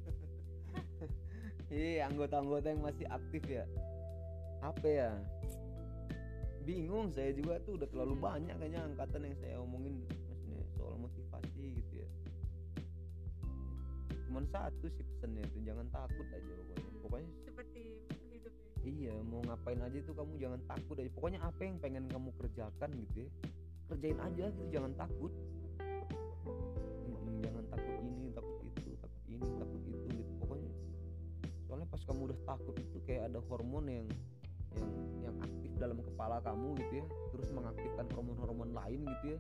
Iya 1.68 2.08
anggota-anggota 2.08 2.68
yang 2.72 2.80
masih 2.80 3.06
aktif 3.12 3.44
ya 3.44 3.68
Apa 4.68 4.88
ya? 4.88 5.12
Bingung 6.68 7.16
saya 7.16 7.32
juga 7.32 7.64
tuh 7.64 7.80
udah 7.80 7.88
terlalu 7.88 8.20
banyak 8.20 8.52
kayaknya 8.60 8.84
angkatan 8.84 9.24
yang 9.24 9.36
saya 9.40 9.56
omongin 9.64 10.04
Maksudnya 10.04 10.60
soal 10.76 11.00
motivasi 11.00 11.64
gitu 11.80 11.94
ya. 12.04 12.10
Cuman 14.28 14.44
satu 14.52 14.92
sih 14.92 15.04
pesannya 15.08 15.48
itu 15.48 15.64
jangan 15.64 15.88
takut 15.88 16.28
aja 16.36 16.52
pokoknya. 16.52 17.00
Pokoknya 17.00 17.30
seperti 17.48 17.82
hidup 18.36 18.52
ya? 18.52 18.72
Iya 18.84 19.16
mau 19.24 19.40
ngapain 19.48 19.80
aja 19.80 19.98
itu 20.04 20.12
kamu 20.12 20.36
jangan 20.36 20.60
takut 20.68 20.96
aja. 21.00 21.12
Pokoknya 21.16 21.40
apa 21.48 21.62
yang 21.64 21.80
pengen 21.80 22.04
kamu 22.12 22.30
kerjakan 22.36 22.90
gitu 23.08 23.24
ya 23.24 23.30
Kerjain 23.88 24.20
aja 24.20 24.52
gitu 24.52 24.68
jangan 24.68 24.92
takut. 25.00 25.32
Jangan 27.40 27.64
takut 27.72 27.96
ini 28.04 28.28
takut 28.36 28.60
itu 28.68 28.92
takut 29.00 29.24
ini 29.32 29.48
takut 29.56 29.80
itu 29.80 30.06
gitu. 30.12 30.32
Pokoknya 30.44 30.72
soalnya 31.64 31.88
pas 31.88 32.02
kamu 32.04 32.22
udah 32.28 32.40
takut 32.44 32.76
itu 32.76 32.98
kayak 33.08 33.32
ada 33.32 33.40
hormon 33.48 33.88
yang 33.88 34.08
yang 34.76 34.92
yang 35.24 35.36
aktif 35.40 35.72
dalam 35.80 36.00
kepala 36.04 36.44
kamu 36.44 36.76
gitu 36.84 36.94
ya. 37.00 37.06
Terus 37.32 37.48
mengaktifkan 37.54 38.06
hormon-hormon 38.12 38.72
lain 38.76 39.00
gitu 39.06 39.26
ya. 39.38 39.40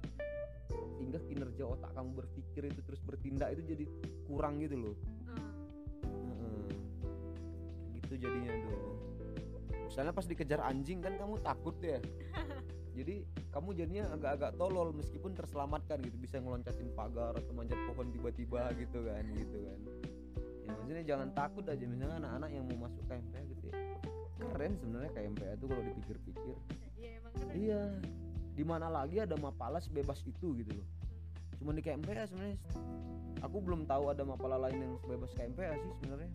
Sehingga 0.97 1.19
kinerja 1.27 1.63
otak 1.67 1.91
kamu 1.95 2.09
berpikir 2.15 2.69
itu 2.69 2.81
terus 2.83 3.01
bertindak 3.03 3.55
itu 3.55 3.63
jadi 3.75 3.85
kurang 4.27 4.59
gitu 4.63 4.75
loh. 4.77 4.95
Ah, 5.27 5.51
Heeh. 6.07 6.67
gitu 8.01 8.13
jadinya 8.19 8.53
tuh. 8.63 8.79
Misalnya 9.87 10.13
pas 10.13 10.25
dikejar 10.27 10.61
anjing 10.61 10.99
kan 10.99 11.13
kamu 11.15 11.39
takut 11.41 11.75
ya. 11.81 11.99
Jadi 12.97 13.29
kamu 13.53 13.77
jadinya 13.77 14.09
agak-agak 14.09 14.57
tolol 14.57 14.89
meskipun 14.89 15.37
terselamatkan 15.37 16.01
gitu. 16.01 16.17
Bisa 16.17 16.41
ngeloncatin 16.41 16.89
pagar 16.97 17.37
atau 17.37 17.53
manjat 17.53 17.77
pohon 17.85 18.09
tiba-tiba 18.09 18.73
gitu 18.73 19.05
kan 19.05 19.21
gitu 19.37 19.57
kan. 19.69 19.79
Ya 20.65 20.69
maksudnya 20.73 21.05
jangan 21.05 21.29
takut 21.37 21.61
aja. 21.69 21.85
Misalnya 21.85 22.25
anak-anak 22.25 22.49
yang 22.57 22.65
mau 22.65 22.89
masuk 22.89 23.05
KMPA 23.05 23.41
gitu 23.53 23.69
ya 23.69 23.77
keren 24.37 24.73
sebenarnya 24.77 25.11
KMPA 25.13 25.51
itu 25.57 25.65
kalau 25.65 25.83
dipikir-pikir. 25.83 26.55
Iya 26.97 27.09
emang 27.21 27.33
keren. 27.33 27.53
Iya. 27.57 27.81
Di 28.57 28.63
mana 28.65 28.87
lagi 28.89 29.17
ada 29.21 29.35
mapala 29.37 29.77
sebebas 29.81 30.21
itu 30.25 30.57
gitu 30.57 30.71
loh. 30.73 30.87
Cuma 31.57 31.73
di 31.73 31.81
KMPA 31.81 32.29
sebenarnya 32.29 32.57
aku 33.41 33.57
belum 33.61 33.85
tahu 33.85 34.13
ada 34.13 34.23
mapala 34.25 34.57
lain 34.69 34.77
yang 34.81 34.93
sebebas 35.01 35.33
KMPA 35.33 35.73
sih 35.77 35.91
sebenarnya. 36.01 36.31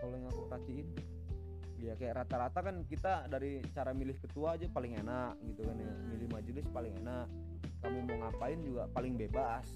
Kalau 0.00 0.14
yang 0.16 0.28
aku 0.28 0.40
perhatiin. 0.48 0.88
Ya 1.84 1.92
kayak 2.00 2.24
rata-rata 2.24 2.64
kan 2.64 2.80
kita 2.88 3.28
dari 3.28 3.60
cara 3.76 3.92
milih 3.92 4.16
ketua 4.16 4.56
aja 4.56 4.64
paling 4.72 4.96
enak 5.04 5.36
gitu 5.52 5.68
kan 5.68 5.76
ya. 5.76 5.92
Milih 6.16 6.28
majelis 6.32 6.64
paling 6.72 6.96
enak. 7.04 7.28
Kamu 7.84 8.08
mau 8.08 8.16
ngapain 8.24 8.56
juga 8.64 8.88
paling 8.88 9.20
bebas. 9.20 9.68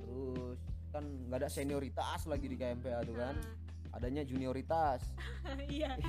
Terus 0.00 0.58
kan 0.96 1.04
nggak 1.04 1.44
ada 1.44 1.48
senioritas 1.52 2.24
lagi 2.24 2.48
di 2.48 2.56
KMPA 2.56 3.04
tuh 3.04 3.16
kan 3.20 3.36
adanya 3.96 4.22
junioritas 4.22 5.00
Ah, 5.44 5.58
iya 5.72 5.96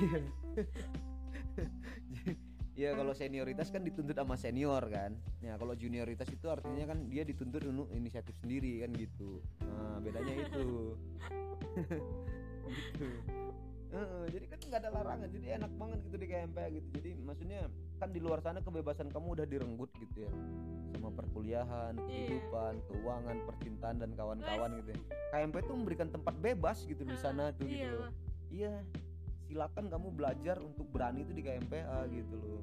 Iya 2.78 2.94
kalau 2.94 3.10
senioritas 3.10 3.74
kan 3.74 3.82
dituntut 3.82 4.14
sama 4.14 4.38
senior 4.38 4.86
kan. 4.86 5.18
Nah 5.42 5.58
kalau 5.58 5.74
junioritas 5.74 6.30
itu 6.30 6.46
artinya 6.46 6.86
kan 6.86 7.10
dia 7.10 7.26
dituntut 7.26 7.66
untuk 7.66 7.90
inisiatif 7.90 8.38
sendiri 8.38 8.86
kan 8.86 8.94
gitu. 8.94 9.42
Nah 9.66 9.98
bedanya 9.98 10.46
itu. 10.46 10.94
gitu. 12.70 13.06
Heeh, 13.88 14.22
jadi 14.28 14.44
kan 14.52 14.58
nggak 14.68 14.80
ada 14.84 14.90
larangan, 14.92 15.28
jadi 15.32 15.46
enak 15.56 15.72
banget 15.80 15.98
gitu 16.04 16.16
di 16.20 16.26
KMP 16.28 16.58
gitu. 16.76 16.88
Jadi 17.00 17.10
maksudnya 17.24 17.60
kan 17.96 18.08
di 18.12 18.20
luar 18.20 18.38
sana 18.44 18.60
kebebasan 18.60 19.08
kamu 19.08 19.32
udah 19.32 19.46
direnggut 19.48 19.88
gitu 19.96 20.28
ya 20.28 20.32
sama 20.92 21.08
perkuliahan, 21.16 21.96
kehidupan, 21.96 22.84
keuangan, 22.84 23.36
percintaan 23.48 23.96
dan 23.96 24.10
kawan-kawan 24.12 24.76
gitu. 24.84 24.92
Ya. 24.92 24.98
KMP 25.32 25.54
itu 25.64 25.72
memberikan 25.72 26.08
tempat 26.12 26.34
bebas 26.36 26.84
gitu 26.84 27.00
di 27.00 27.16
sana 27.16 27.48
tuh 27.56 27.64
iya 27.64 27.88
gitu. 27.88 27.96
loh. 27.96 28.12
Iya, 28.48 28.72
silakan 29.48 29.84
kamu 29.88 30.08
belajar 30.12 30.56
untuk 30.60 30.84
berani 30.92 31.24
itu 31.24 31.32
di 31.32 31.42
KMPA 31.42 31.98
gitu 32.12 32.36
loh. 32.36 32.60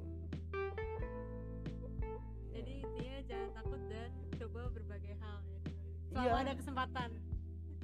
Iya. 1.96 2.14
jadi 2.54 2.72
intinya 2.80 3.18
jangan 3.26 3.50
takut 3.52 3.80
dan 3.90 4.10
coba 4.38 4.60
berbagai 4.72 5.14
hal 5.18 5.38
ya 5.44 5.58
selama 6.06 6.22
Iya. 6.24 6.32
ada 6.40 6.52
kesempatan 6.54 7.10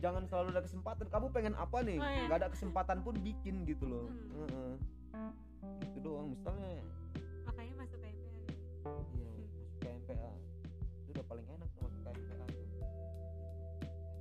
Jangan 0.02 0.26
selalu 0.26 0.48
ada 0.58 0.62
kesempatan. 0.66 1.06
Kamu 1.06 1.30
pengen 1.30 1.54
apa 1.54 1.78
nih? 1.86 2.02
Oh, 2.02 2.10
iya. 2.10 2.26
Gak 2.26 2.38
ada 2.42 2.48
kesempatan 2.50 3.06
pun 3.06 3.14
bikin 3.22 3.62
gitu 3.64 3.86
loh. 3.86 4.06
Hmm. 4.10 4.50
Heeh. 4.50 4.74
Gitu 5.86 5.98
doang 6.02 6.34
misalnya 6.34 6.82
makanya 7.46 7.74
masuk 7.78 7.98
ke 8.02 8.06
MPA 8.10 8.40
iya 9.14 9.30
masuk 9.38 9.78
ke 9.78 9.88
MPA 10.02 10.30
itu 10.98 11.08
udah 11.14 11.26
paling 11.30 11.46
enak 11.46 11.68
tuh 11.78 11.82
masuk 11.86 12.00
ke 12.02 12.10
MPA 12.10 12.46
tuh 12.50 12.66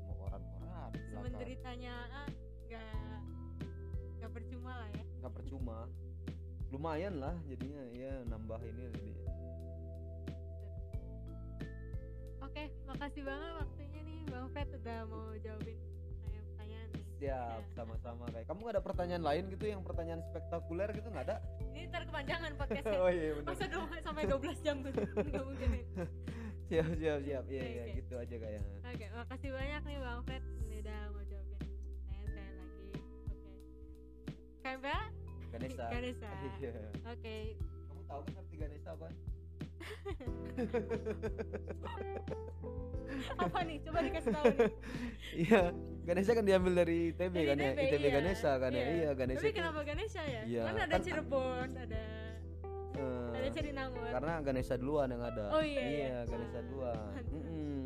mau 0.06 0.18
orang-orang 0.30 0.90
silakan 0.94 1.26
semenderitanya 1.26 1.96
ah, 2.14 2.28
nggak 2.70 3.18
nggak 4.22 4.32
percuma 4.38 4.72
lah 4.78 4.90
ya 4.94 5.04
nggak 5.18 5.34
percuma 5.34 5.78
lumayan 6.70 7.14
lah 7.18 7.36
jadinya 7.50 7.84
ya 7.98 8.14
nambah 8.30 8.62
ini 8.62 8.84
jadinya 8.94 9.30
oke 12.46 12.64
makasih 12.86 13.24
banget 13.26 13.68
nih 13.81 13.81
bang 14.32 14.48
Fred 14.50 14.70
udah 14.72 15.00
mau 15.12 15.26
jawabin 15.38 15.78
pertanyaan-pertanyaan 16.16 16.88
nih. 16.96 17.04
Siap 17.20 17.64
sama-sama 17.76 18.24
kayak 18.32 18.46
kamu 18.48 18.60
nggak 18.64 18.76
ada 18.80 18.84
pertanyaan 18.84 19.24
lain 19.24 19.44
gitu 19.52 19.66
yang 19.68 19.82
pertanyaan 19.84 20.22
spektakuler 20.32 20.90
gitu? 20.96 21.08
Nggak 21.12 21.26
ada? 21.28 21.38
Ini 21.62 21.80
ntar 21.92 22.04
kepanjangan 22.08 22.52
podcastnya 22.56 23.00
oh 23.04 23.12
iya 23.12 23.32
benar 23.36 23.50
masa 23.52 23.66
dua, 23.68 23.96
sampai 24.08 24.24
12 24.26 24.66
jam 24.66 24.76
tuh? 24.80 24.92
Nggak 24.96 25.46
mungkin 25.46 25.70
ya. 25.76 25.84
Siap 26.72 26.88
siap 26.96 27.20
siap. 27.28 27.44
Iya 27.52 27.64
iya 27.68 27.84
gitu 28.00 28.16
aja 28.16 28.32
kayaknya 28.32 28.80
Oke, 28.88 29.06
makasih 29.12 29.50
banyak 29.52 29.82
nih 29.84 29.98
Bang 30.00 30.22
Fred 30.24 30.44
ini 30.64 30.76
udah 30.80 31.00
mau 31.12 31.24
jawabin 31.28 31.60
saya 31.60 32.24
sekali 32.24 32.52
lagi. 32.56 32.88
Oke. 32.88 33.04
KMPA? 34.64 35.00
Ganesha 35.52 35.86
Ganesha. 35.92 36.32
iya. 36.64 36.72
Oke. 37.12 37.36
kamu 37.60 38.02
tahu 38.08 38.22
kan 38.24 38.34
arti 38.40 38.56
Ganesha 38.56 38.90
apa 38.96 39.08
Apa 43.38 43.60
nih? 43.62 43.78
Coba 43.84 44.00
dikasih 44.02 44.32
tahu 44.32 44.46
nih. 44.50 44.72
iya 45.38 45.62
Ganesha 46.02 46.32
kan 46.32 46.44
diambil 46.44 46.74
dari 46.76 47.12
ITB 47.12 47.34
Dari 47.34 47.46
kan 47.46 47.58
ya 47.58 47.72
ITB, 47.76 48.02
iya. 48.02 48.10
Ganesha 48.12 48.52
kan 48.58 48.72
ya 48.72 48.84
iya 48.90 49.10
Ganesha 49.14 49.42
Tapi 49.42 49.54
kenapa 49.54 49.80
Ganesha 49.84 50.22
ya? 50.24 50.42
Iya, 50.44 50.64
Kan 50.64 50.76
ada 50.78 50.88
kan- 50.90 51.02
Cirebon, 51.02 51.70
ada 51.76 52.04
eh, 52.92 53.30
ada 53.34 53.48
Jatinangor. 53.50 54.08
karena 54.10 54.34
Ganesha 54.42 54.76
duluan 54.76 55.08
yang 55.08 55.24
ada 55.24 55.46
Oh, 55.52 55.62
iya, 55.62 55.82
iya. 55.82 56.20
Ganesha 56.26 56.58
Ah, 56.58 56.64
duluan. 56.64 56.98
Mm-mm. 57.30 57.82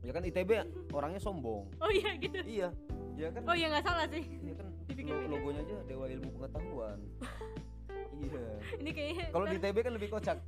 ya 0.00 0.10
kan 0.10 0.22
ITB 0.24 0.50
orangnya 0.90 1.20
sombong 1.20 1.68
Oh 1.76 1.90
iya 1.90 2.10
gitu. 2.16 2.40
iya 2.42 2.68
ya 3.14 3.28
kan 3.30 3.44
Oh 3.44 3.52
iya 3.52 3.66
nggak 3.68 3.84
salah 3.84 4.06
sih. 4.08 4.24
iya 4.24 4.54
kan 4.56 4.66
logonya 5.26 5.60
aja 5.60 5.76
Dewa 5.84 6.04
Ilmu 6.06 6.28
Pengetahuan 6.34 6.98
iya 8.18 8.44
Ini 8.76 8.90
kayaknya 8.90 9.24
kalau 9.28 9.46
di 9.46 9.56
ITB 9.56 9.76
kan 9.78 9.92
lebih 9.92 10.08
kocak 10.10 10.38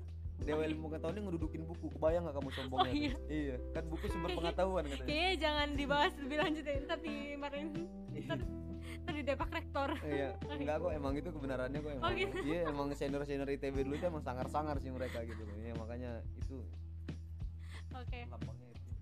Dewa 0.42 0.62
Ilmu 0.64 0.82
Pengetahuan 0.86 1.14
ini 1.14 1.22
ngedudukin 1.22 1.62
buku 1.64 1.86
kebayang 1.90 2.22
gak 2.24 2.36
kamu 2.36 2.50
sombongnya 2.52 2.82
Oh, 2.84 2.96
iya. 2.96 3.14
iya 3.28 3.56
kan 3.70 3.84
buku 3.86 4.04
sumber 4.06 4.30
pengetahuan 4.32 4.84
katanya 4.84 5.06
kayaknya 5.06 5.32
jangan 5.38 5.68
dibahas 5.72 6.12
lebih 6.16 6.36
lanjut 6.38 6.64
ya. 6.64 6.74
Ntar 6.82 6.98
dimarahin 6.98 7.68
ntar, 8.22 8.38
ntar 9.02 9.12
di 9.12 9.22
depak 9.22 9.50
rektor. 9.50 9.88
iya 10.04 10.28
enggak 10.48 10.76
kok 10.78 10.92
emang 10.92 11.12
itu 11.14 11.28
kebenarannya 11.28 11.78
kok 11.78 11.92
emang 11.92 12.04
Oh, 12.04 12.10
gitu. 12.12 12.36
iya 12.42 12.60
emang 12.66 12.86
senior 12.92 13.22
senior 13.22 13.48
ITB 13.48 13.76
dulu 13.80 13.94
itu 13.94 14.04
emang 14.04 14.20
sangar 14.20 14.46
sangar 14.46 14.76
sih 14.78 14.90
mereka 14.90 15.22
gitu 15.22 15.40
loh 15.40 15.56
iya 15.56 15.72
makanya 15.74 16.10
itu 16.36 16.58
Oke. 17.92 18.20
itu 18.20 18.50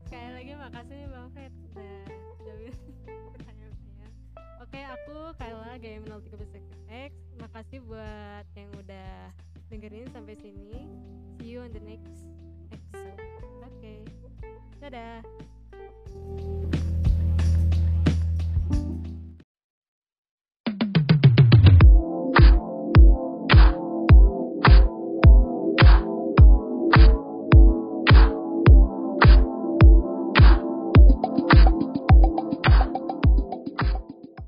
Sekali 0.02 0.30
lagi 0.34 0.52
makasih 0.56 0.98
Bang 1.06 1.28
Fred 1.30 1.52
udah 1.64 1.94
jawabin 2.40 2.74
pertanyaan 3.30 3.74
saya. 3.76 4.08
Oke, 4.58 4.80
aku 4.82 5.16
Kayla 5.36 5.72
Game 5.78 6.02
013XX. 6.04 7.10
Makasih 7.38 7.78
buat 7.80 8.46
yang 8.52 8.70
udah 8.74 9.30
dengerin 9.70 10.10
sampai 10.10 10.34
sini. 10.34 10.90
See 11.38 11.54
you 11.54 11.62
on 11.62 11.70
the 11.70 11.80
next 11.86 12.26
episode. 12.74 13.22
Oke. 13.62 13.78
Okay. 13.78 13.98
dadah. 14.82 15.22